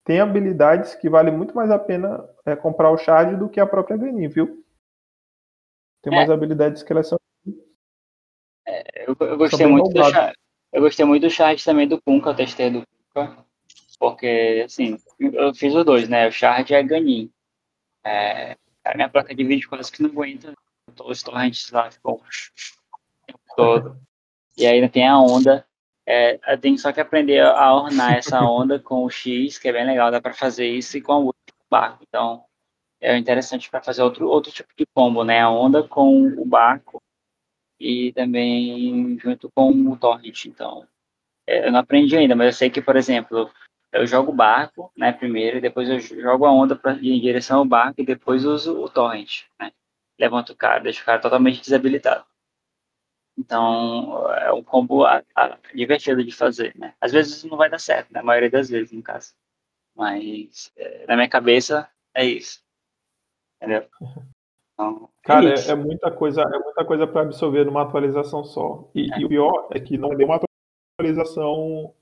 tem 0.03 0.19
habilidades 0.19 0.95
que 0.95 1.09
vale 1.09 1.31
muito 1.31 1.55
mais 1.55 1.69
a 1.69 1.77
pena 1.77 2.27
é, 2.45 2.55
comprar 2.55 2.91
o 2.91 2.97
Shard 2.97 3.35
do 3.35 3.49
que 3.49 3.59
a 3.59 3.67
própria 3.67 3.97
Gani, 3.97 4.27
viu? 4.27 4.65
Tem 6.01 6.17
é. 6.17 6.31
habilidades 6.31 6.81
que 6.83 6.91
elas 6.91 7.07
são. 7.07 7.19
É, 8.67 9.09
eu, 9.09 9.15
eu, 9.19 9.37
gostei 9.37 9.67
muito 9.67 9.89
do 9.89 10.03
Shard. 10.03 10.33
Eu 10.71 10.81
gostei 10.81 11.05
muito 11.05 11.23
do 11.23 11.29
Shard 11.29 11.63
também 11.63 11.87
do 11.87 12.01
Kunka, 12.01 12.29
eu 12.29 12.35
testei 12.35 12.69
do 12.69 12.83
Kunka. 13.13 13.45
Porque, 13.99 14.63
assim, 14.65 14.97
eu 15.19 15.53
fiz 15.53 15.75
os 15.75 15.83
dois, 15.83 16.07
né? 16.07 16.27
O 16.27 16.31
Shard 16.31 16.73
a 16.73 16.81
Ganin. 16.81 17.29
É, 18.05 18.55
a 18.85 18.95
minha 18.95 19.09
placa 19.09 19.35
de 19.35 19.43
vídeo 19.43 19.67
quase 19.67 19.91
que 19.91 20.01
não 20.01 20.09
aguenta. 20.09 20.53
Os 21.03 21.21
torrents 21.21 21.69
lá 21.71 21.91
ficam 21.91 22.13
o 22.13 22.21
tempo 23.27 23.39
todo. 23.55 24.01
E 24.57 24.65
ainda 24.65 24.87
tem 24.89 25.07
a 25.07 25.19
onda. 25.19 25.65
É, 26.11 26.39
eu 26.51 26.59
tenho 26.59 26.75
só 26.79 26.91
que 26.91 26.99
aprender 26.99 27.39
a 27.39 27.71
ornar 27.71 28.15
essa 28.15 28.41
onda 28.41 28.79
com 28.79 29.03
o 29.03 29.11
X, 29.11 29.59
que 29.59 29.69
é 29.69 29.71
bem 29.71 29.85
legal, 29.85 30.09
dá 30.09 30.19
para 30.19 30.33
fazer 30.33 30.65
isso 30.65 30.97
e 30.97 31.01
com 31.01 31.27
o 31.27 31.33
barco. 31.69 32.03
Então, 32.07 32.43
é 32.99 33.15
interessante 33.15 33.69
para 33.69 33.83
fazer 33.83 34.01
outro, 34.01 34.27
outro 34.27 34.51
tipo 34.51 34.69
de 34.75 34.87
combo, 34.87 35.23
né? 35.23 35.39
A 35.39 35.51
onda 35.51 35.87
com 35.87 36.25
o 36.25 36.43
barco 36.43 36.99
e 37.79 38.11
também 38.13 39.19
junto 39.19 39.51
com 39.53 39.69
o 39.71 39.95
torrent. 39.95 40.45
Então, 40.45 40.83
é, 41.45 41.67
eu 41.67 41.71
não 41.71 41.79
aprendi 41.79 42.17
ainda, 42.17 42.35
mas 42.35 42.47
eu 42.47 42.53
sei 42.53 42.69
que, 42.71 42.81
por 42.81 42.95
exemplo, 42.95 43.47
eu 43.91 44.07
jogo 44.07 44.31
o 44.31 44.35
barco, 44.35 44.91
né, 44.97 45.11
primeiro, 45.11 45.57
e 45.57 45.61
depois 45.61 45.87
eu 45.89 45.99
jogo 45.99 46.45
a 46.45 46.51
onda 46.51 46.75
pra, 46.75 46.93
em 46.93 47.21
direção 47.21 47.59
ao 47.59 47.65
barco 47.65 48.01
e 48.01 48.05
depois 48.05 48.45
uso 48.45 48.81
o 48.81 48.89
torrent, 48.89 49.43
né? 49.59 49.71
Levanto 50.19 50.53
o 50.53 50.55
cara, 50.55 50.79
deixo 50.79 51.03
o 51.03 51.05
cara 51.05 51.21
totalmente 51.21 51.61
desabilitado. 51.61 52.25
Então, 53.39 54.29
é 54.33 54.51
um 54.51 54.61
combo 54.61 55.05
a, 55.05 55.23
a, 55.33 55.57
divertido 55.73 56.21
de 56.25 56.35
fazer, 56.35 56.75
né? 56.77 56.93
Às 56.99 57.13
vezes 57.13 57.45
não 57.45 57.57
vai 57.57 57.69
dar 57.69 57.79
certo, 57.79 58.11
na 58.11 58.21
maioria 58.21 58.49
das 58.49 58.69
vezes, 58.69 58.91
no 58.91 59.01
caso. 59.01 59.33
Mas, 59.95 60.73
é, 60.75 61.05
na 61.07 61.15
minha 61.15 61.29
cabeça, 61.29 61.89
é 62.13 62.25
isso. 62.25 62.61
Entendeu? 63.55 63.87
Então, 64.73 65.09
é 65.23 65.27
Cara, 65.27 65.53
é, 65.53 65.69
é, 65.69 65.75
muita 65.75 66.11
coisa, 66.11 66.41
é 66.41 66.59
muita 66.59 66.83
coisa 66.83 67.07
para 67.07 67.21
absorver 67.21 67.65
numa 67.65 67.83
atualização 67.83 68.43
só. 68.43 68.89
E, 68.93 69.11
é. 69.13 69.19
e, 69.19 69.25
o 69.25 69.29
pior 69.29 69.69
é 69.71 69.79
que 69.79 69.97
não 69.97 70.11
é 70.11 70.15
nenhuma 70.17 70.41
atualização, 70.99 71.93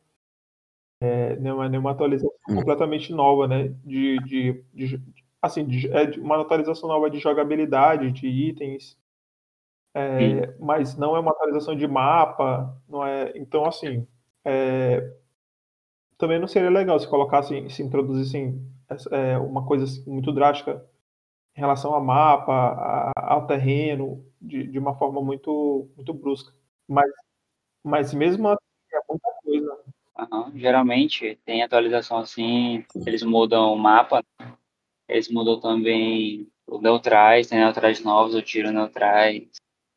é, 0.99 1.35
nenhuma, 1.35 1.69
nenhuma 1.69 1.91
atualização 1.91 2.33
hum. 2.49 2.55
completamente 2.55 3.13
nova, 3.13 3.47
né? 3.47 3.67
De, 3.85 4.17
de, 4.23 4.63
de 4.73 5.01
assim, 5.39 5.65
de, 5.65 5.88
é 5.91 6.17
uma 6.17 6.41
atualização 6.41 6.89
nova 6.89 7.11
de 7.11 7.19
jogabilidade, 7.19 8.11
de 8.11 8.27
itens, 8.27 8.97
é, 9.98 10.56
mas 10.60 10.95
não 10.95 11.16
é 11.16 11.20
uma 11.20 11.32
atualização 11.32 11.76
de 11.76 11.88
mapa, 11.88 12.80
não 12.88 13.04
é. 13.04 13.32
Então, 13.36 13.66
assim, 13.66 14.08
é, 14.45 15.12
também 16.20 16.39
não 16.39 16.48
seria 16.48 16.70
legal 16.70 17.00
se 17.00 17.08
colocassem, 17.08 17.68
se 17.70 17.82
introduzissem 17.82 18.62
é, 19.12 19.39
uma 19.39 19.66
coisa 19.66 19.86
assim, 19.86 20.08
muito 20.08 20.32
drástica 20.32 20.86
em 21.56 21.60
relação 21.60 21.95
a 21.95 22.00
mapa, 22.00 22.54
a, 23.18 23.34
ao 23.34 23.48
terreno, 23.48 24.24
de, 24.39 24.68
de 24.68 24.78
uma 24.78 24.95
forma 24.95 25.20
muito, 25.20 25.89
muito 25.95 26.14
brusca. 26.14 26.54
Mas, 26.88 27.10
mas 27.84 28.14
mesmo 28.14 28.50
assim, 28.50 28.60
é 28.93 29.00
muita 29.10 29.30
coisa. 29.43 29.80
Uhum. 30.32 30.60
Geralmente 30.60 31.39
tem 31.43 31.64
atualização 31.64 32.20
assim, 32.20 32.86
eles 33.06 33.24
mudam 33.24 33.74
o 33.74 33.78
mapa, 33.80 34.24
eles 35.08 35.28
mudam 35.30 35.60
também 35.60 36.48
o 36.68 36.80
neutrais, 36.80 37.48
tem 37.48 37.60
neutrais 37.60 38.04
novos, 38.04 38.36
o 38.36 38.41
tiro 38.43 38.72
neutrais, 38.72 39.48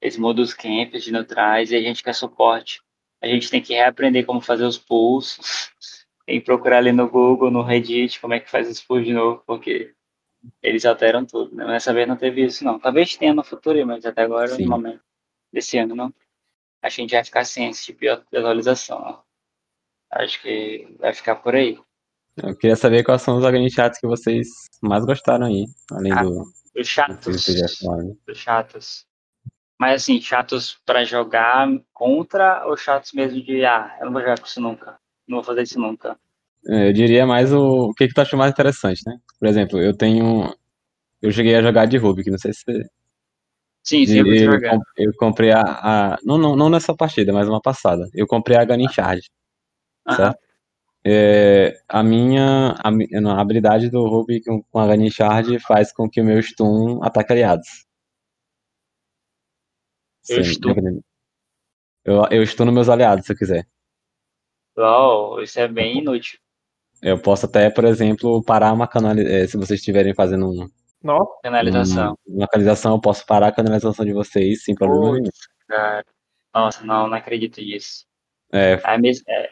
eles 0.01 0.17
mudam 0.17 0.43
os 0.43 0.55
camps 0.55 1.05
de 1.05 1.13
neutrais 1.13 1.71
e 1.71 1.77
a 1.77 1.81
gente 1.81 2.03
quer 2.03 2.15
suporte. 2.15 2.81
A 3.21 3.27
gente 3.27 3.51
tem 3.51 3.61
que 3.61 3.75
reaprender 3.75 4.25
como 4.25 4.41
fazer 4.41 4.65
os 4.65 4.79
pulls, 4.79 5.39
tem 6.25 6.41
que 6.41 6.47
procurar 6.47 6.79
ali 6.79 6.93
no 6.93 7.09
Google, 7.09 7.51
no 7.51 7.63
Reddit, 7.63 8.19
como 8.21 8.35
é 8.35 8.41
que 8.41 8.51
faz 8.51 8.69
os 8.69 8.81
pulls 8.81 9.05
de 9.05 9.13
novo, 9.13 9.43
porque 9.47 9.95
eles 10.63 10.87
alteram 10.87 11.25
tudo. 11.27 11.55
Né? 11.55 11.67
Nessa 11.67 11.93
vez 11.93 12.09
não 12.09 12.17
teve 12.17 12.45
isso, 12.45 12.65
não. 12.65 12.79
Talvez 12.79 13.17
tenha 13.17 13.35
no 13.35 13.45
futuro, 13.45 13.87
mas 13.87 14.07
até 14.07 14.23
agora, 14.23 14.49
Sim. 14.49 14.65
no 14.65 14.71
momento 14.71 15.03
desse 15.53 15.77
ano, 15.77 15.95
não. 15.95 16.15
Acho 16.83 16.97
que 16.97 17.03
a 17.03 17.05
gente 17.05 17.15
vai 17.15 17.25
ficar 17.25 17.45
sem 17.45 17.69
esse 17.69 17.85
tipo 17.85 18.01
de 18.01 18.09
atualização. 18.09 19.23
Acho 20.11 20.41
que 20.41 20.89
vai 20.99 21.13
ficar 21.13 21.37
por 21.37 21.55
aí. 21.55 21.79
Eu 22.43 22.57
queria 22.57 22.77
saber 22.77 23.05
quais 23.05 23.21
são 23.21 23.37
os 23.37 23.45
organizados 23.45 23.99
que 23.99 24.07
vocês 24.07 24.49
mais 24.83 25.05
gostaram 25.05 25.47
aí, 25.47 25.67
além 25.93 26.13
ah, 26.13 26.23
do. 26.23 26.45
Os 26.75 26.89
chatos. 26.89 27.49
Os 28.27 28.39
chatos. 28.39 29.10
Mas 29.81 30.03
assim, 30.03 30.21
chatos 30.21 30.79
para 30.85 31.05
jogar 31.05 31.67
contra 31.91 32.67
ou 32.67 32.77
chatos 32.77 33.13
mesmo 33.15 33.43
de, 33.43 33.65
ah, 33.65 33.97
eu 33.99 34.05
não 34.05 34.13
vou 34.13 34.21
jogar 34.21 34.39
com 34.39 34.45
isso 34.45 34.61
nunca. 34.61 34.99
Não 35.27 35.39
vou 35.39 35.43
fazer 35.43 35.63
isso 35.63 35.81
nunca. 35.81 36.19
É, 36.69 36.89
eu 36.89 36.93
diria 36.93 37.27
mais 37.27 37.51
o, 37.51 37.89
o 37.89 37.95
que, 37.95 38.07
que 38.07 38.13
tu 38.13 38.21
acha 38.21 38.37
mais 38.37 38.53
interessante, 38.53 39.01
né? 39.07 39.17
Por 39.39 39.49
exemplo, 39.49 39.81
eu 39.81 39.97
tenho. 39.97 40.55
Eu 41.23 41.33
cheguei 41.33 41.55
a 41.55 41.63
jogar 41.63 41.87
de 41.87 41.97
Rubik, 41.97 42.31
não 42.31 42.37
sei 42.37 42.53
se 42.53 42.61
você. 42.63 42.85
Sim, 43.83 44.05
sim, 44.05 44.19
eu, 44.19 44.27
eu, 44.27 44.81
eu 44.99 45.13
comprei 45.19 45.51
a. 45.51 45.63
a 45.63 46.19
não, 46.23 46.37
não, 46.37 46.55
não 46.55 46.69
nessa 46.69 46.95
partida, 46.95 47.33
mas 47.33 47.49
uma 47.49 47.63
passada. 47.63 48.07
Eu 48.13 48.27
comprei 48.27 48.59
a 48.59 48.65
Gun 48.67 48.87
Charge. 48.91 49.31
Certo? 50.11 50.39
É, 51.03 51.81
a 51.89 52.03
minha 52.03 52.75
a, 52.85 52.91
a, 52.91 53.41
habilidade 53.41 53.89
do 53.89 54.07
Rubik 54.07 54.45
com 54.45 54.79
a 54.79 54.87
Gun 54.95 55.09
Charge 55.11 55.59
faz 55.59 55.91
com 55.91 56.07
que 56.07 56.21
o 56.21 56.25
meu 56.25 56.43
stun 56.43 57.03
ataque 57.03 57.33
aliados. 57.33 57.89
Eu 60.29 60.41
estou. 60.41 60.75
Eu, 62.05 62.27
eu 62.31 62.43
estou 62.43 62.67
nos 62.67 62.75
meus 62.75 62.89
aliados, 62.89 63.27
se 63.27 63.33
eu 63.33 63.37
quiser. 63.37 63.67
Uau, 64.77 65.43
isso 65.43 65.59
é 65.59 65.69
bem 65.69 65.99
inútil. 65.99 66.39
Eu 67.03 67.21
posso 67.21 67.47
até, 67.47 67.71
por 67.71 67.85
exemplo, 67.85 68.43
parar 68.45 68.73
uma 68.73 68.87
canalização. 68.87 69.37
Eh, 69.37 69.47
se 69.47 69.57
vocês 69.57 69.81
estiverem 69.81 70.15
fazendo 70.15 70.49
um. 70.49 70.69
Nossa. 71.03 71.41
Canalização. 71.43 72.19
Uma 72.27 72.47
canalização, 72.47 72.95
eu 72.95 73.01
posso 73.01 73.25
parar 73.25 73.49
a 73.49 73.53
canalização 73.53 74.05
de 74.05 74.13
vocês 74.13 74.65
sem 74.65 74.75
problema 74.75 75.13
nenhum. 75.13 75.31
Cara. 75.67 76.05
Nossa, 76.55 76.85
não, 76.85 77.07
não 77.07 77.17
acredito 77.17 77.61
nisso. 77.61 78.05
É. 78.53 78.81
é, 78.85 78.99
mesmo, 78.99 79.25
é. 79.29 79.51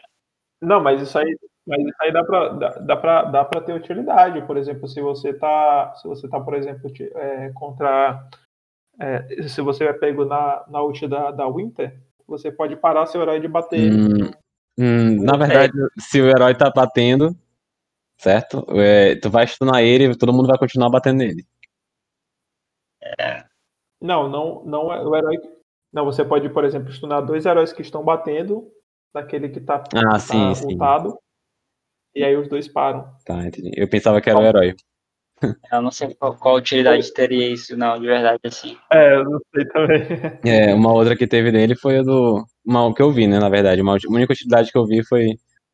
Não, 0.61 0.81
mas 0.81 1.01
isso 1.01 1.17
aí, 1.17 1.37
mas 1.65 1.79
isso 1.79 1.97
aí 2.01 2.11
dá 2.11 2.23
pra, 2.23 2.49
dá, 2.49 2.69
dá, 2.79 2.95
pra, 2.97 3.23
dá 3.23 3.45
pra 3.45 3.61
ter 3.61 3.73
utilidade. 3.73 4.45
Por 4.45 4.57
exemplo, 4.57 4.87
se 4.87 5.01
você 5.01 5.33
tá, 5.33 5.93
se 5.95 6.07
você 6.07 6.27
tá 6.27 6.39
por 6.39 6.53
exemplo, 6.53 6.91
é, 7.15 7.51
contra 7.53 8.27
é, 8.99 9.47
se 9.47 9.61
você 9.61 9.85
é 9.85 9.93
pego 9.93 10.25
na, 10.25 10.65
na 10.67 10.83
ult 10.83 11.07
da, 11.07 11.31
da 11.31 11.47
Winter, 11.47 11.97
você 12.27 12.51
pode 12.51 12.75
parar 12.75 13.05
seu 13.05 13.21
herói 13.21 13.39
de 13.39 13.47
bater. 13.47 13.91
Hum, 13.91 14.31
hum, 14.77 15.23
na 15.23 15.37
verdade, 15.37 15.73
se 15.97 16.21
o 16.21 16.27
herói 16.27 16.53
tá 16.53 16.69
batendo, 16.69 17.35
certo? 18.17 18.65
É, 18.77 19.15
tu 19.15 19.29
vai 19.29 19.47
stunar 19.47 19.81
ele 19.81 20.05
e 20.05 20.17
todo 20.17 20.33
mundo 20.33 20.47
vai 20.47 20.57
continuar 20.57 20.89
batendo 20.89 21.19
nele. 21.19 21.45
É. 23.01 23.45
Não, 24.01 24.29
não, 24.29 24.63
não 24.65 24.93
é 24.93 25.01
o 25.01 25.15
herói. 25.15 25.37
Não, 25.91 26.05
você 26.05 26.23
pode, 26.23 26.49
por 26.49 26.65
exemplo, 26.65 26.91
stunar 26.91 27.25
dois 27.25 27.45
heróis 27.45 27.71
que 27.71 27.81
estão 27.81 28.03
batendo 28.03 28.69
naquele 29.13 29.49
que 29.49 29.59
tá, 29.59 29.83
ah, 29.95 30.09
tá 30.11 30.19
sim, 30.19 30.53
sim. 30.53 30.77
e 32.13 32.23
aí 32.23 32.35
os 32.35 32.47
dois 32.47 32.67
param. 32.67 33.11
Tá, 33.25 33.45
entendi. 33.45 33.71
Eu 33.75 33.89
pensava 33.89 34.21
que 34.21 34.29
era 34.29 34.39
o 34.39 34.43
herói. 34.43 34.75
Eu 35.71 35.81
não 35.81 35.91
sei 35.91 36.13
qual, 36.15 36.35
qual, 36.37 36.55
utilidade 36.55 37.13
teria 37.13 37.49
isso, 37.49 37.75
não, 37.77 37.99
de 37.99 38.05
verdade, 38.07 38.39
assim. 38.45 38.77
É, 38.91 39.15
eu 39.15 39.23
não 39.23 39.39
sei 39.53 39.65
também. 39.67 40.01
É, 40.45 40.73
uma 40.73 40.93
outra 40.93 41.17
que 41.17 41.27
teve 41.27 41.51
dele 41.51 41.75
foi 41.75 41.99
a 41.99 42.01
do. 42.03 42.45
Uma 42.65 42.93
que 42.93 43.01
eu 43.01 43.11
vi, 43.11 43.27
né, 43.27 43.39
na 43.39 43.49
verdade. 43.49 43.81
Uma 43.81 43.97
única 44.09 44.31
utilidade 44.33 44.71
que 44.71 44.77
eu 44.77 44.85
vi 44.85 45.03
foi 45.05 45.27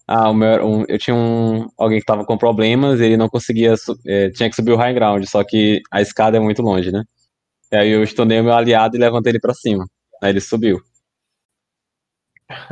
Ah, 0.08 0.30
o 0.30 0.34
meu, 0.34 0.66
um- 0.66 0.86
eu 0.88 0.98
tinha 1.00 1.16
um, 1.16 1.68
alguém 1.78 2.00
que 2.00 2.06
tava 2.06 2.26
com 2.26 2.38
problemas, 2.38 3.00
ele 3.02 3.18
não 3.18 3.28
conseguia, 3.30 3.74
é, 4.08 4.30
tinha 4.32 4.50
que 4.50 4.56
subir 4.56 4.72
o 4.74 4.78
high 4.78 4.94
ground, 4.94 5.24
só 5.26 5.44
que 5.44 5.82
a 5.92 6.00
escada 6.02 6.38
é 6.38 6.40
muito 6.40 6.62
longe, 6.62 6.92
né? 6.92 7.04
E 7.74 7.78
aí 7.78 7.90
eu 7.92 8.04
stunei 8.08 8.40
o 8.42 8.44
meu 8.46 8.54
aliado 8.54 8.98
e 8.98 9.00
levantei 9.00 9.32
ele 9.34 9.40
pra 9.42 9.54
cima. 9.56 9.86
Aí 10.24 10.32
ele 10.32 10.42
subiu. 10.42 10.80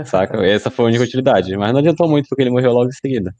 Saca? 0.06 0.38
Essa 0.46 0.70
foi 0.72 0.86
a 0.86 0.88
única 0.90 1.04
utilidade. 1.04 1.56
Mas 1.58 1.72
não 1.72 1.80
adiantou 1.80 2.08
muito 2.10 2.28
porque 2.30 2.42
ele 2.44 2.50
morreu 2.52 2.72
logo 2.74 2.90
em 2.90 2.92
seguida. 2.92 3.34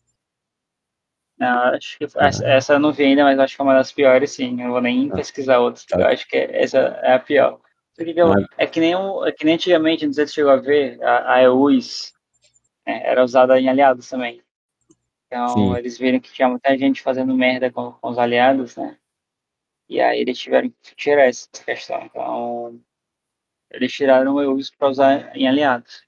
Não, 1.44 1.60
acho 1.76 1.98
que 1.98 2.06
essa, 2.06 2.46
essa 2.48 2.74
eu 2.74 2.80
não 2.80 2.92
vi 2.94 3.04
ainda, 3.04 3.24
mas 3.24 3.38
acho 3.40 3.56
que 3.56 3.62
é 3.62 3.66
uma 3.66 3.74
das 3.74 3.92
piores, 3.92 4.32
sim. 4.32 4.52
Eu 4.52 4.66
não 4.66 4.72
vou 4.72 4.82
nem 4.82 5.10
Ah. 5.12 5.16
pesquisar 5.16 5.60
outras. 5.60 5.86
Tá. 5.86 6.00
Eu 6.00 6.08
acho 6.08 6.28
que 6.28 6.38
essa 6.38 6.78
é 6.78 7.14
a 7.14 7.20
pior. 7.20 7.60
Porque 7.96 8.14
Mas- 8.24 8.46
é, 8.58 8.66
que 8.66 8.80
nem 8.80 8.94
é 8.94 9.32
que 9.32 9.46
nem 9.46 9.54
antigamente, 9.56 10.06
não 10.06 10.14
sei 10.14 10.26
se 10.28 10.34
chegou 10.34 10.52
a 10.52 10.56
ver, 10.56 11.02
a, 11.04 11.34
a 11.36 11.44
EUS 11.44 12.14
né, 12.88 13.02
era 13.06 13.24
usada 13.24 13.60
em 13.60 13.70
aliados 13.70 14.10
também. 14.10 14.42
Então, 15.28 15.48
Sim. 15.50 15.76
eles 15.78 15.98
viram 15.98 16.20
que 16.20 16.32
tinha 16.32 16.48
muita 16.48 16.78
gente 16.78 17.02
fazendo 17.02 17.36
merda 17.36 17.72
com, 17.72 17.92
com 17.92 18.10
os 18.10 18.18
aliados, 18.18 18.76
né? 18.78 18.98
E 19.90 20.00
aí 20.02 20.22
eles 20.22 20.40
tiveram 20.40 20.70
que 20.82 20.96
tirar 20.96 21.26
essa 21.26 21.48
questão. 21.66 22.02
Então, 22.06 22.80
eles 23.70 23.92
tiraram 23.92 24.36
o 24.36 24.42
EUS 24.42 24.72
para 24.72 24.90
usar 24.90 25.36
em 25.36 25.48
aliados. 25.48 26.02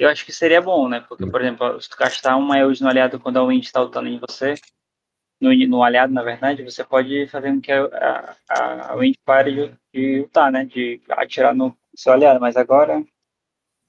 Eu 0.00 0.08
acho 0.08 0.24
que 0.24 0.32
seria 0.32 0.62
bom, 0.62 0.88
né? 0.88 1.04
Porque, 1.06 1.26
por 1.26 1.42
exemplo, 1.42 1.78
se 1.78 1.90
tu 1.90 1.94
gastar 1.94 2.34
uma 2.34 2.58
EUS 2.58 2.80
no 2.80 2.88
aliado 2.88 3.20
quando 3.20 3.36
a 3.36 3.44
Wind 3.44 3.62
está 3.62 3.82
lutando 3.82 4.08
em 4.08 4.18
você, 4.18 4.54
no, 5.38 5.54
no 5.68 5.84
aliado, 5.84 6.10
na 6.10 6.22
verdade, 6.22 6.64
você 6.64 6.82
pode 6.82 7.26
fazer 7.26 7.52
com 7.52 7.60
que 7.60 7.70
a, 7.70 8.34
a, 8.48 8.92
a 8.92 8.94
Wind 8.94 9.16
pare 9.26 9.54
de, 9.54 9.74
de 9.92 10.20
lutar, 10.22 10.50
né? 10.50 10.64
De 10.64 11.02
atirar 11.10 11.54
no 11.54 11.76
seu 11.94 12.14
aliado. 12.14 12.40
Mas 12.40 12.56
agora. 12.56 13.04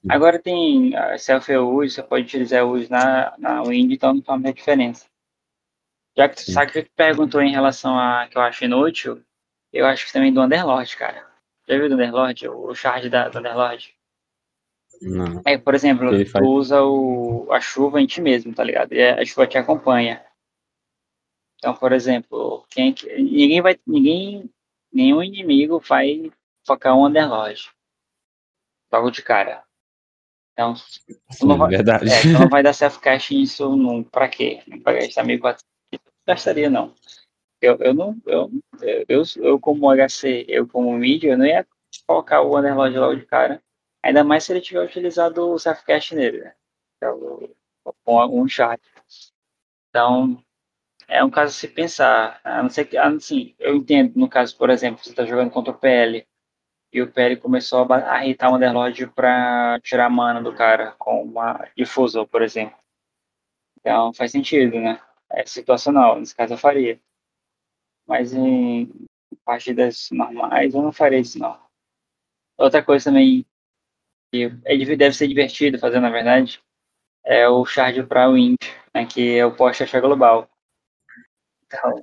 Agora 0.06 0.38
tem 0.38 0.94
a 0.94 1.16
self-EUS, 1.16 1.94
você 1.94 2.02
pode 2.02 2.24
utilizar 2.26 2.58
EUS 2.58 2.90
na, 2.90 3.32
na 3.38 3.62
Wind, 3.62 3.92
então 3.92 4.12
não 4.12 4.22
faz 4.22 4.38
muita 4.38 4.54
diferença. 4.54 5.06
Já 6.14 6.28
que 6.28 6.42
Sim. 6.42 6.52
sabe 6.52 6.70
o 6.70 6.72
que 6.74 6.82
tu 6.82 6.90
perguntou 6.94 7.40
em 7.40 7.52
relação 7.52 7.98
a 7.98 8.28
que 8.28 8.36
eu 8.36 8.42
acho 8.42 8.64
inútil, 8.64 9.24
eu 9.72 9.86
acho 9.86 10.04
que 10.04 10.12
também 10.12 10.30
do 10.30 10.42
Underlord, 10.42 10.94
cara. 10.94 11.26
Já 11.66 11.78
viu 11.78 11.88
do 11.88 11.94
Underlord? 11.94 12.48
O 12.48 12.74
charge 12.74 13.08
da, 13.08 13.28
do 13.28 13.38
Underlord? 13.38 13.96
Não. 15.02 15.42
É, 15.44 15.58
por 15.58 15.74
exemplo, 15.74 16.10
tu 16.10 16.30
faz? 16.30 16.46
usa 16.46 16.82
o, 16.82 17.50
a 17.52 17.60
chuva 17.60 18.00
em 18.00 18.06
ti 18.06 18.20
mesmo, 18.20 18.54
tá 18.54 18.62
ligado? 18.62 18.92
E 18.92 19.02
a 19.02 19.24
chuva 19.24 19.46
te 19.46 19.58
acompanha. 19.58 20.24
Então, 21.58 21.74
por 21.74 21.92
exemplo, 21.92 22.64
quem, 22.70 22.92
que- 22.92 23.12
ninguém 23.16 23.60
vai, 23.60 23.78
ninguém, 23.86 24.50
nenhum 24.92 25.22
inimigo 25.22 25.78
vai 25.80 26.30
focar 26.66 26.96
um 26.96 27.06
Underlord. 27.06 27.70
Logo 28.92 29.10
de 29.10 29.22
cara. 29.22 29.64
Então, 30.52 30.74
tu 31.38 31.46
não 31.46 31.56
vai, 31.56 31.74
é, 31.74 31.78
tu 31.80 32.38
não 32.38 32.48
vai 32.48 32.62
dar 32.62 32.72
self-cache 32.74 33.34
nisso 33.34 33.74
não, 33.76 34.02
pra 34.02 34.28
quê? 34.28 34.62
Vai 34.82 35.00
gastar 35.00 35.24
1.400. 35.24 35.64
Não 35.92 36.00
gastaria, 36.26 36.70
não. 36.70 36.94
Eu, 37.60 37.76
eu 37.78 37.94
não, 37.94 38.16
eu, 38.26 38.50
eu, 39.08 39.22
eu 39.36 39.60
como 39.60 39.88
HC, 39.90 40.44
eu 40.48 40.66
como 40.66 40.92
mídia, 40.92 41.30
eu 41.30 41.38
não 41.38 41.46
ia 41.46 41.66
colocar 42.06 42.42
o 42.42 42.58
Underlord 42.58 42.98
logo 42.98 43.14
de 43.16 43.24
cara. 43.24 43.62
Ainda 44.02 44.24
mais 44.24 44.44
se 44.44 44.52
ele 44.52 44.60
tiver 44.60 44.84
utilizado 44.84 45.50
o 45.50 45.58
self-cache 45.58 46.14
nele, 46.14 46.40
né? 46.42 46.54
É 47.02 47.06
Com 48.04 48.20
algum 48.20 48.48
chat. 48.48 48.80
Então, 49.90 50.42
é 51.08 51.24
um 51.24 51.30
caso 51.30 51.50
a 51.50 51.54
se 51.54 51.68
pensar. 51.68 52.40
A 52.44 52.62
não 52.62 52.70
ser 52.70 52.86
que, 52.86 52.96
assim, 52.98 53.54
eu 53.58 53.76
entendo, 53.76 54.14
no 54.18 54.28
caso, 54.28 54.56
por 54.58 54.70
exemplo, 54.70 55.02
você 55.04 55.10
está 55.10 55.24
jogando 55.26 55.50
contra 55.52 55.72
o 55.72 55.78
PL 55.78 56.26
e 56.92 57.02
o 57.02 57.12
PL 57.12 57.36
começou 57.38 57.80
a, 57.80 57.86
ba- 57.86 58.12
a 58.12 58.24
irritar 58.26 58.50
o 58.50 58.56
Underlord 58.56 59.08
para 59.08 59.80
tirar 59.82 60.06
a 60.06 60.10
mana 60.10 60.42
do 60.42 60.54
cara 60.54 60.92
com 60.98 61.22
uma 61.24 61.68
difusor, 61.76 62.26
por 62.28 62.42
exemplo. 62.42 62.76
Então, 63.80 64.12
faz 64.14 64.32
sentido, 64.32 64.80
né? 64.80 65.00
É 65.30 65.44
situacional, 65.46 66.18
nesse 66.18 66.34
caso 66.34 66.54
eu 66.54 66.58
faria. 66.58 66.98
Mas 68.06 68.32
em 68.32 68.88
partidas 69.44 70.08
normais 70.12 70.74
eu 70.74 70.82
não 70.82 70.92
faria 70.92 71.18
isso, 71.18 71.38
não. 71.38 71.58
Outra 72.58 72.82
coisa 72.84 73.06
também 73.10 73.46
que 74.32 74.50
é 74.64 74.96
deve 74.96 75.14
ser 75.14 75.28
divertido 75.28 75.78
fazer, 75.78 76.00
na 76.00 76.08
verdade, 76.08 76.58
é 77.24 77.46
o 77.48 77.64
charge 77.66 78.02
para 78.02 78.28
Wind, 78.30 78.56
né, 78.94 79.04
que 79.06 79.36
é 79.36 79.44
o 79.44 79.54
poste 79.54 79.82
achar 79.82 80.00
global. 80.00 80.48
Então, 81.66 82.02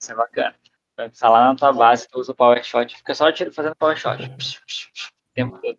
isso 0.00 0.12
é 0.12 0.14
bacana. 0.14 0.54
Vai 0.96 1.10
lá 1.30 1.44
na 1.48 1.56
tua 1.56 1.72
base, 1.72 2.06
tu 2.08 2.20
usa 2.20 2.32
o 2.32 2.34
power 2.34 2.62
shot, 2.62 2.94
fica 2.96 3.14
só 3.14 3.32
tiro 3.32 3.52
fazendo 3.52 3.74
power 3.76 3.96
shot. 3.96 4.22
O 4.22 5.34
tempo 5.34 5.58
todo. 5.60 5.78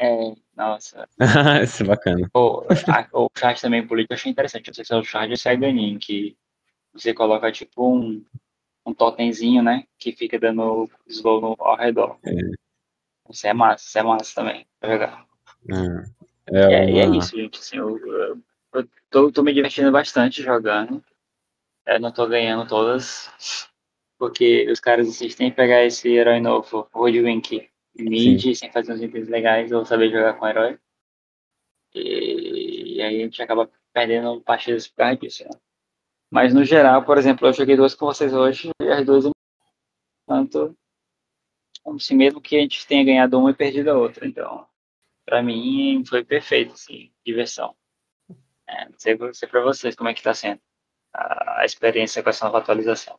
É, 0.00 0.32
nossa. 0.56 1.08
Isso 1.62 1.82
é 1.82 1.86
bacana. 1.86 2.28
Pô, 2.32 2.64
a- 2.88 3.08
o 3.12 3.28
charge 3.36 3.60
também 3.60 3.86
político 3.86 4.12
eu 4.12 4.16
achei 4.16 4.30
interessante. 4.30 4.68
Não 4.68 4.74
sei 4.74 4.84
se 4.84 4.92
é 4.92 4.96
o 4.96 5.02
charge 5.04 5.32
ou 5.32 5.36
se 5.36 5.48
é 5.48 5.56
Ganin, 5.56 5.98
que 5.98 6.36
você 6.92 7.12
coloca 7.12 7.50
tipo 7.52 7.94
um, 7.94 8.24
um 8.88 8.94
totemzinho, 8.94 9.62
né? 9.62 9.84
Que 9.98 10.12
fica 10.12 10.38
dando 10.38 10.88
slow 11.06 11.40
no, 11.40 11.56
ao 11.58 11.76
redor. 11.76 12.18
É. 12.24 12.32
Isso 13.30 13.46
é 13.46 13.52
massa, 13.52 13.84
isso 13.86 13.98
é 13.98 14.02
massa 14.02 14.34
também 14.34 14.66
pra 14.80 14.90
jogar. 14.92 15.26
É, 15.68 16.52
E 16.52 16.56
é, 16.74 16.90
e 16.90 16.98
é 17.00 17.06
uma- 17.06 17.16
isso, 17.18 17.36
gente. 17.36 17.58
Assim, 17.58 17.76
eu, 17.76 17.98
eu, 17.98 18.38
eu 18.74 18.88
tô, 19.10 19.30
tô 19.30 19.42
me 19.42 19.52
divertindo 19.52 19.92
bastante 19.92 20.42
jogando. 20.42 21.04
Eu 21.86 22.00
não 22.00 22.12
tô 22.12 22.26
ganhando 22.26 22.66
todas. 22.68 23.30
Porque 24.18 24.68
os 24.70 24.80
caras 24.80 25.06
insistem 25.06 25.48
em 25.48 25.52
pegar 25.52 25.84
esse 25.84 26.08
herói 26.08 26.40
novo, 26.40 26.88
Woodwink, 26.94 27.68
mid, 27.96 28.54
sem 28.56 28.72
fazer 28.72 28.92
uns 28.92 29.02
itens 29.02 29.28
legais 29.28 29.70
ou 29.70 29.84
saber 29.84 30.10
jogar 30.10 30.34
com 30.34 30.44
o 30.44 30.48
herói. 30.48 30.78
E, 31.94 32.96
e 32.96 33.02
aí 33.02 33.20
a 33.22 33.24
gente 33.24 33.42
acaba 33.42 33.70
perdendo 33.92 34.40
partidas 34.40 34.88
por 34.88 34.96
causa 34.96 35.16
disso. 35.16 35.44
Né? 35.44 35.50
Mas 36.30 36.52
no 36.52 36.64
geral, 36.64 37.04
por 37.04 37.16
exemplo, 37.16 37.46
eu 37.46 37.52
joguei 37.52 37.76
duas 37.76 37.94
com 37.94 38.06
vocês 38.06 38.32
hoje 38.34 38.70
as 38.90 39.04
duas 39.04 39.24
tanto 40.26 40.76
assim, 41.96 42.14
mesmo 42.14 42.40
que 42.40 42.56
a 42.56 42.60
gente 42.60 42.86
tenha 42.86 43.04
ganhado 43.04 43.38
uma 43.38 43.50
e 43.50 43.54
perdido 43.54 43.90
a 43.90 43.98
outra. 43.98 44.26
Então, 44.26 44.66
pra 45.24 45.42
mim 45.42 46.04
foi 46.06 46.24
perfeito, 46.24 46.74
assim, 46.74 47.10
diversão. 47.24 47.74
É, 48.66 48.84
não 48.88 48.98
sei, 48.98 49.16
sei 49.32 49.48
pra 49.48 49.62
vocês 49.62 49.94
como 49.94 50.08
é 50.08 50.14
que 50.14 50.22
tá 50.22 50.34
sendo 50.34 50.60
a, 51.14 51.64
experiência 51.64 52.22
com 52.22 52.30
essa 52.30 52.44
nova 52.44 52.58
atualização. 52.58 53.18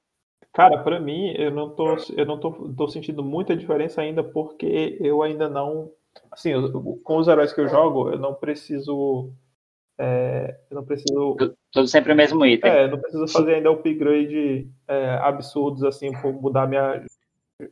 Cara, 0.54 0.84
pra 0.84 1.00
mim, 1.00 1.34
eu 1.36 1.52
não 1.52 1.76
tô, 1.76 1.96
eu 2.16 2.26
não 2.26 2.40
tô, 2.40 2.52
tô 2.74 2.88
sentindo 2.88 3.24
muita 3.24 3.56
diferença 3.56 4.02
ainda 4.02 4.24
porque 4.24 4.98
eu 5.00 5.22
ainda 5.22 5.48
não, 5.50 5.92
assim, 6.32 6.52
com 7.04 7.18
os 7.18 7.28
heróis 7.28 7.54
que 7.54 7.62
eu 7.62 7.68
jogo, 7.68 8.10
eu 8.10 8.20
não 8.20 8.34
preciso, 8.34 9.32
é, 10.00 10.58
eu 10.72 10.76
não 10.76 10.86
preciso, 10.86 11.36
Tu- 11.36 11.56
Tudo 11.74 11.88
sempre 11.88 12.14
o 12.14 12.16
mesmo 12.16 12.46
item. 12.46 12.72
é, 12.72 12.88
não 12.88 12.98
preciso 13.00 13.28
fazer 13.28 13.56
ainda 13.56 13.70
upgrade 13.70 14.68
é, 14.88 15.10
absurdos 15.22 15.84
assim, 15.84 16.12
por 16.22 16.34
mudar 16.34 16.68
minha 16.68 17.04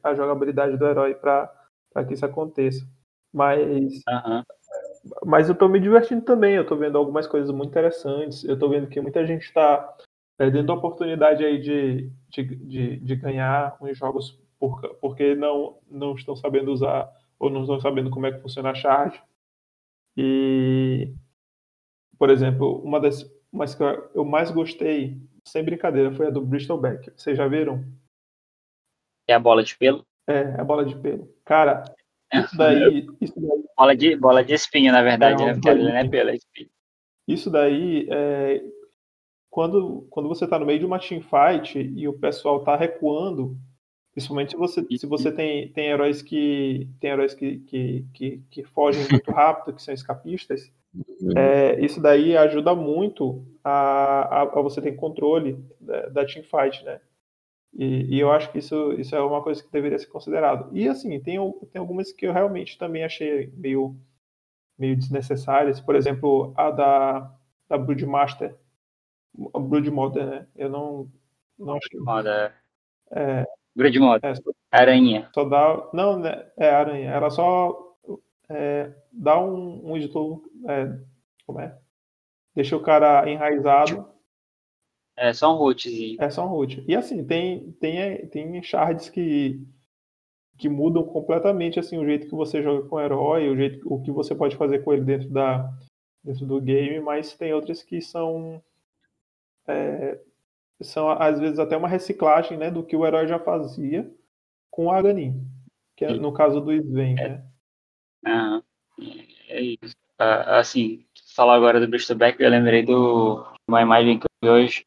a 0.03 0.13
jogabilidade 0.13 0.75
do 0.77 0.85
herói 0.85 1.15
pra 1.15 1.49
que 2.07 2.13
isso 2.13 2.25
aconteça. 2.25 2.85
Mas. 3.33 4.03
Mas 5.25 5.47
eu 5.47 5.55
tô 5.55 5.69
me 5.69 5.79
divertindo 5.79 6.21
também, 6.21 6.55
eu 6.55 6.65
tô 6.67 6.75
vendo 6.75 6.97
algumas 6.97 7.25
coisas 7.25 7.49
muito 7.49 7.69
interessantes. 7.69 8.43
Eu 8.43 8.59
tô 8.59 8.67
vendo 8.67 8.87
que 8.87 8.99
muita 8.99 9.25
gente 9.25 9.43
está 9.43 9.95
perdendo 10.37 10.71
a 10.71 10.75
oportunidade 10.75 11.45
aí 11.45 11.59
de, 11.61 12.11
de, 12.29 12.43
de, 12.43 12.97
de 12.97 13.15
ganhar 13.15 13.77
uns 13.81 13.97
jogos 13.97 14.37
por, 14.59 14.81
porque 14.99 15.33
não, 15.33 15.77
não 15.89 16.13
estão 16.13 16.35
sabendo 16.35 16.71
usar 16.73 17.09
ou 17.39 17.49
não 17.49 17.61
estão 17.61 17.79
sabendo 17.79 18.09
como 18.09 18.25
é 18.25 18.31
que 18.33 18.41
funciona 18.41 18.71
a 18.71 18.75
charge. 18.75 19.17
E, 20.17 21.13
por 22.17 22.29
exemplo, 22.29 22.81
uma 22.83 22.99
das 22.99 23.23
umas 23.51 23.73
que 23.73 23.83
eu 24.13 24.25
mais 24.25 24.51
gostei, 24.51 25.17
sem 25.45 25.63
brincadeira, 25.63 26.11
foi 26.11 26.27
a 26.27 26.29
do 26.29 26.41
Bristol 26.41 26.79
Beck. 26.79 27.11
Vocês 27.15 27.37
já 27.37 27.47
viram? 27.47 27.83
É 29.27 29.33
a 29.33 29.39
bola 29.39 29.63
de 29.63 29.75
pelo. 29.77 30.05
É, 30.27 30.59
a 30.59 30.63
bola 30.63 30.85
de 30.85 30.95
pelo. 30.95 31.33
Cara, 31.45 31.83
isso 32.33 32.57
daí, 32.57 33.07
isso 33.21 33.39
daí 33.39 33.67
Bola 33.77 33.95
de, 33.95 34.15
bola 34.15 34.43
de 34.43 34.53
espinho, 34.53 34.91
na 34.91 35.03
verdade, 35.03 35.43
É, 35.43 35.45
né? 35.45 35.53
Porque 35.53 35.73
não 35.73 35.95
é 35.95 36.07
pelo, 36.07 36.31
é 36.31 36.35
espinho. 36.35 36.69
Isso 37.27 37.49
daí, 37.51 38.07
é, 38.09 38.63
quando, 39.51 40.07
quando 40.09 40.27
você 40.27 40.45
está 40.45 40.57
no 40.57 40.65
meio 40.65 40.79
de 40.79 40.85
uma 40.85 40.97
teamfight 40.97 41.77
e 41.77 42.07
o 42.07 42.17
pessoal 42.17 42.59
está 42.59 42.75
recuando, 42.75 43.55
principalmente 44.13 44.51
se 44.51 44.57
você, 44.57 44.85
se 44.97 45.05
você 45.05 45.31
tem, 45.31 45.71
tem 45.73 45.89
heróis 45.89 46.23
que 46.23 46.89
tem 46.99 47.11
heróis 47.11 47.35
que, 47.35 47.59
que, 47.59 48.05
que, 48.13 48.41
que 48.49 48.63
fogem 48.63 49.07
muito 49.11 49.29
rápido, 49.31 49.75
que 49.75 49.83
são 49.83 49.93
escapistas, 49.93 50.71
é, 51.35 51.79
isso 51.83 52.01
daí 52.01 52.35
ajuda 52.37 52.75
muito 52.75 53.45
a, 53.63 54.41
a, 54.41 54.41
a 54.43 54.61
você 54.61 54.81
ter 54.81 54.93
controle 54.93 55.63
da, 55.79 56.07
da 56.07 56.25
teamfight, 56.25 56.83
né? 56.83 56.99
E, 57.73 58.15
e 58.15 58.19
eu 58.19 58.31
acho 58.31 58.51
que 58.51 58.59
isso, 58.59 58.93
isso 58.93 59.15
é 59.15 59.21
uma 59.21 59.43
coisa 59.43 59.63
que 59.63 59.71
deveria 59.71 59.99
ser 59.99 60.07
considerado. 60.07 60.69
E 60.75 60.87
assim, 60.87 61.09
tem, 61.19 61.37
tem 61.71 61.79
algumas 61.79 62.11
que 62.11 62.25
eu 62.25 62.33
realmente 62.33 62.77
também 62.77 63.03
achei 63.03 63.51
meio, 63.55 63.95
meio 64.77 64.95
desnecessárias. 64.95 65.79
Por 65.79 65.95
exemplo, 65.95 66.53
a 66.57 66.71
da, 66.71 67.31
da 67.69 67.77
Broodmaster. 67.77 68.55
A 69.53 69.59
Broodmother, 69.59 70.25
né? 70.25 70.47
Eu 70.55 70.69
não, 70.69 71.11
não 71.59 71.75
achei. 71.75 71.99
Moda. 71.99 72.55
É, 73.11 73.45
Grid 73.75 73.99
moda. 73.99 74.27
é, 74.27 74.33
Aranha. 74.71 75.29
só 75.33 75.43
dá. 75.43 75.89
Não, 75.93 76.17
né? 76.17 76.49
É 76.57 76.69
aranha. 76.69 77.11
Ela 77.11 77.29
só. 77.29 77.86
É, 78.49 78.93
dá 79.11 79.39
um, 79.39 79.91
um 79.91 79.97
editor. 79.97 80.41
É, 80.67 80.99
como 81.45 81.59
é? 81.59 81.77
Deixa 82.55 82.75
o 82.75 82.81
cara 82.81 83.29
enraizado. 83.29 84.07
É 85.15 85.33
só 85.33 85.53
um 85.53 85.57
rootzinho. 85.57 86.21
É 86.21 86.29
só 86.29 86.45
um 86.45 86.49
root. 86.49 86.83
E 86.87 86.95
assim, 86.95 87.23
tem, 87.25 87.71
tem, 87.73 88.27
tem 88.27 88.61
shards 88.61 89.09
que, 89.09 89.59
que 90.57 90.69
mudam 90.69 91.03
completamente 91.03 91.79
assim, 91.79 91.97
o 91.97 92.05
jeito 92.05 92.27
que 92.27 92.35
você 92.35 92.61
joga 92.61 92.87
com 92.87 92.95
o 92.95 93.01
herói, 93.01 93.49
o, 93.49 93.55
jeito, 93.55 93.91
o 93.91 94.01
que 94.01 94.11
você 94.11 94.35
pode 94.35 94.55
fazer 94.55 94.79
com 94.83 94.93
ele 94.93 95.03
dentro, 95.03 95.29
da, 95.29 95.71
dentro 96.23 96.45
do 96.45 96.61
game, 96.61 96.99
mas 96.99 97.35
tem 97.35 97.53
outras 97.53 97.81
que 97.81 98.01
são. 98.01 98.61
É, 99.67 100.19
são 100.81 101.09
às 101.09 101.39
vezes 101.39 101.57
até 101.57 101.75
uma 101.75 101.87
reciclagem 101.87 102.57
né, 102.57 102.69
do 102.69 102.83
que 102.83 102.95
o 102.95 103.05
herói 103.05 103.27
já 103.27 103.39
fazia 103.39 104.09
com 104.69 104.85
o 104.85 104.91
Aganin, 104.91 105.43
que 105.95 106.05
é 106.05 106.13
no 106.13 106.31
caso 106.31 106.61
do 106.61 106.71
Sven, 106.71 107.15
É. 107.17 107.29
né? 107.29 107.47
Aham. 108.27 108.63
É 109.47 109.61
isso. 109.61 109.95
Ah, 110.19 110.59
assim, 110.59 111.05
falar 111.35 111.55
agora 111.55 111.79
do 111.79 111.87
Bristol 111.87 112.17
Back, 112.17 112.41
eu 112.41 112.49
lembrei 112.49 112.83
do 112.83 113.45
uma 113.67 113.81
imagem 113.81 114.19
que 114.19 114.25
eu 114.25 114.29
vi 114.43 114.49
hoje, 114.49 114.85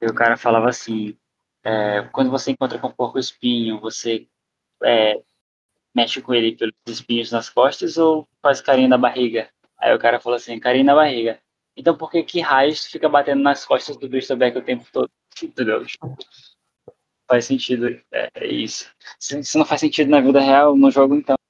que 0.00 0.06
o 0.06 0.14
cara 0.14 0.36
falava 0.36 0.68
assim, 0.68 1.16
é, 1.64 2.02
quando 2.12 2.30
você 2.30 2.52
encontra 2.52 2.78
com 2.78 2.88
um 2.88 2.92
porco 2.92 3.18
espinho, 3.18 3.80
você 3.80 4.28
é, 4.84 5.20
mexe 5.94 6.22
com 6.22 6.34
ele 6.34 6.56
pelos 6.56 6.74
espinhos 6.86 7.32
nas 7.32 7.50
costas 7.50 7.98
ou 7.98 8.28
faz 8.42 8.60
carinho 8.60 8.88
na 8.88 8.98
barriga? 8.98 9.50
Aí 9.78 9.94
o 9.94 9.98
cara 9.98 10.20
falou 10.20 10.36
assim, 10.36 10.58
carinho 10.60 10.84
na 10.84 10.94
barriga. 10.94 11.40
Então 11.76 11.96
por 11.96 12.10
que 12.10 12.22
que 12.22 12.40
raios 12.40 12.86
fica 12.86 13.08
batendo 13.08 13.42
nas 13.42 13.64
costas 13.66 13.96
do 13.96 14.08
Bristol 14.08 14.36
Back 14.36 14.56
o 14.56 14.64
tempo 14.64 14.86
todo? 14.92 15.10
Entendeu? 15.42 15.84
Faz 17.28 17.44
sentido, 17.44 17.88
é, 18.12 18.30
é 18.34 18.46
isso. 18.46 18.90
Se, 19.18 19.42
se 19.42 19.58
não 19.58 19.64
faz 19.64 19.80
sentido 19.80 20.10
na 20.10 20.20
vida 20.20 20.40
real, 20.40 20.76
no 20.76 20.90
jogo 20.90 21.14
então? 21.14 21.36
É, 21.36 21.45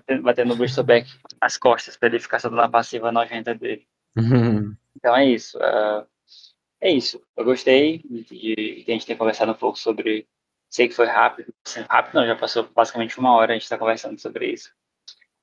batendo, 0.00 0.22
batendo 0.22 0.56
Bristol 0.56 0.84
Back 0.84 1.08
nas 1.40 1.56
costas 1.56 1.96
pra 1.96 2.08
ele 2.08 2.18
ficar 2.18 2.38
só 2.38 2.50
na 2.50 2.68
passiva 2.68 3.12
nojenta 3.12 3.54
dele. 3.54 3.86
Então 4.96 5.16
é 5.16 5.24
isso. 5.24 5.56
ah, 5.62 6.04
é 6.80 6.90
isso. 6.90 7.22
Eu 7.36 7.44
gostei 7.44 7.98
de, 7.98 8.24
de 8.24 8.84
a 8.88 8.90
gente 8.92 9.06
ter 9.06 9.16
conversado 9.16 9.52
um 9.52 9.54
pouco 9.54 9.78
sobre. 9.78 10.26
Sei 10.68 10.88
que 10.88 10.94
foi 10.94 11.06
rápido. 11.06 11.54
assim, 11.64 11.80
Rápido 11.88 12.14
não, 12.14 12.26
já 12.26 12.36
passou 12.36 12.68
basicamente 12.74 13.18
uma 13.18 13.34
hora 13.34 13.52
a 13.52 13.54
gente 13.54 13.62
está 13.62 13.78
conversando 13.78 14.18
sobre 14.18 14.52
isso. 14.52 14.72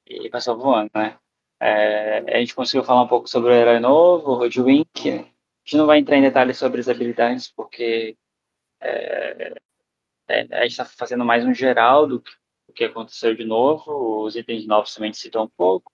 E 0.05 0.30
passou 0.30 0.58
voando, 0.58 0.91
né? 0.93 1.18
É, 1.60 2.20
a 2.36 2.39
gente 2.39 2.53
conseguiu 2.53 2.84
falar 2.84 3.03
um 3.03 3.08
pouco 3.08 3.28
sobre 3.28 3.51
o 3.51 3.53
herói 3.53 3.80
novo, 3.80 4.32
o 4.32 4.36
Hoodwink. 4.39 5.10
A 5.10 5.14
gente 5.66 5.78
não 5.78 5.86
vai 5.86 5.99
entrar 5.99 6.18
em 6.18 6.22
detalhes 6.22 6.58
sobre 6.58 6.82
as 6.82 6.89
habilidades, 6.89 7.51
porque 7.51 8.18
é, 8.82 9.53
é, 10.28 10.41
a 10.51 10.64
gente 10.64 10.72
está 10.72 10.86
fazendo 10.86 11.26
mais 11.26 11.45
um 11.45 11.53
geral 11.53 12.08
do 12.08 12.22
que, 12.22 12.32
que 12.78 12.86
aconteceu 12.86 13.36
de 13.36 13.43
novo. 13.43 14.23
Os 14.23 14.36
itens 14.36 14.65
novos 14.65 14.93
também 14.93 15.13
citou 15.13 15.43
um 15.45 15.49
pouco. 15.49 15.91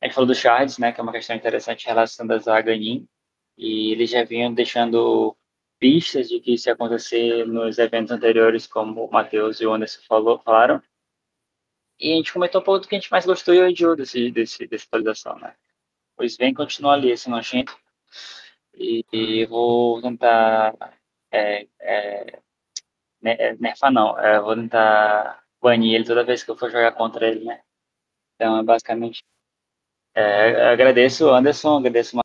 A 0.00 0.06
gente 0.06 0.14
falou 0.14 0.28
dos 0.28 0.38
shards, 0.38 0.78
né? 0.78 0.92
Que 0.92 1.00
é 1.00 1.02
uma 1.02 1.12
questão 1.12 1.36
interessante 1.36 1.86
relacionada 1.86 2.54
a 2.54 2.60
Ganin 2.60 3.06
e 3.58 3.92
eles 3.92 4.10
já 4.10 4.24
vinham 4.24 4.52
deixando 4.54 5.36
pistas 5.78 6.28
de 6.28 6.40
que 6.40 6.54
isso 6.54 6.68
ia 6.68 6.74
acontecer 6.74 7.46
nos 7.46 7.78
eventos 7.78 8.12
anteriores, 8.12 8.66
como 8.66 9.04
o 9.04 9.10
Matheus 9.10 9.60
e 9.60 9.66
o 9.66 9.72
Anderson 9.72 10.00
falou, 10.08 10.38
falaram. 10.38 10.82
E 11.98 12.12
a 12.12 12.16
gente 12.16 12.32
comentou 12.32 12.60
um 12.60 12.64
pouco 12.64 12.80
do 12.80 12.88
que 12.88 12.94
a 12.94 12.98
gente 12.98 13.10
mais 13.10 13.26
gostou 13.26 13.54
e 13.54 13.60
odiou 13.62 13.94
desse, 13.96 14.30
desse, 14.30 14.66
dessa 14.66 14.86
atualização, 14.86 15.38
né? 15.38 15.54
Pois 16.16 16.36
vem, 16.36 16.54
continua 16.54 16.94
ali 16.94 17.10
esse 17.10 17.28
nojento. 17.28 17.76
E, 18.74 19.04
e 19.12 19.46
vou 19.46 20.00
tentar. 20.00 20.74
É, 21.30 21.66
é, 21.80 22.40
ne- 23.20 23.36
é, 23.38 23.54
nerfar 23.56 23.92
não, 23.92 24.18
é, 24.18 24.40
vou 24.40 24.54
tentar 24.56 25.42
banir 25.62 25.94
ele 25.94 26.04
toda 26.04 26.24
vez 26.24 26.42
que 26.42 26.50
eu 26.50 26.56
for 26.56 26.70
jogar 26.70 26.92
contra 26.92 27.28
ele, 27.28 27.44
né? 27.44 27.60
Então, 28.34 28.58
é 28.58 28.62
basicamente. 28.62 29.22
É, 30.14 30.70
agradeço, 30.70 31.28
Anderson, 31.30 31.78
agradeço 31.78 32.18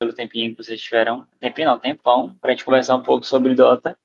pelo 0.00 0.12
tempinho 0.12 0.54
que 0.54 0.62
vocês 0.62 0.80
tiveram. 0.80 1.26
Tempinho 1.38 1.68
não, 1.68 1.78
tempão, 1.78 2.34
pra 2.40 2.50
gente 2.50 2.64
conversar 2.64 2.96
um 2.96 3.02
pouco 3.02 3.24
sobre 3.24 3.54
Dota. 3.54 3.96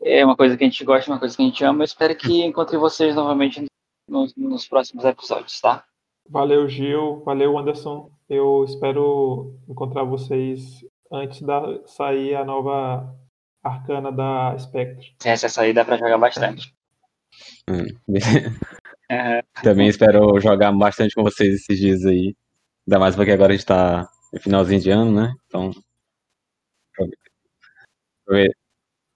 É 0.00 0.24
uma 0.24 0.36
coisa 0.36 0.56
que 0.56 0.64
a 0.64 0.66
gente 0.66 0.84
gosta, 0.84 1.10
uma 1.10 1.18
coisa 1.18 1.36
que 1.36 1.42
a 1.42 1.46
gente 1.46 1.64
ama. 1.64 1.82
Eu 1.82 1.84
espero 1.84 2.16
que 2.16 2.44
encontre 2.44 2.76
vocês 2.76 3.14
novamente 3.14 3.64
nos, 4.08 4.34
nos 4.34 4.68
próximos 4.68 5.04
episódios, 5.04 5.60
tá? 5.60 5.84
Valeu, 6.28 6.68
Gil. 6.68 7.22
Valeu, 7.24 7.56
Anderson. 7.58 8.10
Eu 8.28 8.64
espero 8.64 9.58
encontrar 9.68 10.04
vocês 10.04 10.84
antes 11.10 11.42
da 11.42 11.86
sair 11.86 12.34
a 12.34 12.44
nova 12.44 13.14
arcana 13.62 14.10
da 14.10 14.56
Spectre. 14.58 15.14
Essa 15.24 15.48
sair, 15.48 15.72
dá 15.72 15.84
pra 15.84 15.96
jogar 15.96 16.18
bastante. 16.18 16.73
É, 19.10 19.42
Também 19.62 19.88
espero 19.88 20.38
jogar 20.40 20.72
bastante 20.72 21.14
com 21.14 21.22
vocês 21.22 21.54
esses 21.54 21.78
dias 21.78 22.04
aí. 22.04 22.34
Ainda 22.86 22.98
mais 22.98 23.16
porque 23.16 23.30
agora 23.30 23.52
a 23.52 23.56
gente 23.56 23.66
tá 23.66 24.08
no 24.32 24.40
finalzinho 24.40 24.80
de 24.80 24.90
ano, 24.90 25.12
né? 25.12 25.34
Então. 25.46 25.70
aprove- 28.22 28.52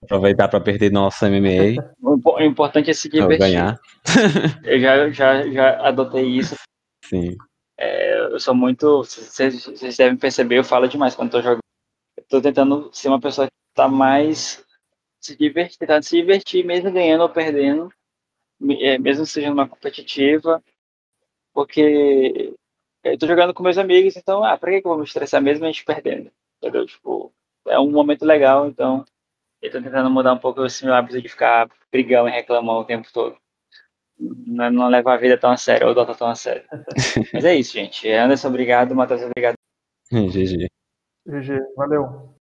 Aproveitar 0.01 0.47
para 0.49 0.61
perder 0.61 0.93
nosso 0.93 1.25
MMA 1.27 1.75
o 2.01 2.15
impo- 2.15 2.37
o 2.37 2.41
importante 2.43 2.89
é 2.91 2.95
se 2.95 3.09
divertir. 3.09 3.39
ganhar. 3.39 3.81
Eu 4.65 4.79
já, 4.81 5.11
já, 5.11 5.51
já 5.51 5.89
adotei 5.89 6.25
isso. 6.25 6.55
Sim. 7.05 7.37
Eu 7.77 8.39
sou 8.39 8.55
muito. 8.55 8.99
Vocês, 8.99 9.67
devem 9.97 10.17
perceber, 10.17 10.59
eu 10.59 10.65
falo 10.65 10.89
demais 10.89 11.15
quando 11.17 11.31
tô 11.33 11.43
jogando. 11.43 11.59
Eu 12.17 12.25
tô 12.29 12.41
tentando 12.41 12.91
ser 12.93 13.09
uma 13.09 13.21
pessoa 13.21 13.47
que 13.49 13.53
tá 13.75 13.89
mais 13.89 14.65
se 15.21 15.37
divertir, 15.37 15.79
tentando 15.79 16.03
se 16.05 16.17
divertir, 16.17 16.65
mesmo 16.65 16.93
ganhando 16.93 17.23
ou 17.23 17.29
perdendo, 17.29 17.87
é, 17.87 17.91
mesmo 18.61 19.25
seja 19.25 19.51
numa 19.51 19.69
competitiva, 19.69 20.63
porque 21.53 22.55
eu 23.05 23.19
tô 23.19 23.27
jogando 23.27 23.55
com 23.55 23.63
meus 23.63 23.79
amigos, 23.79 24.17
então, 24.17 24.45
ah, 24.45 24.57
pra 24.57 24.71
que 24.71 24.79
eu 24.79 24.91
vou 24.91 24.99
me 24.99 25.05
estressar 25.05 25.41
mesmo 25.41 25.65
a 25.65 25.69
gente 25.69 25.85
perdendo? 25.85 26.31
Entendeu? 26.59 26.87
Tipo, 26.87 27.33
é 27.67 27.79
um 27.79 27.91
momento 27.91 28.25
legal, 28.25 28.67
então 28.67 29.05
eu 29.63 29.71
tô 29.71 29.83
tentando 29.83 30.11
mudar 30.11 30.33
um 30.33 30.39
pouco 30.39 30.65
esse 30.65 30.85
meu 30.85 30.95
hábito 30.95 31.21
de 31.21 31.29
ficar 31.29 31.69
brigando 31.91 32.29
e 32.29 32.33
reclamando 32.33 32.81
o 32.81 32.85
tempo 32.85 33.09
todo. 33.13 33.37
Não, 34.19 34.71
não 34.71 34.89
levar 34.89 35.15
a 35.15 35.19
vida 35.19 35.39
tão 35.39 35.51
a 35.51 35.57
sério, 35.57 35.87
ou 35.89 35.95
Dota 35.95 36.15
tão 36.15 36.29
a 36.29 36.35
sério. 36.35 36.65
Mas 37.33 37.45
é 37.45 37.55
isso, 37.55 37.75
gente. 37.75 38.11
Anderson, 38.11 38.49
obrigado. 38.49 38.95
Matheus, 38.95 39.23
obrigado. 39.23 39.55
GG. 40.11 40.69
GG, 41.27 41.75
valeu. 41.77 42.38